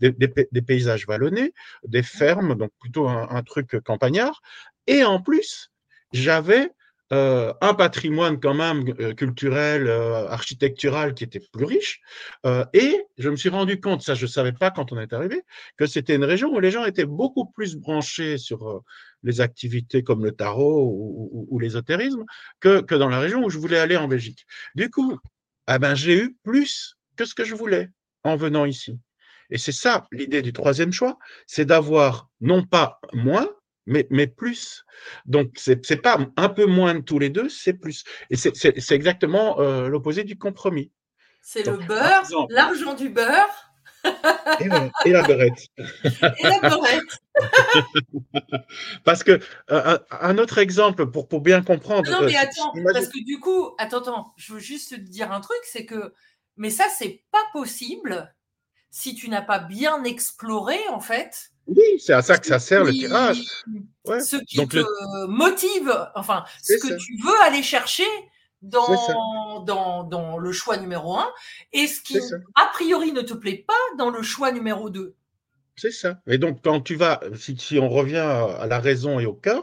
des, 0.00 0.10
des, 0.10 0.62
paysages 0.62 1.06
vallonnés, 1.06 1.54
des 1.86 2.02
fermes, 2.02 2.56
donc 2.56 2.72
plutôt 2.80 3.08
un, 3.08 3.28
un 3.30 3.42
truc 3.44 3.78
campagnard, 3.84 4.42
et 4.86 5.04
en 5.04 5.20
plus, 5.20 5.70
j'avais 6.12 6.70
euh, 7.12 7.52
un 7.60 7.74
patrimoine 7.74 8.40
quand 8.40 8.54
même 8.54 8.84
euh, 8.98 9.14
culturel, 9.14 9.86
euh, 9.86 10.26
architectural 10.28 11.14
qui 11.14 11.22
était 11.22 11.40
plus 11.52 11.64
riche. 11.64 12.00
et 12.72 13.04
je 13.18 13.30
me 13.30 13.36
suis 13.36 13.48
rendu 13.48 13.80
compte, 13.80 14.02
ça 14.02 14.14
je 14.14 14.24
ne 14.24 14.30
savais 14.30 14.52
pas 14.52 14.70
quand 14.72 14.92
on 14.92 14.98
est 14.98 15.12
arrivé, 15.12 15.42
que 15.76 15.86
c'était 15.86 16.16
une 16.16 16.24
région 16.24 16.52
où 16.52 16.58
les 16.60 16.70
gens 16.72 16.84
étaient 16.84 17.04
beaucoup 17.04 17.46
plus 17.46 17.76
branchés 17.76 18.38
sur 18.38 18.82
les 19.22 19.40
activités 19.40 20.02
comme 20.02 20.24
le 20.24 20.32
tarot 20.32 21.46
ou, 21.48 21.58
l'ésotérisme 21.60 22.24
que, 22.60 22.80
que, 22.80 22.94
dans 22.94 23.08
la 23.08 23.20
région 23.20 23.44
où 23.44 23.50
je 23.50 23.58
voulais 23.58 23.78
aller 23.78 23.96
en 23.96 24.08
Belgique. 24.08 24.44
Du 24.74 24.90
coup, 24.90 25.18
ah 25.66 25.78
ben, 25.78 25.94
j'ai 25.94 26.16
eu 26.16 26.36
plus 26.42 26.96
que 27.16 27.24
ce 27.24 27.34
que 27.34 27.44
je 27.44 27.54
voulais 27.54 27.90
en 28.24 28.36
venant 28.36 28.64
ici. 28.64 28.98
Et 29.50 29.58
c'est 29.58 29.72
ça 29.72 30.06
l'idée 30.12 30.42
du 30.42 30.52
troisième 30.52 30.92
choix, 30.92 31.18
c'est 31.46 31.64
d'avoir 31.64 32.28
non 32.40 32.64
pas 32.64 33.00
moins, 33.12 33.48
mais, 33.86 34.06
mais 34.10 34.26
plus. 34.26 34.84
Donc, 35.24 35.52
c'est 35.56 35.88
n'est 35.90 35.96
pas 35.96 36.18
un 36.36 36.48
peu 36.48 36.66
moins 36.66 36.94
de 36.94 37.00
tous 37.00 37.18
les 37.18 37.30
deux, 37.30 37.48
c'est 37.48 37.74
plus. 37.74 38.04
Et 38.30 38.36
c'est 38.36 38.94
exactement 38.94 39.60
euh, 39.60 39.88
l'opposé 39.88 40.24
du 40.24 40.36
compromis. 40.38 40.90
C'est 41.42 41.64
le 41.64 41.76
beurre, 41.76 42.46
l'argent 42.50 42.94
du 42.94 43.08
beurre. 43.08 43.72
et, 44.60 44.68
la 45.10 45.22
beurrette. 45.22 45.68
et 46.04 46.42
la 46.42 46.60
beurrette. 46.60 47.22
parce 49.04 49.24
que 49.24 49.40
euh, 49.70 49.98
un 50.10 50.38
autre 50.38 50.58
exemple 50.58 51.10
pour, 51.10 51.28
pour 51.28 51.40
bien 51.40 51.62
comprendre. 51.62 52.08
Non, 52.10 52.22
mais 52.22 52.36
euh, 52.36 52.40
attends, 52.40 52.72
parce 52.92 53.08
que 53.08 53.24
du 53.24 53.40
coup, 53.40 53.74
attends, 53.78 53.98
attends, 53.98 54.34
je 54.36 54.54
veux 54.54 54.60
juste 54.60 54.90
te 54.90 55.00
dire 55.00 55.32
un 55.32 55.40
truc, 55.40 55.58
c'est 55.64 55.86
que, 55.86 56.14
mais 56.56 56.70
ça, 56.70 56.86
c'est 56.96 57.24
pas 57.32 57.42
possible 57.52 58.32
si 58.90 59.14
tu 59.14 59.28
n'as 59.28 59.42
pas 59.42 59.58
bien 59.58 60.04
exploré, 60.04 60.78
en 60.88 61.00
fait, 61.00 61.50
oui, 61.66 61.98
c'est 61.98 62.12
à 62.12 62.22
ça 62.22 62.38
que 62.38 62.46
ça 62.46 62.58
sert 62.58 62.84
le 62.84 62.92
tirage. 62.92 63.42
Ce 64.06 64.36
qui 64.36 64.66
te 64.68 65.26
motive, 65.26 66.10
enfin, 66.14 66.44
ce 66.62 66.74
que 66.74 66.96
tu 66.96 67.16
veux 67.22 67.42
aller 67.42 67.62
chercher 67.62 68.06
dans, 68.62 69.62
dans, 69.64 70.04
dans, 70.04 70.38
le 70.38 70.52
choix 70.52 70.76
numéro 70.76 71.16
un 71.16 71.30
et 71.72 71.86
ce 71.86 72.00
qui, 72.00 72.18
a 72.54 72.66
priori, 72.72 73.12
ne 73.12 73.22
te 73.22 73.34
plaît 73.34 73.64
pas 73.66 73.74
dans 73.98 74.10
le 74.10 74.22
choix 74.22 74.52
numéro 74.52 74.90
2. 74.90 75.14
C'est 75.78 75.90
ça. 75.90 76.22
Et 76.26 76.38
donc, 76.38 76.62
quand 76.62 76.80
tu 76.80 76.94
vas, 76.94 77.20
si, 77.34 77.78
on 77.78 77.90
revient 77.90 78.16
à 78.16 78.66
la 78.66 78.80
raison 78.80 79.20
et 79.20 79.26
au 79.26 79.34
cœur, 79.34 79.62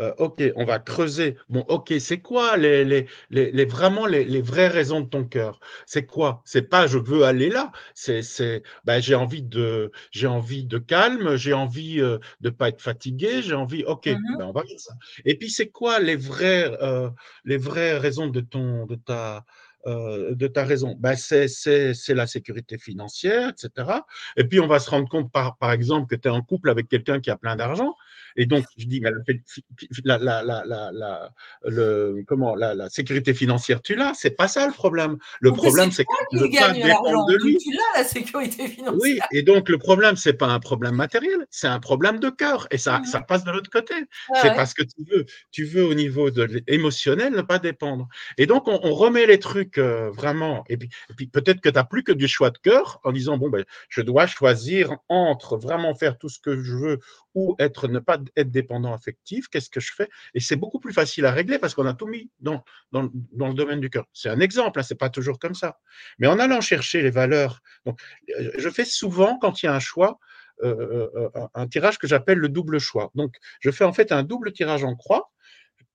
euh, 0.00 0.12
ok, 0.18 0.42
on 0.56 0.64
va 0.64 0.80
creuser. 0.80 1.36
Bon, 1.48 1.60
ok, 1.68 1.94
c'est 2.00 2.18
quoi 2.18 2.56
les, 2.56 2.84
les, 2.84 3.06
les, 3.30 3.64
vraiment 3.64 4.06
les, 4.06 4.42
vraies 4.42 4.66
raisons 4.66 5.00
de 5.02 5.08
ton 5.08 5.24
cœur? 5.24 5.60
C'est 5.86 6.04
quoi? 6.04 6.42
C'est 6.44 6.62
pas 6.62 6.88
je 6.88 6.98
veux 6.98 7.22
aller 7.22 7.48
là. 7.48 7.70
C'est, 7.94 8.22
c'est, 8.22 8.64
ben, 8.84 9.00
j'ai 9.00 9.14
envie 9.14 9.42
de, 9.44 9.92
j'ai 10.10 10.26
envie 10.26 10.64
de 10.64 10.78
calme, 10.78 11.36
j'ai 11.36 11.52
envie 11.52 12.00
euh, 12.00 12.18
de 12.40 12.50
pas 12.50 12.68
être 12.68 12.82
fatigué, 12.82 13.40
j'ai 13.42 13.54
envie. 13.54 13.84
Ok, 13.84 14.06
mmh 14.06 14.38
ben, 14.38 14.46
on 14.46 14.52
va 14.52 14.64
dire 14.64 14.80
ça. 14.80 14.94
Et 15.24 15.38
puis, 15.38 15.48
c'est 15.48 15.68
quoi 15.68 16.00
les 16.00 16.16
vraies, 16.16 16.76
euh, 16.82 17.08
les 17.44 17.56
vraies 17.56 17.98
raisons 17.98 18.26
de 18.26 18.40
ton, 18.40 18.86
de 18.86 18.96
ta, 18.96 19.44
euh, 19.86 20.34
de 20.34 20.46
ta 20.46 20.64
raison 20.64 20.96
ben 20.98 21.16
c'est, 21.16 21.48
la 22.08 22.26
sécurité 22.26 22.78
financière, 22.78 23.48
etc. 23.48 23.90
Et 24.36 24.44
puis, 24.44 24.60
on 24.60 24.66
va 24.66 24.78
se 24.78 24.88
rendre 24.90 25.08
compte, 25.08 25.32
par, 25.32 25.56
par 25.56 25.72
exemple, 25.72 26.06
que 26.06 26.20
tu 26.20 26.28
es 26.28 26.30
en 26.30 26.42
couple 26.42 26.70
avec 26.70 26.88
quelqu'un 26.88 27.20
qui 27.20 27.30
a 27.30 27.36
plein 27.36 27.56
d'argent. 27.56 27.94
Et 28.36 28.46
donc, 28.46 28.64
je 28.76 28.86
dis, 28.86 29.00
mais 29.00 29.10
la, 30.04 30.18
la, 30.18 30.42
la, 30.42 30.64
la, 30.64 31.30
le, 31.64 32.22
comment, 32.26 32.54
la, 32.54 32.88
sécurité 32.88 33.34
financière, 33.34 33.82
tu 33.82 33.94
l'as. 33.94 34.12
C'est 34.14 34.36
pas 34.36 34.48
ça 34.48 34.66
le 34.66 34.72
problème. 34.72 35.18
Le 35.40 35.52
problème, 35.52 35.90
c'est 35.90 36.04
que 36.04 36.10
le 36.32 36.50
pas 36.50 36.72
dépend 36.72 37.26
de 37.26 37.36
lui. 37.44 37.58
Tu 37.58 37.72
l'as, 37.72 38.02
la 38.02 38.04
sécurité 38.04 38.68
financière. 38.68 39.00
Oui, 39.00 39.18
et 39.32 39.42
donc, 39.42 39.68
le 39.68 39.78
problème, 39.78 40.16
c'est 40.16 40.34
pas 40.34 40.48
un 40.48 40.60
problème 40.60 40.94
matériel, 40.94 41.46
c'est 41.50 41.68
un 41.68 41.80
problème 41.80 42.18
de 42.18 42.30
cœur. 42.30 42.66
Et 42.70 42.78
ça, 42.78 43.02
ça 43.04 43.20
passe 43.20 43.44
de 43.44 43.50
l'autre 43.50 43.70
côté. 43.70 43.94
c'est 44.40 44.54
parce 44.54 44.74
que 44.74 44.82
tu 44.82 45.04
veux, 45.10 45.26
tu 45.50 45.64
veux, 45.64 45.84
au 45.84 45.94
niveau 45.94 46.30
de 46.30 46.62
émotionnel, 46.66 47.32
ne 47.32 47.42
pas 47.42 47.58
dépendre. 47.58 48.08
Et 48.38 48.46
donc, 48.46 48.68
on, 48.68 48.80
on 48.82 48.94
remet 48.94 49.26
les 49.26 49.38
trucs 49.38 49.78
vraiment, 49.78 50.64
et 50.68 50.76
puis, 50.76 50.88
puis 51.16 51.26
peut-être 51.26 51.60
que 51.60 51.68
tu 51.68 51.74
n'as 51.74 51.84
plus 51.84 52.02
que 52.02 52.12
du 52.12 52.28
choix 52.28 52.50
de 52.50 52.58
cœur 52.58 53.00
en 53.04 53.12
disant, 53.12 53.38
bon, 53.38 53.48
ben, 53.48 53.64
je 53.88 54.00
dois 54.00 54.26
choisir 54.26 54.96
entre 55.08 55.56
vraiment 55.56 55.94
faire 55.94 56.18
tout 56.18 56.28
ce 56.28 56.38
que 56.38 56.62
je 56.62 56.74
veux 56.74 57.00
ou 57.34 57.56
être, 57.58 57.88
ne 57.88 57.98
pas 57.98 58.18
être 58.36 58.50
dépendant 58.50 58.92
affectif, 58.92 59.48
qu'est-ce 59.48 59.70
que 59.70 59.80
je 59.80 59.92
fais? 59.92 60.08
Et 60.34 60.40
c'est 60.40 60.56
beaucoup 60.56 60.80
plus 60.80 60.92
facile 60.92 61.26
à 61.26 61.32
régler 61.32 61.58
parce 61.58 61.74
qu'on 61.74 61.86
a 61.86 61.94
tout 61.94 62.06
mis 62.06 62.30
dans, 62.40 62.64
dans, 62.92 63.10
dans, 63.32 63.48
le 63.48 63.54
domaine 63.54 63.80
du 63.80 63.90
cœur. 63.90 64.06
C'est 64.12 64.28
un 64.28 64.40
exemple, 64.40 64.78
hein, 64.78 64.82
c'est 64.82 64.98
pas 64.98 65.10
toujours 65.10 65.38
comme 65.38 65.54
ça. 65.54 65.78
Mais 66.18 66.26
en 66.26 66.38
allant 66.38 66.60
chercher 66.60 67.02
les 67.02 67.10
valeurs, 67.10 67.60
donc, 67.86 68.00
je 68.56 68.68
fais 68.70 68.84
souvent, 68.84 69.38
quand 69.38 69.62
il 69.62 69.66
y 69.66 69.68
a 69.68 69.74
un 69.74 69.80
choix, 69.80 70.18
euh, 70.62 71.08
euh, 71.16 71.30
euh, 71.34 71.46
un 71.54 71.66
tirage 71.66 71.98
que 71.98 72.06
j'appelle 72.06 72.38
le 72.38 72.48
double 72.48 72.78
choix. 72.78 73.10
Donc, 73.14 73.34
je 73.60 73.70
fais 73.70 73.84
en 73.84 73.92
fait 73.92 74.12
un 74.12 74.22
double 74.22 74.52
tirage 74.52 74.84
en 74.84 74.94
croix 74.94 75.32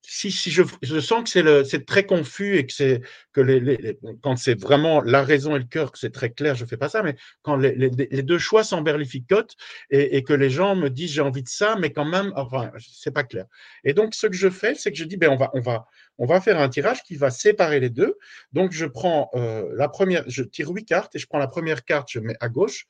si, 0.09 0.31
je, 0.31 0.99
sens 1.01 1.31
que 1.31 1.63
c'est 1.65 1.85
très 1.85 2.05
confus 2.05 2.57
et 2.57 2.65
que 2.65 2.71
c'est 2.71 3.01
que 3.33 3.97
quand 4.21 4.37
c'est 4.37 4.59
vraiment 4.59 5.01
la 5.01 5.21
raison 5.21 5.55
et 5.57 5.59
le 5.59 5.65
cœur 5.65 5.91
que 5.91 5.99
c'est 5.99 6.13
très 6.13 6.29
clair, 6.31 6.55
je 6.55 6.65
fais 6.65 6.77
pas 6.77 6.87
ça. 6.87 7.03
Mais 7.03 7.15
quand 7.41 7.57
les, 7.57 7.89
deux 8.23 8.39
choix 8.39 8.63
s'emberlificotent 8.63 9.55
et, 9.89 10.15
et, 10.15 10.23
que 10.23 10.31
les 10.31 10.49
gens 10.49 10.77
me 10.77 10.89
disent 10.89 11.11
j'ai 11.11 11.21
envie 11.21 11.43
de 11.43 11.49
ça, 11.49 11.75
mais 11.77 11.91
quand 11.91 12.05
même, 12.05 12.31
enfin, 12.37 12.71
c'est 12.79 13.11
pas 13.11 13.23
clair. 13.23 13.45
Et 13.83 13.93
donc 13.93 14.15
ce 14.15 14.27
que 14.27 14.35
je 14.35 14.49
fais, 14.49 14.75
c'est 14.75 14.91
que 14.91 14.97
je 14.97 15.03
dis 15.03 15.17
ben 15.17 15.29
on 15.29 15.35
va 15.35 15.51
on 15.53 15.59
va 15.59 15.85
on 16.17 16.25
va 16.25 16.39
faire 16.39 16.59
un 16.59 16.69
tirage 16.69 17.03
qui 17.03 17.15
va 17.15 17.29
séparer 17.29 17.81
les 17.81 17.89
deux. 17.89 18.17
Donc 18.53 18.71
je 18.71 18.85
prends 18.85 19.29
euh, 19.35 19.69
la 19.75 19.89
première, 19.89 20.23
je 20.27 20.41
tire 20.43 20.69
huit 20.69 20.85
cartes 20.85 21.15
et 21.15 21.19
je 21.19 21.27
prends 21.27 21.37
la 21.37 21.47
première 21.47 21.83
carte, 21.83 22.09
je 22.09 22.19
mets 22.19 22.37
à 22.39 22.47
gauche 22.47 22.87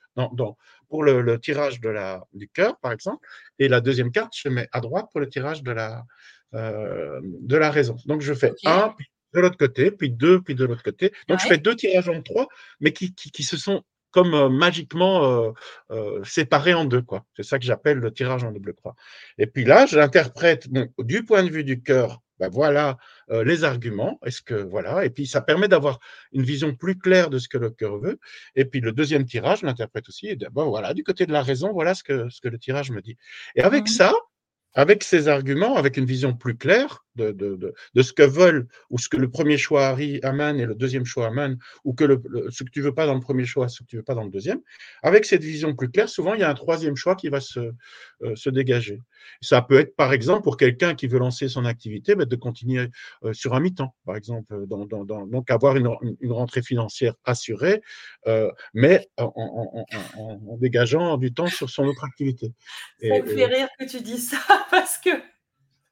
pour 0.88 1.04
le, 1.04 1.22
le, 1.22 1.40
tirage 1.40 1.82
de 1.82 1.90
la 1.90 2.24
du 2.34 2.48
cœur 2.48 2.78
par 2.78 2.92
exemple, 2.92 3.28
et 3.58 3.68
la 3.68 3.82
deuxième 3.82 4.12
carte 4.12 4.34
je 4.36 4.50
mets 4.50 4.70
à 4.72 4.82
droite 4.82 5.08
pour 5.12 5.20
le 5.20 5.28
tirage 5.28 5.64
de 5.64 5.72
la 5.72 6.06
euh, 6.54 7.20
de 7.24 7.58
la 7.58 7.70
raison. 7.70 7.98
Donc 8.06 8.22
je 8.22 8.34
fais 8.34 8.54
un, 8.64 8.94
puis 8.98 9.08
de 9.34 9.42
l'autre 9.42 9.58
côté, 9.58 9.92
puis 9.92 10.10
deux, 10.10 10.42
puis 10.42 10.56
de 10.56 10.64
l'autre 10.64 10.82
côté. 10.82 11.12
Donc 11.28 11.40
je 11.42 11.48
fais 11.48 11.58
deux 11.58 11.76
tirages 11.76 12.08
en 12.08 12.22
trois, 12.22 12.48
mais 12.80 12.94
qui, 12.94 13.14
qui, 13.14 13.44
se 13.44 13.58
sont 13.58 13.84
comme 14.12 14.34
euh, 14.34 14.48
magiquement 14.48 15.54
euh, 15.92 16.24
séparés 16.24 16.74
en 16.74 16.86
deux. 16.86 17.02
quoi. 17.02 17.26
C'est 17.36 17.44
ça 17.44 17.60
que 17.60 17.66
j'appelle 17.66 17.98
le 17.98 18.14
tirage 18.14 18.46
en 18.46 18.54
double 18.54 18.74
croix. 18.74 18.96
Et 19.38 19.46
puis 19.46 19.66
là, 19.66 19.86
je 19.88 19.98
l'interprète 19.98 20.70
du 21.00 21.26
point 21.26 21.44
de 21.44 21.50
vue 21.50 21.66
du 21.66 21.82
cœur 21.82 22.22
ben 22.40 22.50
voilà 22.50 22.98
les 23.30 23.64
arguments. 23.64 24.20
Est-ce 24.24 24.44
que 24.44 24.54
voilà 24.54 25.04
Et 25.04 25.10
puis 25.10 25.26
ça 25.26 25.42
permet 25.42 25.68
d'avoir 25.68 26.00
une 26.32 26.44
vision 26.44 26.76
plus 26.76 26.96
claire 26.96 27.32
de 27.32 27.40
ce 27.40 27.50
que 27.50 27.58
le 27.58 27.72
cœur 27.72 27.98
veut. 27.98 28.20
Et 28.56 28.64
puis 28.64 28.80
le 28.80 28.92
deuxième 28.92 29.26
tirage, 29.26 29.64
l'interprète 29.64 30.08
aussi, 30.08 30.28
et 30.28 30.38
bon 30.52 30.70
voilà, 30.70 30.94
du 30.94 31.04
côté 31.04 31.26
de 31.26 31.32
la 31.32 31.42
raison, 31.42 31.74
voilà 31.74 31.96
ce 31.96 32.04
que 32.04 32.30
ce 32.30 32.40
que 32.40 32.48
le 32.48 32.60
tirage 32.60 32.92
me 32.92 33.02
dit. 33.02 33.18
Et 33.56 33.64
avec 33.64 33.86
mmh 33.86 33.88
ça, 33.88 34.14
avec 34.78 35.04
ces 35.04 35.28
arguments, 35.28 35.76
avec 35.76 35.98
une 35.98 36.06
vision 36.06 36.34
plus 36.36 36.56
claire 36.56 37.04
de, 37.16 37.32
de, 37.32 37.56
de, 37.56 37.74
de, 37.96 38.02
ce 38.04 38.14
que 38.14 38.22
veulent 38.22 38.68
ou 38.92 39.00
ce 39.00 39.10
que 39.10 39.18
le 39.18 39.28
premier 39.28 39.58
choix 39.58 39.98
amène 40.22 40.60
et 40.60 40.68
le 40.68 40.76
deuxième 40.76 41.04
choix 41.04 41.26
amène, 41.26 41.58
ou 41.84 41.94
que 41.94 42.04
le, 42.04 42.22
ce 42.52 42.64
que 42.64 42.70
tu 42.70 42.82
veux 42.82 42.94
pas 42.94 43.08
dans 43.08 43.16
le 43.16 43.20
premier 43.20 43.46
choix, 43.46 43.70
ce 43.70 43.80
que 43.80 43.88
tu 43.88 43.98
veux 43.98 44.04
pas 44.04 44.14
dans 44.14 44.24
le 44.24 44.30
deuxième, 44.30 44.62
avec 45.02 45.26
cette 45.26 45.44
vision 45.44 45.76
plus 45.76 45.90
claire, 45.90 46.08
souvent 46.08 46.36
il 46.36 46.42
y 46.42 46.44
a 46.44 46.50
un 46.50 46.54
troisième 46.54 46.96
choix 46.96 47.16
qui 47.16 47.30
va 47.30 47.42
se, 47.42 47.72
euh, 48.22 48.36
se 48.36 48.52
dégager. 48.52 49.02
Ça 49.42 49.64
peut 49.64 49.80
être 49.80 49.96
par 49.96 50.14
exemple 50.14 50.44
pour 50.44 50.58
quelqu'un 50.58 50.94
qui 50.94 51.08
veut 51.08 51.18
lancer 51.18 51.50
son 51.50 51.66
activité, 51.66 52.14
ben, 52.14 52.26
de 52.26 52.36
continuer 52.36 52.90
euh, 53.24 53.34
sur 53.34 53.56
un 53.56 53.60
mi-temps, 53.60 53.96
par 54.06 54.16
exemple, 54.16 54.68
dans, 54.68 54.86
dans, 54.86 55.06
dans, 55.06 55.26
donc 55.26 55.50
avoir 55.50 55.76
une, 55.76 55.90
une, 56.22 56.32
rentrée 56.32 56.62
financière 56.62 57.16
assurée, 57.26 57.82
euh, 58.28 58.52
mais 58.76 59.10
en, 59.18 59.34
en, 59.36 59.86
en, 60.20 60.40
en, 60.50 60.58
dégageant 60.58 61.18
du 61.18 61.34
temps 61.34 61.48
sur 61.48 61.68
son 61.68 61.86
autre 61.86 62.04
activité. 62.04 62.54
Ça 63.02 63.20
me 63.20 63.26
fait 63.26 63.46
rire 63.46 63.68
que 63.80 63.86
tu 63.86 64.02
dis 64.02 64.20
ça 64.20 64.38
parce 64.72 64.98
que 64.98 65.10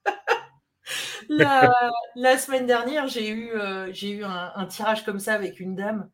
la, 1.29 1.71
la, 2.15 2.37
semaine 2.37 2.67
dernière, 2.67 3.07
j'ai 3.07 3.29
eu, 3.29 3.51
euh, 3.51 3.91
j'ai 3.91 4.09
eu 4.09 4.23
un, 4.23 4.51
un, 4.55 4.65
tirage 4.65 5.03
comme 5.03 5.19
ça 5.19 5.33
avec 5.33 5.59
une 5.59 5.75
dame. 5.75 6.09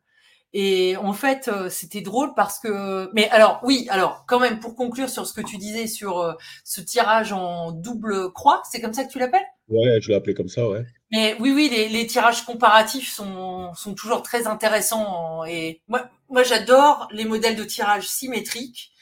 Et 0.54 0.96
en 0.98 1.14
fait, 1.14 1.48
euh, 1.48 1.70
c'était 1.70 2.02
drôle 2.02 2.34
parce 2.34 2.58
que. 2.58 3.10
Mais 3.14 3.28
alors, 3.30 3.60
oui, 3.62 3.86
alors, 3.90 4.24
quand 4.26 4.38
même, 4.38 4.60
pour 4.60 4.74
conclure 4.74 5.08
sur 5.08 5.26
ce 5.26 5.32
que 5.32 5.40
tu 5.40 5.56
disais 5.56 5.86
sur 5.86 6.18
euh, 6.18 6.34
ce 6.62 6.82
tirage 6.82 7.32
en 7.32 7.72
double 7.72 8.32
croix, 8.32 8.62
c'est 8.70 8.80
comme 8.80 8.92
ça 8.92 9.04
que 9.04 9.10
tu 9.10 9.18
l'appelles? 9.18 9.46
Ouais, 9.68 9.98
je 10.02 10.10
l'ai 10.10 10.14
appelé 10.14 10.34
comme 10.34 10.48
ça, 10.48 10.68
ouais. 10.68 10.84
Mais 11.10 11.36
oui, 11.40 11.52
oui, 11.54 11.70
les, 11.70 11.88
les, 11.88 12.06
tirages 12.06 12.44
comparatifs 12.44 13.10
sont, 13.10 13.72
sont 13.74 13.94
toujours 13.94 14.22
très 14.22 14.46
intéressants. 14.46 15.44
Et 15.44 15.80
moi, 15.88 16.10
moi 16.28 16.42
j'adore 16.42 17.08
les 17.12 17.24
modèles 17.24 17.56
de 17.56 17.64
tirage 17.64 18.06
symétriques 18.06 18.92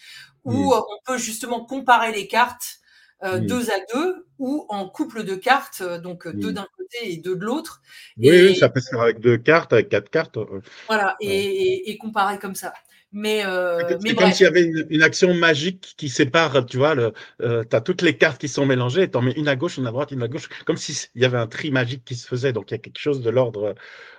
où 0.45 0.53
mmh. 0.53 0.73
on 0.73 0.99
peut 1.05 1.19
justement 1.19 1.65
comparer 1.65 2.13
les 2.13 2.29
cartes 2.29 2.80
euh, 3.23 3.39
deux 3.39 3.71
à 3.71 3.79
deux 3.93 4.27
ou 4.39 4.67
en 4.69 4.89
couple 4.89 5.25
de 5.25 5.35
cartes, 5.35 5.83
euh, 5.83 5.99
donc 5.99 6.27
mmh. 6.27 6.41
deux 6.41 6.53
d'un 6.53 6.67
côté 6.77 7.13
et 7.13 7.17
deux 7.19 7.37
de 7.37 7.45
l'autre. 7.45 7.83
Oui, 8.17 8.29
et, 8.29 8.43
oui, 8.49 8.57
ça 8.57 8.69
peut 8.69 8.81
se 8.81 8.91
faire 8.91 9.01
avec 9.01 9.21
deux 9.21 9.37
cartes, 9.37 9.73
avec 9.73 9.89
quatre 9.89 10.11
cartes. 10.11 10.37
Euh, 10.37 10.61
voilà, 10.87 11.17
et, 11.21 11.29
et, 11.29 11.91
et 11.91 11.99
comparer 11.99 12.39
comme 12.39 12.55
ça. 12.55 12.73
Mais, 13.13 13.45
euh, 13.45 13.99
c'est 14.01 14.15
comme 14.15 14.31
s'il 14.31 14.45
y 14.45 14.49
avait 14.49 14.63
une, 14.63 14.87
une, 14.89 15.03
action 15.03 15.35
magique 15.35 15.95
qui 15.97 16.09
sépare, 16.09 16.65
tu 16.65 16.77
vois, 16.77 16.95
euh, 17.43 17.65
tu 17.69 17.77
as 17.77 17.81
toutes 17.81 18.03
les 18.03 18.17
cartes 18.17 18.41
qui 18.41 18.47
sont 18.47 18.67
mélangées, 18.67 19.03
et 19.03 19.11
tu 19.11 19.19
en 19.19 19.23
mets 19.23 19.33
une 19.33 19.49
à 19.49 19.57
gauche, 19.57 19.79
une 19.79 19.87
à 19.89 19.91
droite, 19.91 20.13
une 20.13 20.23
à 20.23 20.29
gauche, 20.29 20.49
comme 20.65 20.77
s'il 20.77 20.95
y 21.17 21.25
avait 21.25 21.39
un 21.39 21.49
tri 21.49 21.73
magique 21.73 22.05
qui 22.05 22.15
se 22.15 22.27
faisait. 22.29 22.53
Donc 22.53 22.71
il 22.71 22.75
y 22.75 22.77
a 22.77 22.79
quelque 22.79 23.01
chose 23.01 23.21
de 23.21 23.31
l'ordre. 23.31 23.75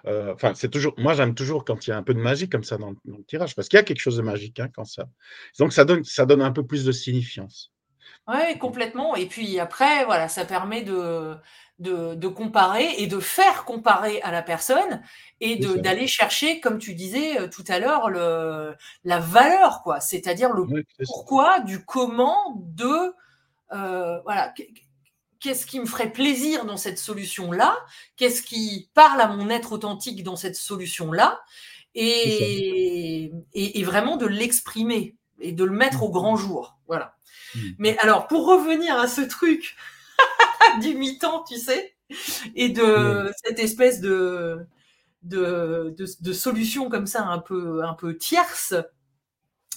Euh, 0.07 0.33
enfin, 0.33 0.53
c'est 0.55 0.69
toujours. 0.69 0.93
Moi, 0.97 1.13
j'aime 1.13 1.35
toujours 1.35 1.63
quand 1.63 1.87
il 1.87 1.91
y 1.91 1.93
a 1.93 1.97
un 1.97 2.03
peu 2.03 2.13
de 2.13 2.19
magie 2.19 2.49
comme 2.49 2.65
ça 2.65 2.77
dans, 2.77 2.91
dans 3.05 3.17
le 3.17 3.23
tirage, 3.23 3.55
parce 3.55 3.69
qu'il 3.69 3.77
y 3.77 3.79
a 3.79 3.83
quelque 3.83 4.01
chose 4.01 4.17
de 4.17 4.23
magique 4.23 4.59
hein, 4.59 4.67
quand 4.75 4.83
ça. 4.83 5.07
Donc 5.57 5.71
ça 5.71 5.85
donne, 5.85 6.03
ça 6.03 6.25
donne 6.25 6.41
un 6.41 6.51
peu 6.51 6.65
plus 6.65 6.83
de 6.83 6.91
signifiance. 6.91 7.70
Oui, 8.27 8.57
complètement. 8.59 9.15
Et 9.15 9.25
puis 9.25 9.59
après, 9.59 10.05
voilà, 10.05 10.27
ça 10.27 10.45
permet 10.45 10.81
de, 10.81 11.35
de, 11.79 12.15
de, 12.15 12.27
comparer 12.27 12.93
et 12.97 13.07
de 13.07 13.19
faire 13.19 13.65
comparer 13.65 14.21
à 14.21 14.31
la 14.31 14.41
personne 14.41 15.01
et 15.39 15.57
d'aller 15.57 16.07
chercher, 16.07 16.59
comme 16.59 16.77
tu 16.77 16.93
disais 16.93 17.39
euh, 17.39 17.47
tout 17.47 17.63
à 17.67 17.79
l'heure, 17.79 18.09
la 18.09 19.19
valeur, 19.19 19.81
quoi. 19.83 19.99
C'est-à-dire 19.99 20.53
le 20.53 20.85
pourquoi, 21.05 21.59
du 21.59 21.83
comment, 21.83 22.55
de 22.57 23.13
euh, 23.73 24.19
voilà. 24.23 24.53
Qu'est-ce 25.39 25.65
qui 25.65 25.79
me 25.79 25.87
ferait 25.87 26.11
plaisir 26.11 26.65
dans 26.65 26.77
cette 26.77 26.99
solution-là? 26.99 27.75
Qu'est-ce 28.15 28.43
qui 28.43 28.91
parle 28.93 29.19
à 29.19 29.27
mon 29.27 29.49
être 29.49 29.71
authentique 29.71 30.23
dans 30.23 30.35
cette 30.35 30.55
solution-là? 30.55 31.41
Et, 31.95 33.33
et, 33.53 33.79
et, 33.79 33.83
vraiment 33.83 34.17
de 34.17 34.27
l'exprimer 34.27 35.15
et 35.39 35.51
de 35.51 35.63
le 35.63 35.71
mettre 35.71 36.03
au 36.03 36.09
grand 36.09 36.37
jour. 36.37 36.77
Voilà. 36.91 37.15
Hmm. 37.55 37.69
Mais 37.79 37.97
alors, 37.99 38.27
pour 38.27 38.45
revenir 38.45 38.99
à 38.99 39.07
ce 39.07 39.21
truc 39.21 39.77
du 40.81 40.93
mi-temps, 40.93 41.45
tu 41.47 41.57
sais, 41.57 41.95
et 42.53 42.67
de 42.67 43.31
cette 43.45 43.59
espèce 43.59 44.01
de, 44.01 44.67
de, 45.23 45.95
de, 45.97 46.05
de, 46.19 46.33
solution 46.33 46.89
comme 46.89 47.07
ça 47.07 47.23
un 47.23 47.39
peu, 47.39 47.81
un 47.85 47.93
peu 47.93 48.17
tierce, 48.17 48.73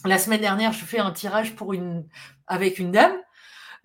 la 0.05 0.19
semaine 0.19 0.41
dernière, 0.41 0.73
je 0.73 0.85
fais 0.85 0.99
un 0.99 1.13
tirage 1.13 1.55
pour 1.55 1.73
une, 1.73 2.05
avec 2.49 2.81
une 2.81 2.91
dame. 2.91 3.15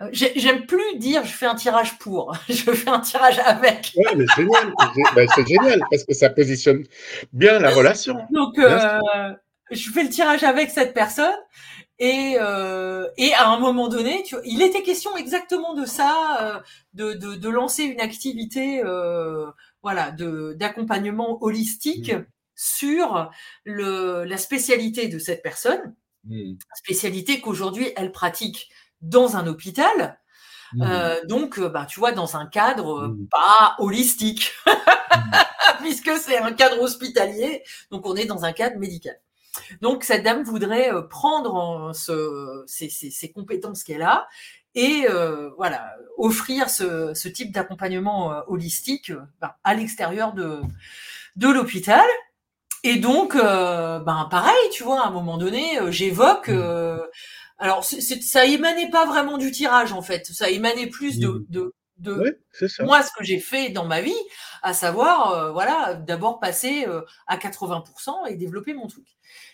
Euh, 0.02 0.10
j'aime 0.12 0.66
plus 0.66 0.98
dire 0.98 1.24
je 1.24 1.32
fais 1.32 1.46
un 1.46 1.54
tirage 1.54 2.00
pour, 2.00 2.36
je 2.50 2.72
fais 2.72 2.90
un 2.90 3.02
tirage 3.02 3.38
avec. 3.46 3.94
Ouais, 3.96 4.16
mais 4.16 4.26
c'est 4.36 4.42
génial, 4.42 4.74
ben, 5.14 5.30
c'est 5.36 5.48
génial 5.48 5.82
parce 5.92 6.04
que 6.04 6.16
ça 6.16 6.32
positionne 6.32 6.84
bien 7.32 7.60
la 7.60 7.70
relation. 7.70 8.26
Donc, 8.32 8.58
euh, 8.58 9.00
je 9.70 9.92
fais 9.92 10.02
le 10.02 10.10
tirage 10.10 10.44
avec 10.44 10.72
cette 10.72 10.96
personne 10.96 11.38
et, 12.00 12.38
euh, 12.40 13.10
et 13.18 13.34
à 13.34 13.50
un 13.50 13.60
moment 13.60 13.90
donné, 13.90 14.24
tu 14.24 14.36
vois, 14.36 14.44
il 14.46 14.62
était 14.62 14.84
question 14.84 15.18
exactement 15.18 15.74
de 15.74 15.86
ça, 15.86 16.38
euh, 16.42 16.60
de, 16.94 17.14
de, 17.14 17.36
de, 17.36 17.50
lancer 17.50 17.84
une 17.84 18.00
activité, 18.00 18.82
euh, 18.86 19.46
voilà, 19.84 20.12
de 20.12 20.54
d'accompagnement 20.58 21.44
holistique 21.44 22.14
mmh. 22.14 22.26
sur 22.56 23.30
le, 23.66 24.24
la 24.24 24.38
spécialité 24.38 25.10
de 25.10 25.20
cette 25.20 25.44
personne, 25.44 25.94
mmh. 26.24 26.54
spécialité 26.74 27.42
qu'aujourd'hui 27.42 27.92
elle 27.98 28.14
pratique 28.14 28.70
dans 29.02 29.36
un 29.36 29.46
hôpital. 29.48 30.20
Mmh. 30.72 30.84
Euh, 30.84 31.26
donc, 31.26 31.60
bah, 31.60 31.86
tu 31.86 32.00
vois, 32.00 32.14
dans 32.14 32.38
un 32.38 32.46
cadre 32.46 33.14
pas 33.30 33.76
holistique, 33.80 34.54
puisque 35.82 36.12
c'est 36.12 36.38
un 36.38 36.54
cadre 36.54 36.82
hospitalier, 36.82 37.64
donc 37.92 38.06
on 38.06 38.16
est 38.16 38.26
dans 38.26 38.46
un 38.46 38.54
cadre 38.54 38.78
médical. 38.78 39.20
Donc 39.82 40.04
cette 40.04 40.24
dame 40.24 40.44
voudrait 40.44 40.94
euh, 40.94 41.02
prendre 41.02 41.92
ce, 41.94 42.64
ces, 42.68 42.90
ces, 42.90 43.12
ces, 43.12 43.32
compétences 43.32 43.84
qu'elle 43.84 44.02
a 44.02 44.28
et 44.76 45.06
euh, 45.10 45.50
voilà 45.58 45.96
offrir 46.18 46.70
ce, 46.70 47.14
ce 47.14 47.28
type 47.28 47.52
d'accompagnement 47.52 48.32
euh, 48.34 48.42
holistique 48.48 49.12
ben, 49.42 49.52
à 49.64 49.74
l'extérieur 49.74 50.34
de, 50.34 50.62
de 51.36 51.48
l'hôpital. 51.48 52.06
Et 52.84 52.96
donc, 52.98 53.36
euh, 53.36 54.00
ben 54.00 54.28
pareil, 54.32 54.70
tu 54.72 54.84
vois, 54.84 55.04
à 55.04 55.08
un 55.08 55.12
moment 55.12 55.38
donné, 55.38 55.80
euh, 55.80 55.92
j'évoque. 55.92 56.50
Mmh. 56.50 57.02
alors, 57.58 57.84
c 57.84 58.00
ça 58.02 58.46
émanait 58.46 58.90
pas 58.90 59.06
vraiment 59.06 59.38
du 59.38 59.52
tirage 59.52 59.92
en 59.92 60.02
fait, 60.02 60.28
ça 60.28 60.50
émanait 60.50 60.88
plus 60.88 61.20
de, 61.20 61.46
mmh. 61.50 61.72
De, 62.00 62.40
moi 62.82 63.04
ce 63.04 63.12
que 63.18 63.24
j'ai 63.24 63.40
fait 63.40 63.70
dans 63.70 63.86
ma 63.86 64.02
vie, 64.02 64.16
à 64.62 64.74
savoir, 64.74 65.54
voilà, 65.54 65.94
d'abord 65.94 66.40
passer 66.40 66.86
à 67.28 67.38
80% 67.38 68.28
et 68.30 68.36
développer 68.36 68.74
mon 68.74 68.88
truc. 68.88 69.06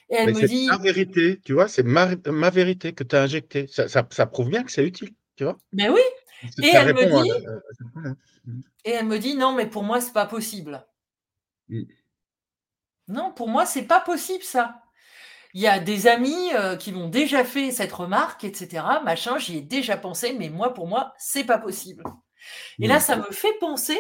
Et 0.10 0.16
elle 0.16 0.34
Mais 0.34 0.42
me 0.42 0.48
dit. 0.48 0.68
ma 0.68 0.78
vérité, 0.78 1.40
tu 1.44 1.54
vois, 1.54 1.68
c'est 1.68 1.84
ma, 1.84 2.10
ma, 2.28 2.50
vérité 2.50 2.94
que 2.94 3.04
tu 3.04 3.16
as 3.16 3.24
injectée. 3.24 3.68
Ça, 3.68 3.88
ça, 3.88 4.08
ça, 4.12 4.26
prouve 4.26 4.50
bien 4.50 4.64
que 4.64 4.72
c'est 4.72 4.86
utile, 4.86 5.14
tu 5.36 5.44
vois. 5.44 5.58
Mais 5.74 5.90
oui. 5.90 6.02
Et 6.62 6.68
elle, 6.68 6.94
me 6.94 7.24
dit, 7.24 7.32
à... 7.32 8.00
Mmh. 8.04 8.62
et 8.86 8.92
elle 8.92 9.06
me 9.06 9.18
dit 9.18 9.36
non, 9.36 9.54
mais 9.54 9.66
pour 9.66 9.84
moi, 9.84 10.00
c'est 10.02 10.14
pas 10.14 10.28
possible. 10.28 10.86
Mmh. 11.70 11.84
Non, 13.08 13.32
pour 13.32 13.48
moi, 13.48 13.66
c'est 13.66 13.84
pas 13.84 14.00
possible 14.00 14.44
ça. 14.44 14.82
Il 15.54 15.62
y 15.62 15.68
a 15.68 15.80
des 15.80 16.08
amis 16.08 16.54
euh, 16.54 16.76
qui 16.76 16.92
m'ont 16.92 17.08
déjà 17.08 17.46
fait 17.46 17.72
cette 17.72 17.94
remarque, 17.94 18.44
etc. 18.44 18.84
Machin, 19.04 19.38
j'y 19.38 19.58
ai 19.58 19.62
déjà 19.62 19.96
pensé, 19.98 20.34
mais 20.34 20.50
moi, 20.50 20.74
pour 20.74 20.88
moi, 20.88 21.14
c'est 21.18 21.46
pas 21.46 21.58
possible. 21.58 22.04
Et 22.80 22.88
là, 22.88 23.00
ça 23.00 23.18
me 23.18 23.32
fait 23.32 23.54
penser 23.60 24.00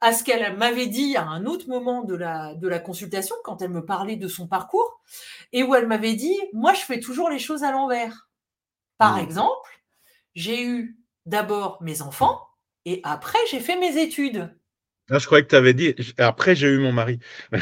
à 0.00 0.12
ce 0.12 0.22
qu'elle 0.22 0.56
m'avait 0.56 0.86
dit 0.86 1.16
à 1.16 1.24
un 1.24 1.44
autre 1.44 1.68
moment 1.68 2.02
de 2.02 2.14
la, 2.14 2.54
de 2.54 2.68
la 2.68 2.78
consultation, 2.78 3.34
quand 3.42 3.62
elle 3.62 3.70
me 3.70 3.84
parlait 3.84 4.16
de 4.16 4.28
son 4.28 4.46
parcours, 4.46 5.02
et 5.52 5.62
où 5.62 5.74
elle 5.74 5.86
m'avait 5.86 6.14
dit, 6.14 6.36
moi, 6.52 6.72
je 6.74 6.80
fais 6.80 7.00
toujours 7.00 7.30
les 7.30 7.38
choses 7.38 7.64
à 7.64 7.72
l'envers. 7.72 8.28
Par 8.96 9.16
mmh. 9.16 9.20
exemple, 9.20 9.82
j'ai 10.34 10.64
eu 10.64 10.98
d'abord 11.26 11.78
mes 11.82 12.00
enfants, 12.02 12.40
et 12.84 13.00
après, 13.02 13.38
j'ai 13.50 13.60
fait 13.60 13.76
mes 13.76 14.00
études. 14.00 14.54
Ah, 15.10 15.18
je 15.18 15.26
croyais 15.26 15.42
que 15.42 15.50
tu 15.50 15.56
avais 15.56 15.74
dit, 15.74 15.94
après, 16.18 16.54
j'ai 16.54 16.68
eu 16.68 16.78
mon 16.78 16.92
mari. 16.92 17.18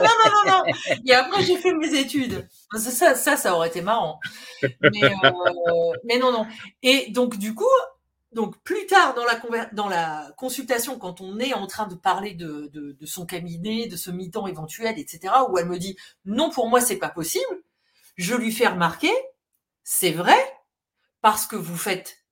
non, 0.00 0.08
non, 0.24 0.30
non, 0.30 0.50
non. 0.50 0.74
Et 1.06 1.14
après, 1.14 1.42
j'ai 1.42 1.56
fait 1.56 1.72
mes 1.72 1.94
études. 1.94 2.48
Ça, 2.76 3.14
ça, 3.14 3.36
ça 3.36 3.54
aurait 3.54 3.68
été 3.68 3.80
marrant. 3.80 4.20
Mais, 4.62 5.04
euh, 5.04 5.92
mais 6.04 6.18
non, 6.18 6.32
non. 6.32 6.46
Et 6.82 7.10
donc, 7.10 7.36
du 7.38 7.54
coup, 7.54 7.64
donc 8.32 8.60
plus 8.62 8.86
tard 8.86 9.14
dans 9.14 9.24
la, 9.24 9.66
dans 9.72 9.88
la 9.88 10.32
consultation, 10.36 10.98
quand 10.98 11.20
on 11.20 11.38
est 11.38 11.54
en 11.54 11.66
train 11.66 11.86
de 11.86 11.94
parler 11.94 12.34
de, 12.34 12.70
de, 12.72 12.92
de 12.92 13.06
son 13.06 13.26
cabinet, 13.26 13.86
de 13.86 13.96
ce 13.96 14.10
mi-temps 14.10 14.46
éventuel, 14.46 14.98
etc., 14.98 15.32
où 15.48 15.58
elle 15.58 15.66
me 15.66 15.78
dit 15.78 15.96
non 16.24 16.50
pour 16.50 16.68
moi 16.68 16.80
c'est 16.80 16.96
pas 16.96 17.10
possible, 17.10 17.62
je 18.16 18.34
lui 18.34 18.50
fais 18.50 18.66
remarquer 18.66 19.12
c'est 19.84 20.10
vrai 20.10 20.36
parce 21.20 21.46
que 21.46 21.56
vous 21.56 21.76
faites 21.76 22.24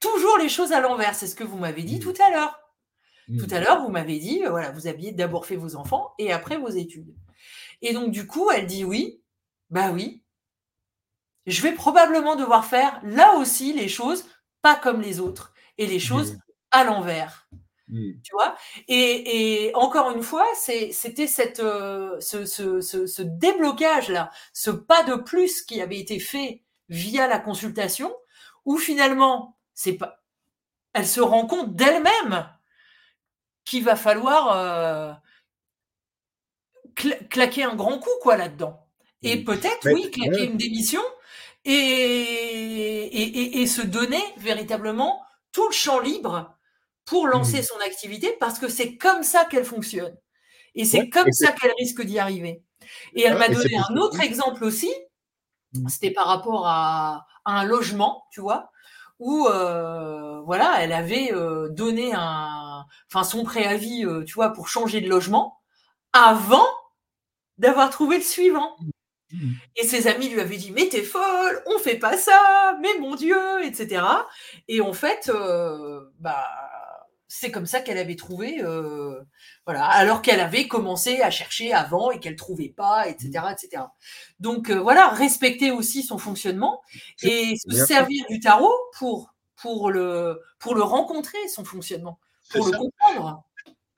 toujours 0.00 0.36
les 0.38 0.48
choses 0.48 0.72
à 0.72 0.80
l'envers. 0.80 1.14
C'est 1.14 1.26
ce 1.26 1.34
que 1.34 1.44
vous 1.44 1.56
m'avez 1.56 1.82
dit 1.82 1.96
mmh. 1.96 2.00
tout 2.00 2.14
à 2.22 2.30
l'heure. 2.30 2.58
Mmh. 3.28 3.38
Tout 3.38 3.54
à 3.54 3.60
l'heure 3.60 3.82
vous 3.82 3.90
m'avez 3.90 4.18
dit 4.18 4.44
euh, 4.44 4.50
voilà 4.50 4.70
vous 4.70 4.86
aviez 4.86 5.12
d'abord 5.12 5.46
fait 5.46 5.56
vos 5.56 5.76
enfants 5.76 6.14
et 6.18 6.32
après 6.32 6.56
vos 6.56 6.70
études. 6.70 7.14
Et 7.82 7.92
donc 7.92 8.10
du 8.10 8.26
coup 8.26 8.50
elle 8.50 8.66
dit 8.66 8.84
oui, 8.84 9.20
bah 9.70 9.90
oui. 9.92 10.22
Je 11.46 11.62
vais 11.62 11.72
probablement 11.72 12.36
devoir 12.36 12.66
faire 12.66 13.00
là 13.04 13.36
aussi 13.36 13.72
les 13.72 13.88
choses 13.88 14.26
pas 14.62 14.76
comme 14.76 15.00
les 15.00 15.20
autres. 15.20 15.52
et 15.78 15.86
les 15.86 16.00
choses 16.00 16.34
mmh. 16.34 16.38
à 16.72 16.84
l'envers. 16.84 17.48
Mmh. 17.88 18.10
Tu 18.22 18.32
vois? 18.32 18.56
Et, 18.88 19.70
encore 19.74 20.10
une 20.10 20.22
fois, 20.22 20.44
c'était 20.56 21.26
cette, 21.26 21.60
euh, 21.60 22.20
ce, 22.20 22.44
ce, 22.44 23.22
déblocage-là, 23.22 24.30
ce 24.52 24.70
pas 24.70 25.04
de 25.04 25.14
plus 25.14 25.62
qui 25.62 25.80
avait 25.80 25.98
été 25.98 26.18
fait 26.18 26.62
via 26.88 27.28
la 27.28 27.38
consultation, 27.38 28.14
où 28.64 28.76
finalement, 28.76 29.56
c'est 29.74 29.94
pas, 29.94 30.22
elle 30.92 31.06
se 31.06 31.20
rend 31.20 31.46
compte 31.46 31.76
d'elle-même 31.76 32.48
qu'il 33.68 33.84
va 33.84 33.96
falloir 33.96 34.56
euh, 34.56 35.12
claquer 37.28 37.64
un 37.64 37.76
grand 37.76 37.98
coup 37.98 38.10
quoi 38.22 38.38
là-dedans. 38.38 38.86
Et 39.22 39.36
mmh. 39.36 39.44
peut-être, 39.44 39.92
oui, 39.92 40.10
claquer 40.10 40.44
une 40.44 40.56
démission 40.56 41.02
et, 41.66 41.72
et, 41.74 43.60
et, 43.60 43.66
se 43.66 43.82
donner 43.82 44.22
véritablement 44.38 45.22
tout 45.52 45.66
le 45.66 45.74
champ 45.74 46.00
libre 46.00 46.56
pour 47.04 47.26
lancer 47.26 47.60
mmh. 47.60 47.64
son 47.64 47.78
activité 47.80 48.34
parce 48.40 48.58
que 48.58 48.68
c'est 48.68 48.96
comme 48.96 49.22
ça 49.22 49.44
qu'elle 49.44 49.66
fonctionne. 49.66 50.16
Et 50.74 50.86
c'est 50.86 51.10
comme 51.10 51.30
ça 51.32 51.52
qu'elle 51.52 51.72
risque 51.78 52.02
d'y 52.02 52.18
arriver. 52.18 52.62
Et 53.14 53.22
elle 53.22 53.36
m'a 53.36 53.48
donné 53.48 53.76
un 53.76 53.96
autre 53.96 54.20
exemple 54.22 54.64
aussi, 54.64 54.92
mmh. 55.74 55.88
c'était 55.88 56.12
par 56.12 56.26
rapport 56.26 56.66
à, 56.66 57.26
un 57.44 57.64
logement, 57.64 58.24
tu 58.30 58.40
vois, 58.40 58.70
où 59.18 59.46
euh, 59.46 60.40
voilà, 60.42 60.76
elle 60.80 60.92
avait 60.92 61.32
euh, 61.32 61.68
donné 61.70 62.12
un, 62.14 62.57
enfin 63.06 63.24
son 63.24 63.44
préavis, 63.44 64.04
euh, 64.04 64.24
tu 64.24 64.34
vois, 64.34 64.52
pour 64.52 64.68
changer 64.68 65.00
de 65.00 65.08
logement 65.08 65.58
avant 66.12 66.66
d'avoir 67.58 67.90
trouvé 67.90 68.18
le 68.18 68.24
suivant. 68.24 68.76
Mmh. 69.30 69.52
Et 69.76 69.86
ses 69.86 70.06
amis 70.06 70.28
lui 70.28 70.40
avaient 70.40 70.56
dit 70.56 70.70
mais 70.70 70.88
t'es 70.88 71.02
folle, 71.02 71.62
on 71.66 71.78
fait 71.78 71.98
pas 71.98 72.16
ça, 72.16 72.78
mais 72.80 72.98
mon 72.98 73.14
Dieu, 73.14 73.64
etc. 73.64 74.02
Et 74.68 74.80
en 74.80 74.92
fait, 74.92 75.30
bah 76.18 76.46
c'est 77.28 77.50
comme 77.50 77.66
ça 77.66 77.80
qu'elle 77.80 77.98
avait 77.98 78.16
trouvé, 78.16 78.62
euh, 78.62 79.22
voilà, 79.66 79.84
alors 79.84 80.22
qu'elle 80.22 80.40
avait 80.40 80.66
commencé 80.66 81.20
à 81.20 81.30
chercher 81.30 81.74
avant 81.74 82.10
et 82.10 82.18
qu'elle 82.18 82.36
trouvait 82.36 82.72
pas, 82.74 83.06
etc., 83.06 83.28
mmh. 83.28 83.52
etc. 83.52 83.82
Donc 84.40 84.70
euh, 84.70 84.80
voilà, 84.80 85.08
respecter 85.10 85.70
aussi 85.70 86.02
son 86.02 86.16
fonctionnement 86.16 86.82
et 87.22 87.54
se 87.56 87.84
servir 87.84 88.24
du 88.28 88.40
tarot 88.40 88.74
pour 88.98 89.34
pour 89.56 89.90
le 89.90 90.40
pour 90.58 90.74
le 90.74 90.82
rencontrer 90.82 91.38
son 91.48 91.64
fonctionnement, 91.64 92.18
pour 92.50 92.66
le 92.66 92.72
comprendre. 92.72 93.44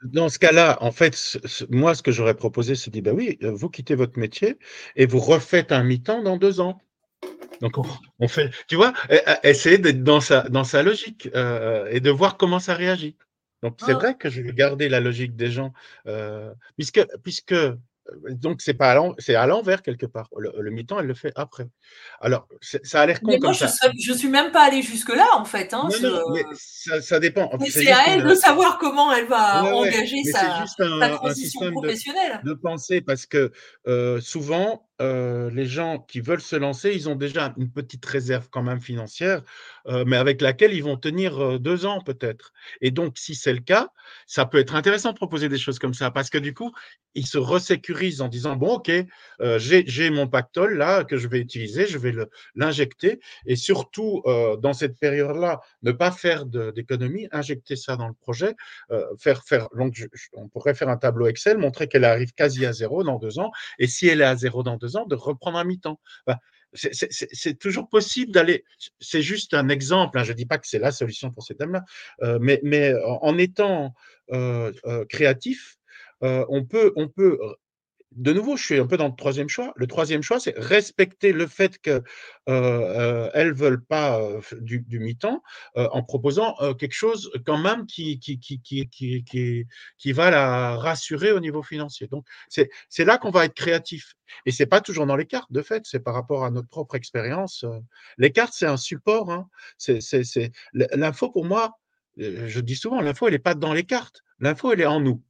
Dans 0.02 0.30
ce 0.30 0.38
cas-là, 0.38 0.78
en 0.80 0.92
fait, 0.92 1.38
moi, 1.68 1.94
ce 1.94 2.02
que 2.02 2.10
j'aurais 2.10 2.34
proposé, 2.34 2.74
c'est 2.74 2.90
dit, 2.90 3.02
ben 3.02 3.14
oui, 3.14 3.38
euh, 3.42 3.50
vous 3.50 3.68
quittez 3.68 3.94
votre 3.94 4.18
métier 4.18 4.58
et 4.96 5.04
vous 5.04 5.18
refaites 5.18 5.72
un 5.72 5.82
mi-temps 5.82 6.22
dans 6.22 6.38
deux 6.38 6.60
ans. 6.60 6.80
Donc 7.60 7.74
on, 8.18 8.28
fait, 8.28 8.50
tu 8.68 8.76
vois, 8.76 8.94
e, 9.10 9.16
e, 9.16 9.46
essayer 9.46 9.76
d'être 9.76 10.02
dans 10.02 10.22
sa, 10.22 10.48
dans 10.48 10.64
sa 10.64 10.82
logique 10.82 11.28
euh, 11.34 11.86
et 11.90 12.00
de 12.00 12.10
voir 12.10 12.38
comment 12.38 12.58
ça 12.58 12.74
réagit. 12.74 13.16
Donc 13.62 13.76
c'est 13.78 13.92
ah. 13.92 13.98
vrai 13.98 14.16
que 14.16 14.30
je 14.30 14.40
vais 14.40 14.54
garder 14.54 14.88
la 14.88 15.00
logique 15.00 15.36
des 15.36 15.50
gens, 15.50 15.74
euh, 16.06 16.54
puisque, 16.78 17.06
puisque 17.22 17.54
donc 18.30 18.60
c'est 18.60 18.74
pas 18.74 18.96
c'est 19.18 19.34
à 19.34 19.46
l'envers 19.46 19.82
quelque 19.82 20.06
part. 20.06 20.28
Le, 20.36 20.70
mi-temps, 20.70 21.00
elle 21.00 21.06
le 21.06 21.14
fait 21.14 21.32
après. 21.34 21.68
Alors 22.20 22.46
ça 22.60 23.02
a 23.02 23.06
l'air 23.06 23.20
con 23.20 23.36
moi, 23.40 23.52
je, 23.52 24.12
ne 24.12 24.16
suis 24.16 24.28
même 24.28 24.52
pas 24.52 24.62
allée 24.62 24.82
jusque 24.82 25.14
là 25.14 25.26
en 25.34 25.44
fait. 25.44 25.74
Hein, 25.74 25.88
non, 26.02 26.10
non, 26.10 26.34
mais 26.34 26.44
ça, 26.54 27.18
dépend. 27.20 27.50
c'est 27.68 27.90
à 27.90 28.08
elle 28.08 28.24
de 28.24 28.34
savoir 28.34 28.78
comment 28.78 29.12
elle 29.12 29.26
va 29.26 29.64
engager 29.64 30.22
sa, 30.24 30.60
juste 30.60 30.80
un, 30.80 31.16
transition 31.16 31.70
professionnelle. 31.72 32.40
De, 32.44 32.54
penser 32.54 33.00
parce 33.00 33.26
que 33.26 33.52
euh, 33.86 34.20
souvent 34.20 34.89
euh, 35.00 35.50
les 35.50 35.66
gens 35.66 35.98
qui 35.98 36.20
veulent 36.20 36.40
se 36.40 36.56
lancer, 36.56 36.92
ils 36.92 37.08
ont 37.08 37.14
déjà 37.14 37.54
une 37.56 37.70
petite 37.70 38.04
réserve 38.04 38.48
quand 38.50 38.62
même 38.62 38.80
financière, 38.80 39.42
euh, 39.86 40.04
mais 40.06 40.16
avec 40.16 40.40
laquelle 40.40 40.74
ils 40.74 40.84
vont 40.84 40.96
tenir 40.96 41.58
deux 41.58 41.86
ans 41.86 42.00
peut-être. 42.00 42.52
Et 42.80 42.90
donc, 42.90 43.16
si 43.16 43.34
c'est 43.34 43.52
le 43.52 43.60
cas, 43.60 43.88
ça 44.26 44.44
peut 44.44 44.58
être 44.58 44.74
intéressant 44.74 45.10
de 45.10 45.16
proposer 45.16 45.48
des 45.48 45.58
choses 45.58 45.78
comme 45.78 45.94
ça, 45.94 46.10
parce 46.10 46.30
que 46.30 46.38
du 46.38 46.54
coup, 46.54 46.72
ils 47.14 47.26
se 47.26 47.38
resécurisent 47.38 48.20
en 48.20 48.28
disant, 48.28 48.56
bon, 48.56 48.74
OK, 48.74 48.90
j'ai 49.56 50.10
mon 50.10 50.26
pactole 50.26 50.76
là 50.76 51.04
que 51.04 51.16
je 51.16 51.28
vais 51.28 51.40
utiliser, 51.40 51.86
je 51.86 51.98
vais 51.98 52.12
l'injecter, 52.54 53.20
et 53.46 53.56
surtout, 53.56 54.22
dans 54.58 54.72
cette 54.72 54.98
période-là, 54.98 55.60
ne 55.82 55.92
pas 55.92 56.12
faire 56.12 56.46
d'économie, 56.46 57.28
injecter 57.32 57.76
ça 57.76 57.96
dans 57.96 58.08
le 58.08 58.14
projet, 58.14 58.54
faire, 59.18 59.42
faire, 59.44 59.68
donc 59.76 59.94
on 60.34 60.48
pourrait 60.48 60.74
faire 60.74 60.88
un 60.88 60.96
tableau 60.96 61.26
Excel, 61.26 61.58
montrer 61.58 61.88
qu'elle 61.88 62.04
arrive 62.04 62.32
quasi 62.32 62.66
à 62.66 62.72
zéro 62.72 63.02
dans 63.02 63.18
deux 63.18 63.38
ans, 63.38 63.50
et 63.78 63.86
si 63.86 64.06
elle 64.08 64.20
est 64.20 64.24
à 64.24 64.36
zéro 64.36 64.62
dans 64.62 64.76
deux 64.76 64.89
de 65.08 65.14
reprendre 65.14 65.58
un 65.58 65.64
mi-temps. 65.64 66.00
c'est 66.72 67.58
toujours 67.58 67.88
possible 67.88 68.32
d'aller. 68.32 68.64
C'est 69.00 69.22
juste 69.22 69.54
un 69.54 69.68
exemple. 69.68 70.18
Hein, 70.18 70.24
je 70.24 70.32
ne 70.32 70.36
dis 70.36 70.46
pas 70.46 70.58
que 70.58 70.66
c'est 70.66 70.78
la 70.78 70.92
solution 70.92 71.30
pour 71.30 71.42
ces 71.42 71.54
thèmes-là, 71.54 71.84
euh, 72.22 72.38
mais, 72.40 72.60
mais, 72.62 72.94
en 73.04 73.36
étant 73.38 73.94
euh, 74.32 74.72
euh, 74.86 75.04
créatif, 75.06 75.76
on 76.20 76.64
peut 76.64 76.92
de 78.12 78.32
nouveau, 78.32 78.56
je 78.56 78.64
suis 78.64 78.78
un 78.78 78.86
peu 78.86 78.96
dans 78.96 79.06
le 79.06 79.14
troisième 79.14 79.48
choix. 79.48 79.72
Le 79.76 79.86
troisième 79.86 80.22
choix, 80.22 80.40
c'est 80.40 80.54
respecter 80.56 81.32
le 81.32 81.46
fait 81.46 81.78
qu'elles 81.78 82.02
euh, 82.48 83.30
ne 83.32 83.52
veulent 83.52 83.84
pas 83.84 84.20
du, 84.60 84.84
mi-temps 84.98 85.42
en 85.76 86.02
proposant 86.02 86.56
quelque 86.74 86.94
chose 86.94 87.30
quand 87.46 87.58
même 87.58 87.86
qui, 87.86 88.18
qui, 88.18 88.40
qui, 88.40 88.60
qui, 88.60 89.66
qui, 89.98 90.12
va 90.12 90.30
la 90.30 90.76
rassurer 90.76 91.30
au 91.30 91.38
niveau 91.38 91.62
financier. 91.62 92.08
Donc, 92.08 92.26
c'est 92.48 93.04
là 93.04 93.16
qu'on 93.16 93.30
va 93.30 93.44
être 93.44 93.54
créatif. 93.54 94.14
Et 94.44 94.50
ce 94.50 94.62
n'est 94.62 94.66
pas 94.66 94.80
toujours 94.80 95.06
dans 95.06 95.16
les 95.16 95.26
cartes, 95.26 95.52
de 95.52 95.62
fait, 95.62 95.84
c'est 95.86 96.00
par 96.00 96.14
rapport 96.14 96.44
à 96.44 96.50
notre 96.50 96.68
propre 96.68 96.96
expérience. 96.96 97.64
Les 98.18 98.32
cartes, 98.32 98.54
c'est 98.56 98.66
un 98.66 98.76
support. 98.76 99.30
Hein. 99.30 99.48
L'info, 100.72 101.30
pour 101.30 101.44
moi, 101.44 101.78
je 102.16 102.60
dis 102.60 102.76
souvent, 102.76 103.00
l'info, 103.00 103.28
elle 103.28 103.34
n'est 103.34 103.38
pas 103.38 103.54
dans 103.54 103.72
les 103.72 103.84
cartes. 103.84 104.22
L'info, 104.40 104.72
elle 104.72 104.80
est 104.80 104.86
en 104.86 105.00
nous 105.00 105.22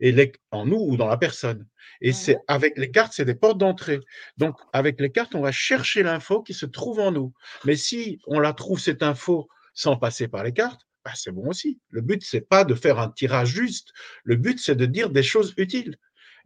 et 0.00 0.32
en 0.50 0.66
nous 0.66 0.78
ou 0.78 0.96
dans 0.96 1.06
la 1.06 1.16
personne. 1.16 1.66
Et 2.00 2.12
c'est 2.12 2.38
avec 2.48 2.76
les 2.76 2.90
cartes, 2.90 3.12
c'est 3.14 3.24
des 3.24 3.34
portes 3.34 3.58
d'entrée. 3.58 4.00
Donc, 4.36 4.56
avec 4.72 5.00
les 5.00 5.10
cartes, 5.10 5.34
on 5.34 5.40
va 5.40 5.52
chercher 5.52 6.02
l'info 6.02 6.42
qui 6.42 6.54
se 6.54 6.66
trouve 6.66 7.00
en 7.00 7.10
nous. 7.10 7.32
Mais 7.64 7.76
si 7.76 8.20
on 8.26 8.38
la 8.38 8.52
trouve, 8.52 8.80
cette 8.80 9.02
info, 9.02 9.48
sans 9.74 9.96
passer 9.96 10.28
par 10.28 10.44
les 10.44 10.52
cartes, 10.52 10.82
bah, 11.04 11.12
c'est 11.14 11.30
bon 11.30 11.48
aussi. 11.48 11.78
Le 11.90 12.00
but, 12.00 12.22
c'est 12.24 12.40
pas 12.40 12.64
de 12.64 12.74
faire 12.74 12.98
un 12.98 13.10
tirage 13.10 13.48
juste. 13.48 13.92
Le 14.24 14.36
but, 14.36 14.58
c'est 14.58 14.74
de 14.74 14.86
dire 14.86 15.10
des 15.10 15.22
choses 15.22 15.54
utiles. 15.56 15.96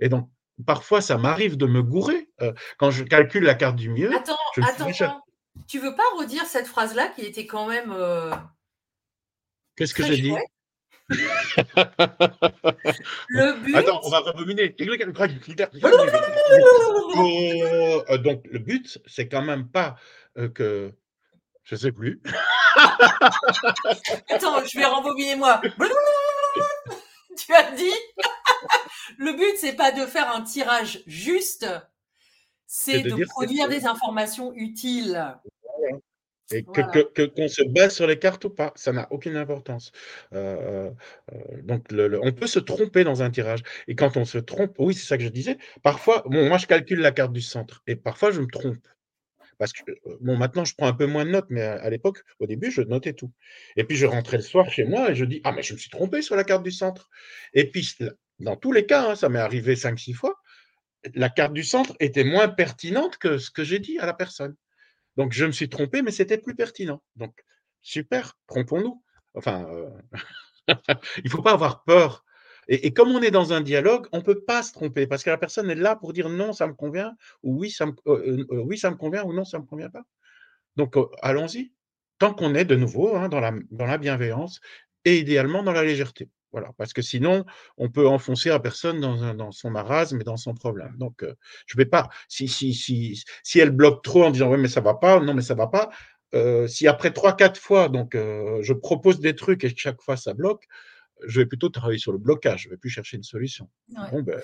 Et 0.00 0.08
donc, 0.08 0.28
parfois, 0.66 1.00
ça 1.00 1.16
m'arrive 1.16 1.56
de 1.56 1.66
me 1.66 1.82
gourer 1.82 2.28
euh, 2.42 2.52
quand 2.78 2.90
je 2.90 3.04
calcule 3.04 3.44
la 3.44 3.54
carte 3.54 3.76
du 3.76 3.88
mieux. 3.90 4.14
Attends, 4.14 4.36
attends, 4.62 5.22
tu 5.66 5.78
veux 5.78 5.94
pas 5.94 6.04
redire 6.16 6.44
cette 6.46 6.66
phrase-là 6.66 7.08
qui 7.08 7.22
était 7.22 7.46
quand 7.46 7.66
même. 7.66 7.92
Euh, 7.92 8.30
Qu'est-ce 9.76 9.94
que 9.94 10.04
j'ai 10.04 10.20
dit? 10.20 10.34
Le 13.28 13.62
but. 13.64 13.74
Attends, 13.74 14.00
on 14.04 14.10
va 14.10 14.20
rebobiner. 14.20 14.74
Euh, 18.10 18.18
donc, 18.18 18.44
le 18.50 18.58
but, 18.58 18.98
c'est 19.06 19.28
quand 19.28 19.42
même 19.42 19.68
pas 19.68 19.96
euh, 20.38 20.48
que. 20.48 20.92
Je 21.64 21.76
sais 21.76 21.92
plus. 21.92 22.20
Attends, 24.28 24.64
je 24.64 24.78
vais 24.78 24.86
rembobiner 24.86 25.36
moi. 25.36 25.60
tu 27.36 27.52
as 27.54 27.70
dit. 27.72 27.92
le 29.18 29.32
but, 29.32 29.56
c'est 29.56 29.74
pas 29.74 29.92
de 29.92 30.06
faire 30.06 30.34
un 30.34 30.42
tirage 30.42 31.02
juste, 31.06 31.66
c'est 32.66 33.02
de, 33.02 33.24
produire 33.26 33.68
des 33.68 33.86
informations 33.86 34.52
utiles. 34.54 35.36
Et 36.52 36.64
que, 36.64 37.26
qu'on 37.26 37.48
se 37.48 37.62
base 37.62 37.94
sur 37.94 38.06
les 38.06 38.18
cartes 38.18 38.44
ou 38.44 38.50
pas, 38.50 38.72
ça 38.74 38.92
n'a 38.92 39.06
aucune 39.12 39.36
importance. 39.36 39.92
Euh, 40.32 40.90
euh, 41.32 41.62
donc, 41.62 41.86
on 41.90 42.32
peut 42.32 42.46
se 42.46 42.58
tromper 42.58 43.04
dans 43.04 43.22
un 43.22 43.30
tirage. 43.30 43.62
Et 43.86 43.94
quand 43.94 44.16
on 44.16 44.24
se 44.24 44.38
trompe, 44.38 44.74
oui, 44.78 44.94
c'est 44.94 45.06
ça 45.06 45.16
que 45.16 45.22
je 45.22 45.28
disais. 45.28 45.58
Parfois, 45.82 46.24
moi, 46.26 46.58
je 46.58 46.66
calcule 46.66 47.00
la 47.00 47.12
carte 47.12 47.32
du 47.32 47.40
centre. 47.40 47.82
Et 47.86 47.94
parfois, 47.94 48.32
je 48.32 48.40
me 48.40 48.46
trompe. 48.46 48.86
Parce 49.58 49.72
que, 49.72 49.90
euh, 49.90 50.16
bon, 50.20 50.36
maintenant, 50.36 50.64
je 50.64 50.74
prends 50.74 50.86
un 50.86 50.94
peu 50.94 51.06
moins 51.06 51.24
de 51.24 51.30
notes, 51.30 51.46
mais 51.50 51.62
à, 51.62 51.88
l'époque, 51.90 52.22
au 52.40 52.46
début, 52.46 52.70
je 52.70 52.82
notais 52.82 53.12
tout. 53.12 53.30
Et 53.76 53.84
puis, 53.84 53.96
je 53.96 54.06
rentrais 54.06 54.38
le 54.38 54.42
soir 54.42 54.70
chez 54.70 54.84
moi 54.84 55.10
et 55.10 55.14
je 55.14 55.24
dis, 55.24 55.40
ah, 55.44 55.52
mais 55.52 55.62
je 55.62 55.74
me 55.74 55.78
suis 55.78 55.90
trompé 55.90 56.22
sur 56.22 56.34
la 56.34 56.44
carte 56.44 56.64
du 56.64 56.72
centre. 56.72 57.10
Et 57.52 57.70
puis, 57.70 57.96
dans 58.38 58.56
tous 58.56 58.72
les 58.72 58.86
cas, 58.86 59.10
hein, 59.10 59.14
ça 59.14 59.28
m'est 59.28 59.38
arrivé 59.38 59.76
5-6 59.76 60.14
fois, 60.14 60.40
la 61.14 61.28
carte 61.28 61.52
du 61.52 61.62
centre 61.62 61.94
était 62.00 62.24
moins 62.24 62.48
pertinente 62.48 63.18
que 63.18 63.38
ce 63.38 63.50
que 63.50 63.64
j'ai 63.64 63.78
dit 63.78 63.98
à 63.98 64.06
la 64.06 64.14
personne. 64.14 64.56
Donc, 65.16 65.32
je 65.32 65.44
me 65.44 65.52
suis 65.52 65.68
trompé, 65.68 66.02
mais 66.02 66.10
c'était 66.10 66.38
plus 66.38 66.54
pertinent. 66.54 67.02
Donc, 67.16 67.44
super, 67.82 68.38
trompons-nous. 68.46 69.02
Enfin, 69.34 69.66
euh, 69.70 69.88
il 71.18 71.24
ne 71.24 71.30
faut 71.30 71.42
pas 71.42 71.52
avoir 71.52 71.84
peur. 71.84 72.24
Et, 72.68 72.92
comme 72.92 73.10
on 73.10 73.20
est 73.20 73.32
dans 73.32 73.52
un 73.52 73.62
dialogue, 73.62 74.06
on 74.12 74.18
ne 74.18 74.22
peut 74.22 74.42
pas 74.44 74.62
se 74.62 74.72
tromper 74.72 75.08
parce 75.08 75.24
que 75.24 75.30
la 75.30 75.38
personne 75.38 75.68
est 75.70 75.74
là 75.74 75.96
pour 75.96 76.12
dire 76.12 76.28
non, 76.28 76.52
ça 76.52 76.68
me 76.68 76.74
convient, 76.74 77.16
ou 77.42 77.58
oui, 77.58 77.70
ça 77.70 77.86
me, 77.86 77.92
euh, 78.06 78.46
euh, 78.52 78.96
convient, 78.96 79.24
ou 79.24 79.32
non, 79.32 79.44
ça 79.44 79.58
ne 79.58 79.62
me 79.62 79.66
convient 79.66 79.90
pas. 79.90 80.04
Donc, 80.76 80.94
allons-y. 81.22 81.72
Tant 82.18 82.34
qu'on 82.34 82.54
est 82.54 82.66
de 82.66 82.76
nouveau 82.76 83.16
hein, 83.16 83.28
dans 83.28 83.40
la 83.40 83.98
bienveillance 83.98 84.60
et 85.04 85.18
idéalement 85.18 85.62
dans 85.62 85.72
la 85.72 85.82
légèreté. 85.82 86.28
Voilà, 86.52 86.72
parce 86.76 86.92
que 86.92 87.02
sinon, 87.02 87.44
on 87.76 87.90
peut 87.90 88.08
enfoncer 88.08 88.48
la 88.48 88.58
personne 88.58 89.00
dans, 89.00 89.52
son 89.52 89.70
marasme 89.70 90.20
et 90.20 90.24
dans 90.24 90.36
son 90.36 90.54
problème. 90.54 90.96
Donc, 90.98 91.22
euh, 91.22 91.34
je 91.66 91.76
ne 91.76 91.82
vais 91.82 91.88
pas, 91.88 92.08
si, 92.28 92.48
si, 92.48 92.74
si, 92.74 93.22
si 93.44 93.60
elle 93.60 93.70
bloque 93.70 94.02
trop 94.02 94.24
en 94.24 94.30
disant, 94.30 94.50
oui, 94.50 94.58
mais 94.58 94.68
ça 94.68 94.80
ne 94.80 94.84
va 94.84 94.94
pas, 94.94 95.20
non, 95.20 95.32
mais 95.32 95.42
ça 95.42 95.54
ne 95.54 95.58
va 95.58 95.68
pas, 95.68 95.90
euh, 96.34 96.66
si 96.66 96.86
après 96.86 97.10
3-4 97.10 97.56
fois, 97.58 97.88
donc 97.88 98.14
euh, 98.14 98.60
je 98.62 98.72
propose 98.72 99.20
des 99.20 99.34
trucs 99.34 99.64
et 99.64 99.74
chaque 99.76 100.00
fois 100.00 100.16
ça 100.16 100.32
bloque, 100.32 100.64
je 101.26 101.40
vais 101.40 101.46
plutôt 101.46 101.68
travailler 101.68 101.98
sur 101.98 102.12
le 102.12 102.18
blocage, 102.18 102.62
je 102.62 102.68
ne 102.68 102.74
vais 102.74 102.78
plus 102.78 102.90
chercher 102.90 103.16
une 103.16 103.22
solution. 103.22 103.68
Ben. 103.88 104.40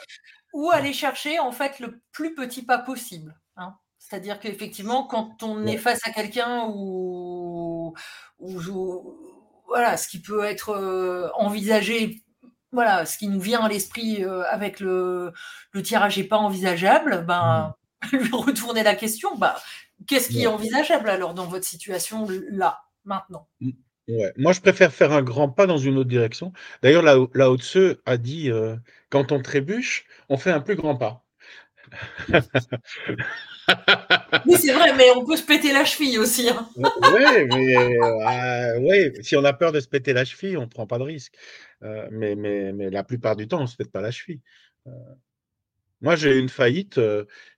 Ou 0.52 0.70
aller 0.70 0.92
chercher 0.92 1.38
en 1.38 1.52
fait 1.52 1.78
le 1.80 2.00
plus 2.12 2.34
petit 2.34 2.62
pas 2.62 2.78
possible. 2.78 3.38
Hein. 3.56 3.74
C'est-à-dire 3.98 4.40
qu'effectivement, 4.40 5.04
quand 5.04 5.42
on 5.42 5.66
est 5.66 5.78
face 5.78 6.00
à 6.06 6.10
quelqu'un 6.10 6.66
ou 6.68 7.94
voilà, 9.66 9.96
ce 9.96 10.08
qui 10.08 10.20
peut 10.20 10.44
être 10.44 10.70
euh, 10.70 11.28
envisagé, 11.34 12.22
voilà, 12.72 13.06
ce 13.06 13.18
qui 13.18 13.28
nous 13.28 13.40
vient 13.40 13.60
à 13.60 13.68
l'esprit 13.68 14.24
avec 14.50 14.80
le, 14.80 15.32
le 15.72 15.82
tirage 15.82 16.18
n'est 16.18 16.24
pas 16.24 16.36
envisageable, 16.38 17.24
ben, 17.26 17.74
mmh. 18.12 18.16
lui 18.16 18.30
retourner 18.32 18.82
la 18.82 18.94
question, 18.94 19.36
bah, 19.36 19.56
Qu'est-ce 20.06 20.28
qui 20.28 20.42
est 20.42 20.46
envisageable 20.46 21.08
alors 21.08 21.34
dans 21.34 21.46
votre 21.46 21.64
situation 21.64 22.26
là, 22.50 22.80
maintenant? 23.04 23.48
Mmh, 23.60 23.70
ouais. 24.08 24.32
Moi, 24.36 24.52
je 24.52 24.60
préfère 24.60 24.92
faire 24.92 25.12
un 25.12 25.22
grand 25.22 25.48
pas 25.48 25.66
dans 25.66 25.78
une 25.78 25.96
autre 25.96 26.08
direction. 26.08 26.52
D'ailleurs, 26.82 27.02
Lao, 27.02 27.58
Tse 27.58 27.96
a 28.04 28.16
dit 28.16 28.50
euh, 28.50 28.76
quand 29.08 29.32
on 29.32 29.40
trébuche, 29.40 30.06
on 30.28 30.36
fait 30.36 30.50
un 30.50 30.60
plus 30.60 30.76
grand 30.76 30.96
pas. 30.96 31.24
Oui, 34.46 34.56
c'est 34.58 34.72
vrai, 34.72 34.94
mais 34.96 35.10
on 35.16 35.24
peut 35.24 35.36
se 35.36 35.44
péter 35.44 35.72
la 35.72 35.84
cheville 35.84 36.18
aussi. 36.18 36.48
Hein. 36.48 36.68
oui, 36.76 37.46
mais 37.48 37.98
euh, 37.98 39.22
si 39.22 39.36
on 39.36 39.44
a 39.44 39.52
peur 39.52 39.72
de 39.72 39.80
se 39.80 39.88
péter 39.88 40.12
la 40.12 40.24
cheville, 40.24 40.56
on 40.56 40.62
ne 40.62 40.66
prend 40.66 40.86
pas 40.86 40.98
de 40.98 41.04
risque. 41.04 41.34
Euh, 41.82 42.08
mais, 42.10 42.34
mais, 42.34 42.72
mais, 42.72 42.90
la 42.90 43.04
plupart 43.04 43.36
du 43.36 43.48
temps, 43.48 43.58
on 43.58 43.62
ne 43.62 43.66
se 43.66 43.76
pète 43.76 43.90
pas 43.90 44.00
la 44.00 44.10
cheville. 44.10 44.40
Moi, 46.00 46.16
j'ai 46.16 46.36
eu 46.36 46.38
une 46.38 46.48
faillite, 46.48 47.00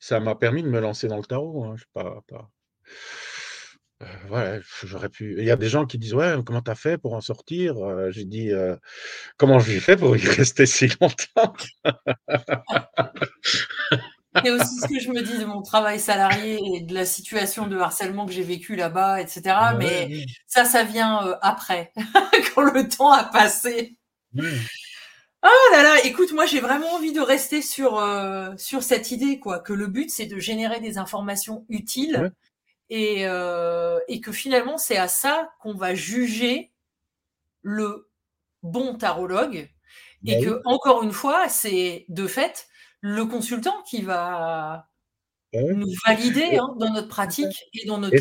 ça 0.01 0.21
m'a 0.21 0.35
permis 0.35 0.63
de 0.63 0.69
me 0.69 0.81
lancer 0.81 1.09
dans 1.09 1.19
le 1.19 1.25
tarot, 1.25 1.65
hein, 1.65 1.75
je 1.77 1.85
pas 1.93 2.23
pas 2.29 2.51
ouais, 4.31 4.61
j'aurais 4.85 5.09
pu 5.09 5.35
il 5.39 5.45
y 5.45 5.51
a 5.51 5.57
des 5.57 5.69
gens 5.69 5.85
qui 5.85 5.99
disent: 5.99 6.15
«Ouais, 6.15 6.37
comment 6.47 6.63
tu 6.63 6.71
as 6.71 6.77
fait 6.77 6.99
pour 6.99 7.15
en 7.15 7.21
sortir?» 7.21 7.75
j'ai 8.11 8.25
dit: 8.25 8.53
«Comment 9.37 9.59
j'ai 9.59 9.81
fait 9.81 9.97
pour 9.97 10.17
y 10.17 10.21
rester 10.27 10.67
si 10.67 10.89
longtemps?» 11.01 11.53
C'est 14.45 14.51
aussi 14.51 14.77
ce 14.81 14.89
que 14.89 15.01
je 15.01 15.11
me 15.11 15.23
dis 15.23 15.39
de 15.39 15.45
mon 15.45 15.63
travail 15.63 16.01
salarié 16.01 16.59
et 16.75 16.81
de 16.81 16.95
la 16.95 17.05
situation 17.05 17.67
de 17.67 17.79
harcèlement 17.79 18.27
que 18.27 18.33
j'ai 18.33 18.43
vécu 18.43 18.77
là-bas 18.77 19.21
etc. 19.21 19.57
mais 19.79 20.27
ça, 20.47 20.65
ça 20.65 20.85
vient, 20.85 21.37
après, 21.43 21.93
quand 22.55 22.63
le 22.63 22.89
temps 22.89 23.13
a 23.13 23.25
passé. 23.25 23.97
Ah 25.43 25.51
là 25.73 25.83
là, 25.85 26.05
écoute, 26.05 26.33
moi 26.33 26.47
j'ai 26.47 26.61
vraiment 26.61 26.93
envie 26.95 27.13
de 27.13 27.21
rester 27.21 27.63
sur 27.63 27.99
euh, 27.99 28.51
sur 28.57 28.83
cette 28.83 29.13
idée 29.13 29.39
quoi, 29.39 29.61
que 29.61 29.73
le 29.73 29.87
but 29.87 30.11
c'est 30.11 30.27
de 30.27 30.39
générer 30.39 30.81
des 30.81 30.99
informations 30.99 31.65
utiles 31.69 32.33
et 32.91 33.27
euh, 33.27 33.99
et 34.09 34.21
que 34.21 34.33
finalement 34.33 34.79
c'est 34.79 34.97
à 34.97 35.09
ça 35.09 35.51
qu'on 35.61 35.75
va 35.75 35.95
juger 35.95 36.73
le 37.63 38.11
bon 38.63 38.97
tarologue. 38.97 39.71
Et 40.27 40.37
bah 40.37 40.45
que 40.45 40.63
encore 40.65 41.05
une 41.05 41.13
fois 41.13 41.49
c'est 41.49 42.05
de 42.09 42.27
fait 42.27 42.68
le 43.01 43.25
consultant 43.25 43.83
qui 43.89 44.03
va 44.03 44.89
nous 45.55 45.93
valider 46.07 46.57
hein, 46.57 46.75
dans 46.79 46.93
notre 46.93 47.09
pratique 47.09 47.57
et 47.75 47.87
dans 47.87 47.99
notre 47.99 48.17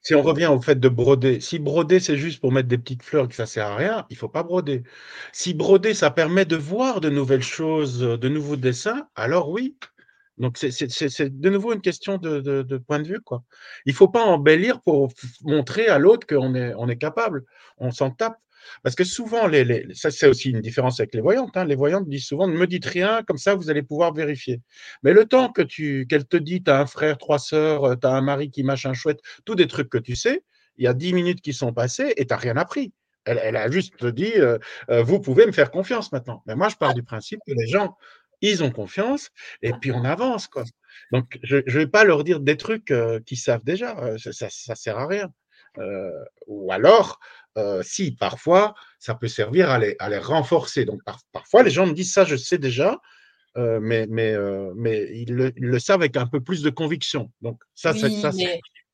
si 0.00 0.14
on 0.14 0.22
revient 0.22 0.46
au 0.46 0.60
fait 0.60 0.78
de 0.78 0.88
broder, 0.88 1.40
si 1.40 1.58
broder 1.58 1.98
c'est 1.98 2.16
juste 2.16 2.40
pour 2.40 2.52
mettre 2.52 2.68
des 2.68 2.78
petites 2.78 3.02
fleurs 3.02 3.24
et 3.24 3.28
que 3.28 3.34
ça 3.34 3.46
sert 3.46 3.66
à 3.66 3.76
rien, 3.76 4.06
il 4.08 4.16
faut 4.16 4.28
pas 4.28 4.44
broder. 4.44 4.84
Si 5.32 5.54
broder 5.54 5.92
ça 5.94 6.10
permet 6.10 6.44
de 6.44 6.56
voir 6.56 7.00
de 7.00 7.10
nouvelles 7.10 7.42
choses, 7.42 7.98
de 7.98 8.28
nouveaux 8.28 8.56
dessins, 8.56 9.08
alors 9.16 9.50
oui. 9.50 9.76
Donc 10.38 10.56
c'est 10.56 11.40
de 11.40 11.50
nouveau 11.50 11.72
une 11.72 11.80
question 11.80 12.16
de, 12.16 12.78
point 12.86 13.00
de 13.00 13.08
vue 13.08 13.20
quoi. 13.20 13.42
Il 13.86 13.92
faut 13.92 14.08
pas 14.08 14.22
embellir 14.22 14.80
pour 14.82 15.12
montrer 15.42 15.88
à 15.88 15.98
l'autre 15.98 16.26
qu'on 16.26 16.54
est, 16.54 16.72
on 16.74 16.88
est 16.88 16.96
capable. 16.96 17.44
On 17.78 17.90
s'en 17.90 18.10
tape. 18.10 18.38
Parce 18.82 18.94
que 18.94 19.04
souvent, 19.04 19.46
les, 19.46 19.86
ça 19.94 20.10
c'est 20.10 20.26
aussi 20.26 20.50
une 20.50 20.60
différence 20.60 21.00
avec 21.00 21.14
les 21.14 21.20
voyantes. 21.20 21.56
Hein. 21.56 21.64
Les 21.64 21.74
voyantes 21.74 22.08
disent 22.08 22.26
souvent 22.26 22.46
ne 22.46 22.56
me 22.56 22.66
dites 22.66 22.86
rien, 22.86 23.22
comme 23.26 23.38
ça 23.38 23.54
vous 23.54 23.70
allez 23.70 23.82
pouvoir 23.82 24.12
vérifier. 24.12 24.60
Mais 25.02 25.12
le 25.12 25.24
temps 25.24 25.50
que 25.50 25.62
tu 25.62 26.06
qu'elle 26.08 26.26
te 26.26 26.36
dit, 26.36 26.62
tu 26.62 26.70
as 26.70 26.80
un 26.80 26.86
frère, 26.86 27.18
trois 27.18 27.38
sœurs, 27.38 27.84
euh, 27.84 27.96
tu 27.96 28.06
as 28.06 28.10
un 28.10 28.20
mari 28.20 28.50
qui 28.50 28.62
machin 28.62 28.92
chouette, 28.94 29.20
tous 29.44 29.54
des 29.54 29.66
trucs 29.66 29.88
que 29.88 29.98
tu 29.98 30.16
sais, 30.16 30.44
il 30.76 30.84
y 30.84 30.88
a 30.88 30.94
dix 30.94 31.12
minutes 31.12 31.40
qui 31.40 31.52
sont 31.52 31.72
passées 31.72 32.14
et 32.16 32.26
tu 32.26 32.32
n'as 32.32 32.38
rien 32.38 32.56
appris. 32.56 32.92
Elle, 33.24 33.56
a 33.56 33.70
juste 33.70 34.04
dit 34.06 34.32
euh, 34.36 34.58
euh, 34.90 35.02
vous 35.02 35.20
pouvez 35.20 35.46
me 35.46 35.52
faire 35.52 35.70
confiance 35.70 36.10
maintenant. 36.10 36.42
Mais 36.46 36.56
moi, 36.56 36.68
je 36.68 36.76
pars 36.76 36.94
du 36.94 37.02
principe 37.02 37.40
que 37.46 37.52
les 37.54 37.66
gens, 37.66 37.96
ils 38.40 38.64
ont 38.64 38.70
confiance 38.70 39.30
et 39.60 39.72
puis 39.74 39.92
on 39.92 40.04
avance. 40.04 40.48
quoi. 40.48 40.64
Donc, 41.12 41.38
je 41.42 41.56
ne 41.56 41.70
vais 41.70 41.86
pas 41.86 42.04
leur 42.04 42.24
dire 42.24 42.40
des 42.40 42.56
trucs 42.56 42.92
qu'ils 43.26 43.38
savent 43.38 43.62
déjà. 43.62 44.16
ça 44.16 44.46
ne 44.46 44.74
sert 44.74 44.98
à 44.98 45.06
rien. 45.06 45.30
ou 46.46 46.72
alors, 46.72 47.20
euh, 47.58 47.82
si, 47.82 48.12
parfois, 48.12 48.74
ça 48.98 49.14
peut 49.14 49.28
servir 49.28 49.70
à 49.70 49.78
les, 49.78 49.96
à 49.98 50.08
les 50.08 50.18
renforcer. 50.18 50.84
Donc, 50.84 51.00
parfois, 51.32 51.62
les 51.62 51.70
gens 51.70 51.86
me 51.86 51.92
disent 51.92 52.12
ça, 52.12 52.24
je 52.24 52.36
sais 52.36 52.58
déjà, 52.58 52.98
euh, 53.56 53.80
mais, 53.80 54.06
mais, 54.08 54.32
euh, 54.32 54.72
mais 54.76 55.08
ils 55.12 55.32
le, 55.32 55.78
savent 55.78 56.00
avec 56.00 56.16
un 56.16 56.26
peu 56.26 56.40
plus 56.40 56.62
de 56.62 56.70
conviction. 56.70 57.30
Donc, 57.40 57.60
ça, 57.74 57.92
ça, 57.92 58.30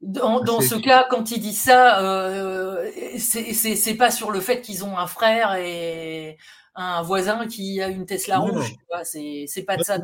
dans, 0.01 0.41
dans 0.41 0.61
ce 0.61 0.75
cas, 0.75 1.07
quand 1.11 1.31
ils 1.31 1.41
disent 1.41 1.63
ça, 1.63 2.83
c'est 3.19 3.95
pas 3.97 4.11
sur 4.11 4.31
le 4.31 4.41
fait 4.41 4.61
qu'ils 4.61 4.85
ont 4.85 4.99
un 4.99 5.07
frère 5.07 5.55
et 5.57 6.37
un 6.77 7.03
voisin 7.03 7.47
qui 7.47 7.81
a 7.81 7.89
une 7.89 8.05
Tesla 8.05 8.39
rouge. 8.39 8.75
C'est 9.05 9.65
pas 9.67 9.77
de 9.77 9.83
ça 9.83 9.99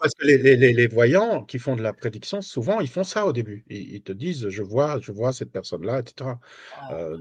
Parce 0.00 0.14
que 0.14 0.26
les, 0.26 0.56
les, 0.56 0.72
les, 0.72 0.86
voyants 0.86 1.44
qui 1.44 1.58
font 1.58 1.76
de 1.76 1.82
la 1.82 1.92
prédiction, 1.92 2.40
souvent, 2.40 2.80
ils 2.80 2.88
font 2.88 3.04
ça 3.04 3.26
au 3.26 3.32
début. 3.32 3.64
Ils, 3.68 4.00
te 4.02 4.12
disent, 4.12 4.48
je 4.48 4.62
vois, 4.62 4.98
je 5.00 5.12
vois 5.12 5.32
cette 5.34 5.52
personne-là, 5.52 6.00
etc. 6.00 6.30
Ah. 6.76 6.92
Euh, 6.94 7.18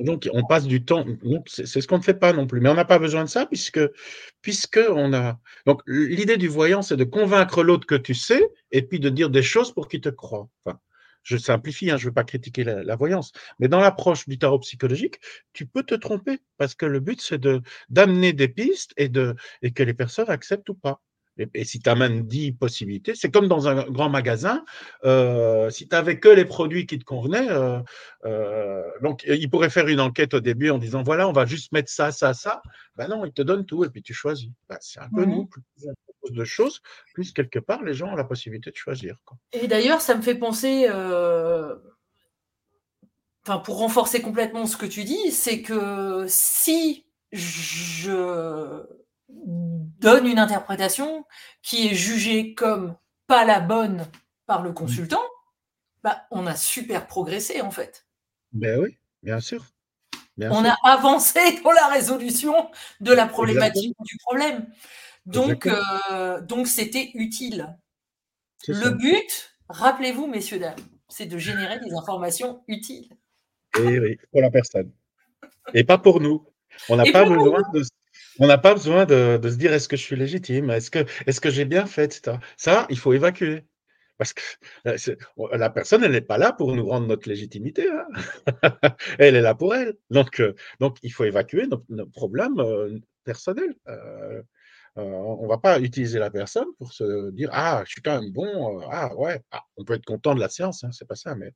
donc, 0.00 0.28
on 0.32 0.44
passe 0.44 0.66
du 0.66 0.84
temps. 0.84 1.04
C'est 1.46 1.80
ce 1.80 1.86
qu'on 1.86 1.98
ne 1.98 2.02
fait 2.02 2.14
pas 2.14 2.32
non 2.32 2.46
plus. 2.46 2.60
Mais 2.60 2.68
on 2.68 2.74
n'a 2.74 2.84
pas 2.84 2.98
besoin 2.98 3.24
de 3.24 3.28
ça 3.28 3.46
puisque, 3.46 3.80
puisque 4.42 4.80
on 4.90 5.12
a. 5.12 5.38
Donc, 5.66 5.82
l'idée 5.86 6.36
du 6.36 6.48
voyant, 6.48 6.82
c'est 6.82 6.96
de 6.96 7.04
convaincre 7.04 7.62
l'autre 7.62 7.86
que 7.86 7.94
tu 7.94 8.14
sais 8.14 8.50
et 8.72 8.82
puis 8.82 8.98
de 8.98 9.10
dire 9.10 9.30
des 9.30 9.42
choses 9.42 9.72
pour 9.72 9.86
qu'il 9.86 10.00
te 10.00 10.08
croit. 10.08 10.48
Enfin, 10.64 10.78
je 11.24 11.36
simplifie, 11.36 11.90
hein, 11.90 11.96
je 11.96 12.04
ne 12.04 12.10
veux 12.10 12.14
pas 12.14 12.24
critiquer 12.24 12.64
la, 12.64 12.96
voyance, 12.96 13.32
mais 13.58 13.68
dans 13.68 13.80
l'approche 13.80 14.28
du 14.28 14.38
tarot 14.38 14.60
psychologique, 14.60 15.18
tu 15.52 15.66
peux 15.66 15.82
te 15.82 15.94
tromper 15.94 16.38
parce 16.58 16.74
que 16.74 16.86
le 16.86 17.00
but, 17.00 17.20
c'est 17.20 17.38
de 17.38 17.62
d'amener 17.88 18.32
des 18.32 18.48
pistes 18.48 18.92
et, 18.96 19.08
de, 19.08 19.34
et 19.62 19.72
que 19.72 19.82
les 19.82 19.94
personnes 19.94 20.30
acceptent 20.30 20.68
ou 20.68 20.74
pas. 20.74 21.00
Et, 21.54 21.64
si 21.64 21.80
tu 21.80 21.90
amènes 21.90 22.22
10 22.22 22.52
possibilités, 22.52 23.14
c'est 23.16 23.30
comme 23.30 23.48
dans 23.48 23.66
un 23.66 23.84
grand 23.90 24.08
magasin, 24.08 24.64
euh, 25.04 25.68
si 25.68 25.88
tu 25.88 25.94
n'avais 25.94 26.20
que 26.20 26.28
les 26.28 26.44
produits 26.44 26.86
qui 26.86 26.98
te 26.98 27.04
convenaient, 27.04 27.50
euh, 27.50 27.80
euh, 28.24 28.84
donc 29.02 29.24
il 29.26 29.50
pourrait 29.50 29.70
faire 29.70 29.88
une 29.88 30.00
enquête 30.00 30.34
au 30.34 30.40
début 30.40 30.70
en 30.70 30.78
disant 30.78 31.02
voilà, 31.02 31.28
on 31.28 31.32
va 31.32 31.44
juste 31.44 31.72
mettre 31.72 31.90
ça, 31.90 32.12
ça, 32.12 32.34
ça. 32.34 32.62
Ben 32.94 33.08
non, 33.08 33.24
il 33.24 33.32
te 33.32 33.42
donne 33.42 33.66
tout 33.66 33.84
et 33.84 33.90
puis 33.90 34.02
tu 34.02 34.14
choisis. 34.14 34.48
Ben, 34.68 34.76
c'est 34.80 35.00
un 35.00 35.08
peu 35.12 35.24
nous, 35.24 35.46
plus 35.46 35.62
on 35.82 35.94
propose 35.94 36.03
de 36.30 36.44
choses, 36.44 36.82
plus 37.12 37.32
quelque 37.32 37.58
part 37.58 37.82
les 37.82 37.94
gens 37.94 38.12
ont 38.12 38.16
la 38.16 38.24
possibilité 38.24 38.70
de 38.70 38.76
choisir. 38.76 39.16
Et 39.52 39.66
d'ailleurs, 39.66 40.00
ça 40.00 40.14
me 40.14 40.22
fait 40.22 40.34
penser, 40.34 40.88
enfin, 43.46 43.58
pour 43.58 43.78
renforcer 43.78 44.22
complètement 44.22 44.66
ce 44.66 44.76
que 44.76 44.86
tu 44.86 45.04
dis, 45.04 45.30
c'est 45.30 45.62
que 45.62 46.24
si 46.28 47.06
je 47.32 48.84
donne 49.28 50.26
une 50.26 50.38
interprétation 50.38 51.24
qui 51.62 51.88
est 51.88 51.94
jugée 51.94 52.54
comme 52.54 52.96
pas 53.26 53.44
la 53.44 53.60
bonne 53.60 54.06
par 54.46 54.62
le 54.62 54.72
consultant, 54.72 55.22
bah, 56.02 56.26
on 56.30 56.46
a 56.46 56.54
super 56.54 57.06
progressé 57.06 57.60
en 57.62 57.70
fait. 57.70 58.06
Ben 58.52 58.78
oui, 58.80 58.98
bien 59.22 59.40
sûr. 59.40 59.64
on 60.38 60.64
a 60.64 60.76
avancé 60.84 61.60
dans 61.62 61.72
la 61.72 61.88
résolution 61.88 62.70
de 63.00 63.12
la 63.12 63.26
problématique 63.26 63.96
du 64.00 64.16
problème. 64.18 64.66
Donc, 65.26 65.66
euh, 65.66 66.40
donc 66.40 66.66
c'était 66.68 67.10
utile. 67.14 67.76
Le 68.68 68.90
but, 68.90 69.56
rappelez-vous, 69.68 70.26
messieurs, 70.26 70.58
dames, 70.58 70.76
c'est 71.08 71.26
de 71.26 71.38
générer 71.38 71.78
des 71.80 71.94
informations 71.94 72.62
utiles. 72.68 73.08
Et 73.78 73.98
oui, 73.98 74.18
pour 74.30 74.40
la 74.40 74.50
personne. 74.50 74.92
Et 75.72 75.84
pas 75.84 75.98
pour 75.98 76.20
nous. 76.20 76.46
On 76.88 76.96
n'a 76.96 77.10
pas 77.10 77.24
besoin 77.24 77.62
de 77.72 77.82
on 78.38 78.46
n'a 78.46 78.58
pas 78.58 78.74
besoin 78.74 79.04
de, 79.04 79.40
se 79.42 79.56
dire 79.56 79.72
est-ce 79.72 79.88
que 79.88 79.96
je 79.96 80.02
suis 80.02 80.16
légitime, 80.16 80.70
est-ce 80.70 80.90
que, 80.90 81.06
est 81.26 81.40
que 81.40 81.50
j'ai 81.50 81.64
bien 81.64 81.86
fait, 81.86 82.04
etc. 82.04 82.38
Ça, 82.56 82.86
il 82.90 82.98
faut 82.98 83.12
évacuer. 83.12 83.64
Parce 84.16 84.32
que 84.32 84.42
euh, 84.86 84.96
la 85.56 85.70
personne, 85.70 86.04
elle 86.04 86.12
n'est 86.12 86.20
pas 86.20 86.38
là 86.38 86.52
pour 86.52 86.74
nous 86.74 86.86
rendre 86.86 87.06
notre 87.08 87.28
légitimité. 87.28 87.88
Hein. 87.88 88.06
elle 89.18 89.34
est 89.34 89.40
là 89.40 89.54
pour 89.54 89.74
elle. 89.74 89.94
Donc, 90.10 90.40
euh, 90.40 90.54
donc 90.78 90.98
il 91.02 91.12
faut 91.12 91.24
évacuer 91.24 91.66
nos, 91.66 92.06
problèmes 92.06 92.60
euh, 92.60 92.98
personnels. 93.24 93.74
On 94.96 95.42
ne 95.42 95.48
va 95.48 95.58
pas 95.58 95.80
utiliser 95.80 96.18
la 96.18 96.30
personne 96.30 96.68
pour 96.78 96.92
se 96.92 97.30
dire 97.30 97.50
Ah, 97.52 97.82
je 97.86 97.92
suis 97.92 98.02
quand 98.02 98.20
même 98.20 98.32
bon. 98.32 98.80
ah, 98.90 99.14
ouais. 99.16 99.40
Ah, 99.50 99.62
on 99.76 99.84
peut 99.84 99.94
être 99.94 100.04
content 100.04 100.34
de 100.34 100.40
la 100.40 100.48
séance, 100.48 100.84
hein, 100.84 100.90
c'est 100.92 101.08
pas 101.08 101.16
ça. 101.16 101.34
Mais, 101.34 101.52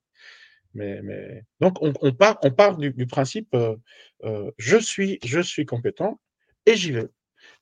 mais, 0.74 1.00
mais... 1.02 1.44
Donc, 1.60 1.78
on, 1.80 1.92
part, 2.12 2.38
on 2.42 2.50
part 2.50 2.76
du, 2.76 3.06
principe 3.06 3.56
je, 4.58 4.78
suis, 4.78 5.18
je 5.24 5.40
suis 5.40 5.66
compétent 5.66 6.20
et 6.66 6.76
j'y 6.76 6.92
vais. 6.92 7.08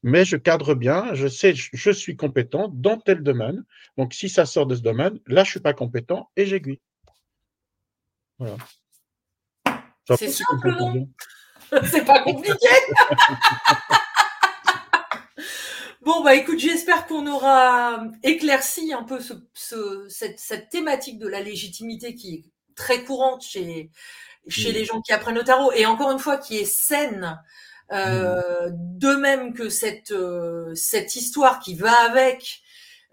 Mais 0.03 0.25
je 0.25 0.37
cadre 0.37 0.75
bien, 0.75 1.15
je 1.15 1.27
sais, 1.27 1.55
je 1.55 1.91
suis 1.91 2.17
compétent 2.17 2.69
dans 2.69 2.99
tel 2.99 3.23
domaine. 3.23 3.65
Donc, 3.97 4.15
si 4.15 4.29
ça 4.29 4.47
sort 4.47 4.67
de 4.67 4.75
ce 4.75 4.83
domaine, 4.83 5.19
là, 5.27 5.45
je 5.45 5.49
ne 5.49 5.53
suis 5.53 5.61
pas 5.61 5.75
compétent 5.75 6.31
et 6.37 6.47
j'aiguille. 6.47 6.81
Voilà. 8.39 8.57
C'est 10.17 10.31
simple, 10.31 10.71
non? 10.79 11.09
C'est 11.85 12.05
pas 12.05 12.23
compliqué 12.23 12.55
Bon, 16.07 16.23
bah 16.23 16.37
écoute, 16.37 16.61
j'espère 16.61 17.09
qu'on 17.09 17.27
aura 17.27 18.01
éclairci 18.23 18.93
un 18.93 19.03
peu 19.03 19.19
ce, 19.19 20.07
cette, 20.09 20.39
cette, 20.39 20.69
thématique 20.69 21.19
de 21.19 21.27
la 21.27 21.41
légitimité 21.41 22.15
qui 22.15 22.35
est 22.37 22.45
très 22.77 23.03
courante 23.03 23.43
chez, 23.43 23.91
chez 24.47 24.71
les 24.71 24.85
gens 24.85 25.01
qui 25.01 25.13
apprennent 25.13 25.35
le 25.35 25.43
tarot 25.43 25.73
et 25.73 25.85
encore 25.85 26.13
une 26.13 26.21
fois 26.21 26.37
qui 26.37 26.59
est 26.59 26.65
saine. 26.65 27.43
Euh, 27.91 28.71
de 28.73 29.17
même 29.17 29.53
que 29.53 29.69
cette, 29.69 30.13
euh, 30.13 30.73
cette 30.77 31.17
histoire 31.17 31.59
qui 31.59 31.75
va 31.75 31.93
avec, 32.05 32.61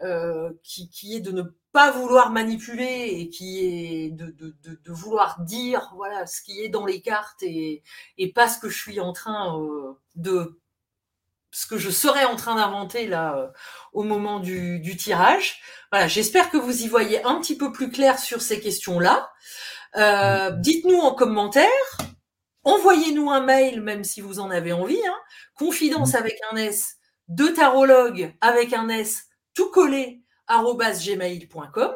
euh, 0.04 0.52
qui, 0.62 0.88
qui 0.92 1.16
est 1.16 1.20
de 1.20 1.32
ne 1.32 1.44
pas 1.72 1.90
vouloir 1.90 2.30
manipuler 2.30 3.08
et 3.12 3.30
qui 3.30 3.60
est 3.66 4.12
de, 4.12 4.28
de, 4.28 4.56
de, 4.64 4.80
de, 4.84 4.92
vouloir 4.92 5.42
dire 5.42 5.92
voilà 5.96 6.28
ce 6.28 6.44
qui 6.44 6.62
est 6.62 6.70
dans 6.70 6.86
les 6.86 7.02
cartes 7.02 7.42
et, 7.42 7.82
et 8.20 8.32
pas 8.32 8.48
ce 8.48 8.60
que 8.60 8.70
je 8.70 8.78
suis 8.78 9.00
en 9.00 9.14
train 9.14 9.60
euh, 9.60 9.94
de 10.16 10.60
ce 11.54 11.68
que 11.68 11.78
je 11.78 11.92
serais 11.92 12.26
en 12.26 12.36
train 12.36 12.56
d'inventer 12.56 13.08
là 13.08 13.38
euh, 13.38 13.48
au 13.94 14.04
moment 14.04 14.40
du, 14.40 14.80
du 14.80 14.98
tirage. 14.98 15.62
Voilà, 15.92 16.08
j'espère 16.08 16.50
que 16.50 16.58
vous 16.58 16.82
y 16.82 16.88
voyez 16.88 17.24
un 17.24 17.40
petit 17.40 17.56
peu 17.56 17.72
plus 17.72 17.92
clair 17.92 18.20
sur 18.20 18.42
ces 18.42 18.60
questions-là. 18.60 19.30
Euh, 19.96 20.50
dites-nous 20.50 21.00
en 21.00 21.14
commentaire, 21.14 21.70
envoyez-nous 22.64 23.30
un 23.30 23.42
mail 23.42 23.82
même 23.82 24.04
si 24.04 24.20
vous 24.20 24.40
en 24.40 24.50
avez 24.50 24.74
envie. 24.74 25.06
Hein, 25.06 25.16
confidence 25.56 26.16
avec 26.16 26.38
un 26.52 26.58
S, 26.58 26.98
de 27.28 27.48
tarologue 27.48 28.34
avec 28.42 28.74
un 28.74 28.90
S, 28.90 29.26
tout 29.54 29.70
collé 29.70 30.20
gmail.com 30.50 31.94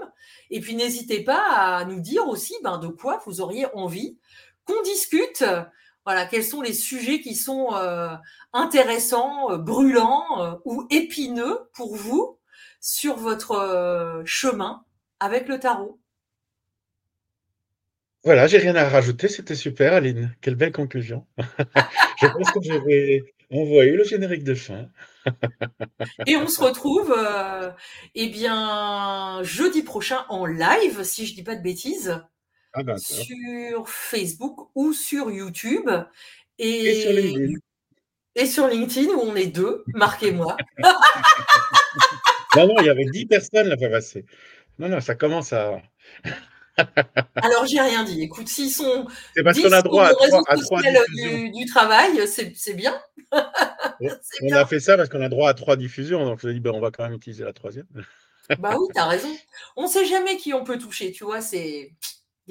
et 0.49 0.60
puis 0.62 0.76
n'hésitez 0.76 1.24
pas 1.24 1.41
à 1.41 1.86
nous 1.86 1.99
dire 1.99 2.28
aussi 2.28 2.55
ben, 2.64 2.78
de 2.78 2.88
quoi 2.88 3.22
vous 3.26 3.41
auriez 3.41 3.68
envie 3.74 4.18
qu'on 4.66 4.82
discute 4.84 5.43
voilà, 6.08 6.26
quels 6.26 6.45
sont 6.45 6.62
les 6.62 6.72
sujets 6.72 7.20
qui 7.20 7.36
sont 7.36 7.76
euh, 7.76 8.16
intéressants, 8.53 9.51
euh, 9.51 9.58
brûlants 9.58 10.41
euh, 10.41 10.53
ou 10.64 10.88
épineux 10.89 11.70
pour 11.74 11.97
vous 11.97 12.39
sur 12.80 13.18
votre 13.18 14.22
chemin 14.24 14.86
avec 15.20 15.49
le 15.49 15.60
tarot? 15.60 15.99
Voilà, 18.24 18.47
j'ai 18.47 18.58
rien 18.58 18.78
à 18.78 18.88
rajouter, 18.88 19.28
c'était 19.28 19.53
super 19.53 19.91
Aline, 19.91 20.34
quelle 20.39 20.55
belle 20.55 20.72
conclusion. 20.72 21.28
je 22.22 22.28
pense 22.28 22.51
que 22.51 22.62
je 22.64 22.86
vais 22.86 23.24
envoyer 23.51 23.91
le 23.91 24.05
générique 24.05 24.45
de 24.45 24.55
fin. 24.55 24.86
Et 26.26 26.38
on 26.38 26.47
se 26.47 26.64
retrouve 26.64 27.14
eh 28.16 28.30
bien 28.30 29.43
jeudi 29.43 29.84
prochain 29.84 30.26
en 30.30 30.45
live, 30.45 31.03
si 31.03 31.26
je 31.26 31.36
dis 31.36 31.43
pas 31.43 31.58
de 31.58 31.62
bêtises. 31.62 32.18
Ah, 32.78 32.97
sur 32.97 33.89
Facebook 33.89 34.69
ou 34.75 34.93
sur 34.93 35.32
YouTube. 35.32 35.89
Et, 36.59 37.01
sur 37.01 37.11
LinkedIn. 37.11 37.53
Et 38.36 38.45
sur 38.45 38.67
LinkedIn, 38.67 39.09
où 39.13 39.21
on 39.21 39.36
est 39.36 39.47
deux, 39.47 39.84
marquez-moi. 39.93 40.57
non, 42.55 42.67
non, 42.67 42.75
il 42.80 42.86
y 42.86 42.89
avait 42.89 43.05
dix 43.05 43.25
personnes 43.25 43.67
la 43.67 43.78
fois 43.78 43.89
passée. 43.89 44.25
Non, 44.80 44.89
non, 44.89 45.01
ça 45.01 45.15
commence 45.15 45.53
à. 45.53 45.82
Alors, 47.36 47.65
j'ai 47.65 47.82
rien 47.82 48.03
dit. 48.03 48.21
Écoute, 48.21 48.47
s'ils 48.47 48.71
sont. 48.71 49.07
C'est 49.36 49.43
parce 49.43 49.59
qu'on 49.59 49.71
a 49.71 49.82
droit 49.82 50.05
à 50.05 50.13
trois, 50.13 50.43
à 50.47 50.57
trois 50.57 50.82
du, 50.82 51.49
du, 51.49 51.65
travail, 51.65 52.28
c'est 52.28 52.73
bien. 52.75 52.99
on 53.32 54.51
a 54.51 54.65
fait 54.67 54.80
ça 54.80 54.95
parce 54.95 55.09
qu'on 55.09 55.21
a 55.21 55.30
droit 55.30 55.49
à 55.49 55.53
trois 55.55 55.75
diffusions. 55.75 56.23
Donc, 56.23 56.39
je 56.41 56.47
me 56.47 56.53
dit, 56.53 56.59
ben, 56.59 56.71
on 56.75 56.80
va 56.80 56.91
quand 56.91 57.03
même 57.03 57.13
utiliser 57.13 57.43
la 57.43 57.53
troisième. 57.53 57.88
bah 58.59 58.75
oui, 58.80 58.88
tu 58.93 58.99
as 58.99 59.07
raison. 59.07 59.36
On 59.75 59.84
ne 59.84 59.88
sait 59.88 60.05
jamais 60.05 60.38
qui 60.38 60.53
on 60.53 60.63
peut 60.63 60.78
toucher, 60.78 61.11
tu 61.11 61.23
vois. 61.23 61.41
C'est 61.41 61.91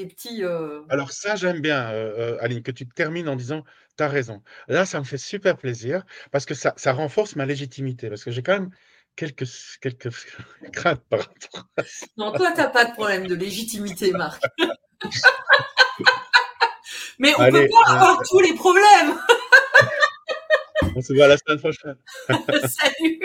petits. 0.04 0.44
Euh, 0.44 0.82
Alors, 0.90 1.10
ça, 1.12 1.36
j'aime 1.36 1.60
bien, 1.62 1.90
euh, 1.90 2.34
euh, 2.34 2.36
Aline, 2.40 2.62
que 2.62 2.70
tu 2.70 2.86
termines 2.86 3.30
en 3.30 3.36
disant 3.36 3.64
Tu 3.96 4.04
as 4.04 4.08
raison. 4.08 4.42
Là, 4.68 4.84
ça 4.84 4.98
me 4.98 5.04
fait 5.04 5.16
super 5.16 5.56
plaisir 5.56 6.04
parce 6.32 6.44
que 6.44 6.52
ça, 6.52 6.74
ça 6.76 6.92
renforce 6.92 7.34
ma 7.36 7.46
légitimité. 7.46 8.10
Parce 8.10 8.22
que 8.22 8.30
j'ai 8.30 8.42
quand 8.42 8.52
même 8.52 8.70
quelques, 9.16 9.46
quelques 9.80 10.10
craintes 10.72 11.02
par 11.08 11.20
rapport 11.20 11.68
à 11.78 11.82
ça. 11.82 12.06
Non, 12.18 12.32
toi, 12.32 12.52
tu 12.52 12.58
n'as 12.58 12.68
pas 12.68 12.84
de 12.84 12.92
problème 12.92 13.26
de 13.26 13.34
légitimité, 13.34 14.12
Marc. 14.12 14.42
Mais 17.18 17.32
on 17.38 17.46
ne 17.46 17.50
peut 17.50 17.68
pas 17.70 17.92
avoir 17.92 18.22
tous 18.28 18.40
les 18.40 18.52
problèmes. 18.52 19.18
on 20.96 21.00
se 21.00 21.14
voit 21.14 21.28
la 21.28 21.38
semaine 21.38 21.58
prochaine. 21.58 21.96
Salut. 22.28 23.18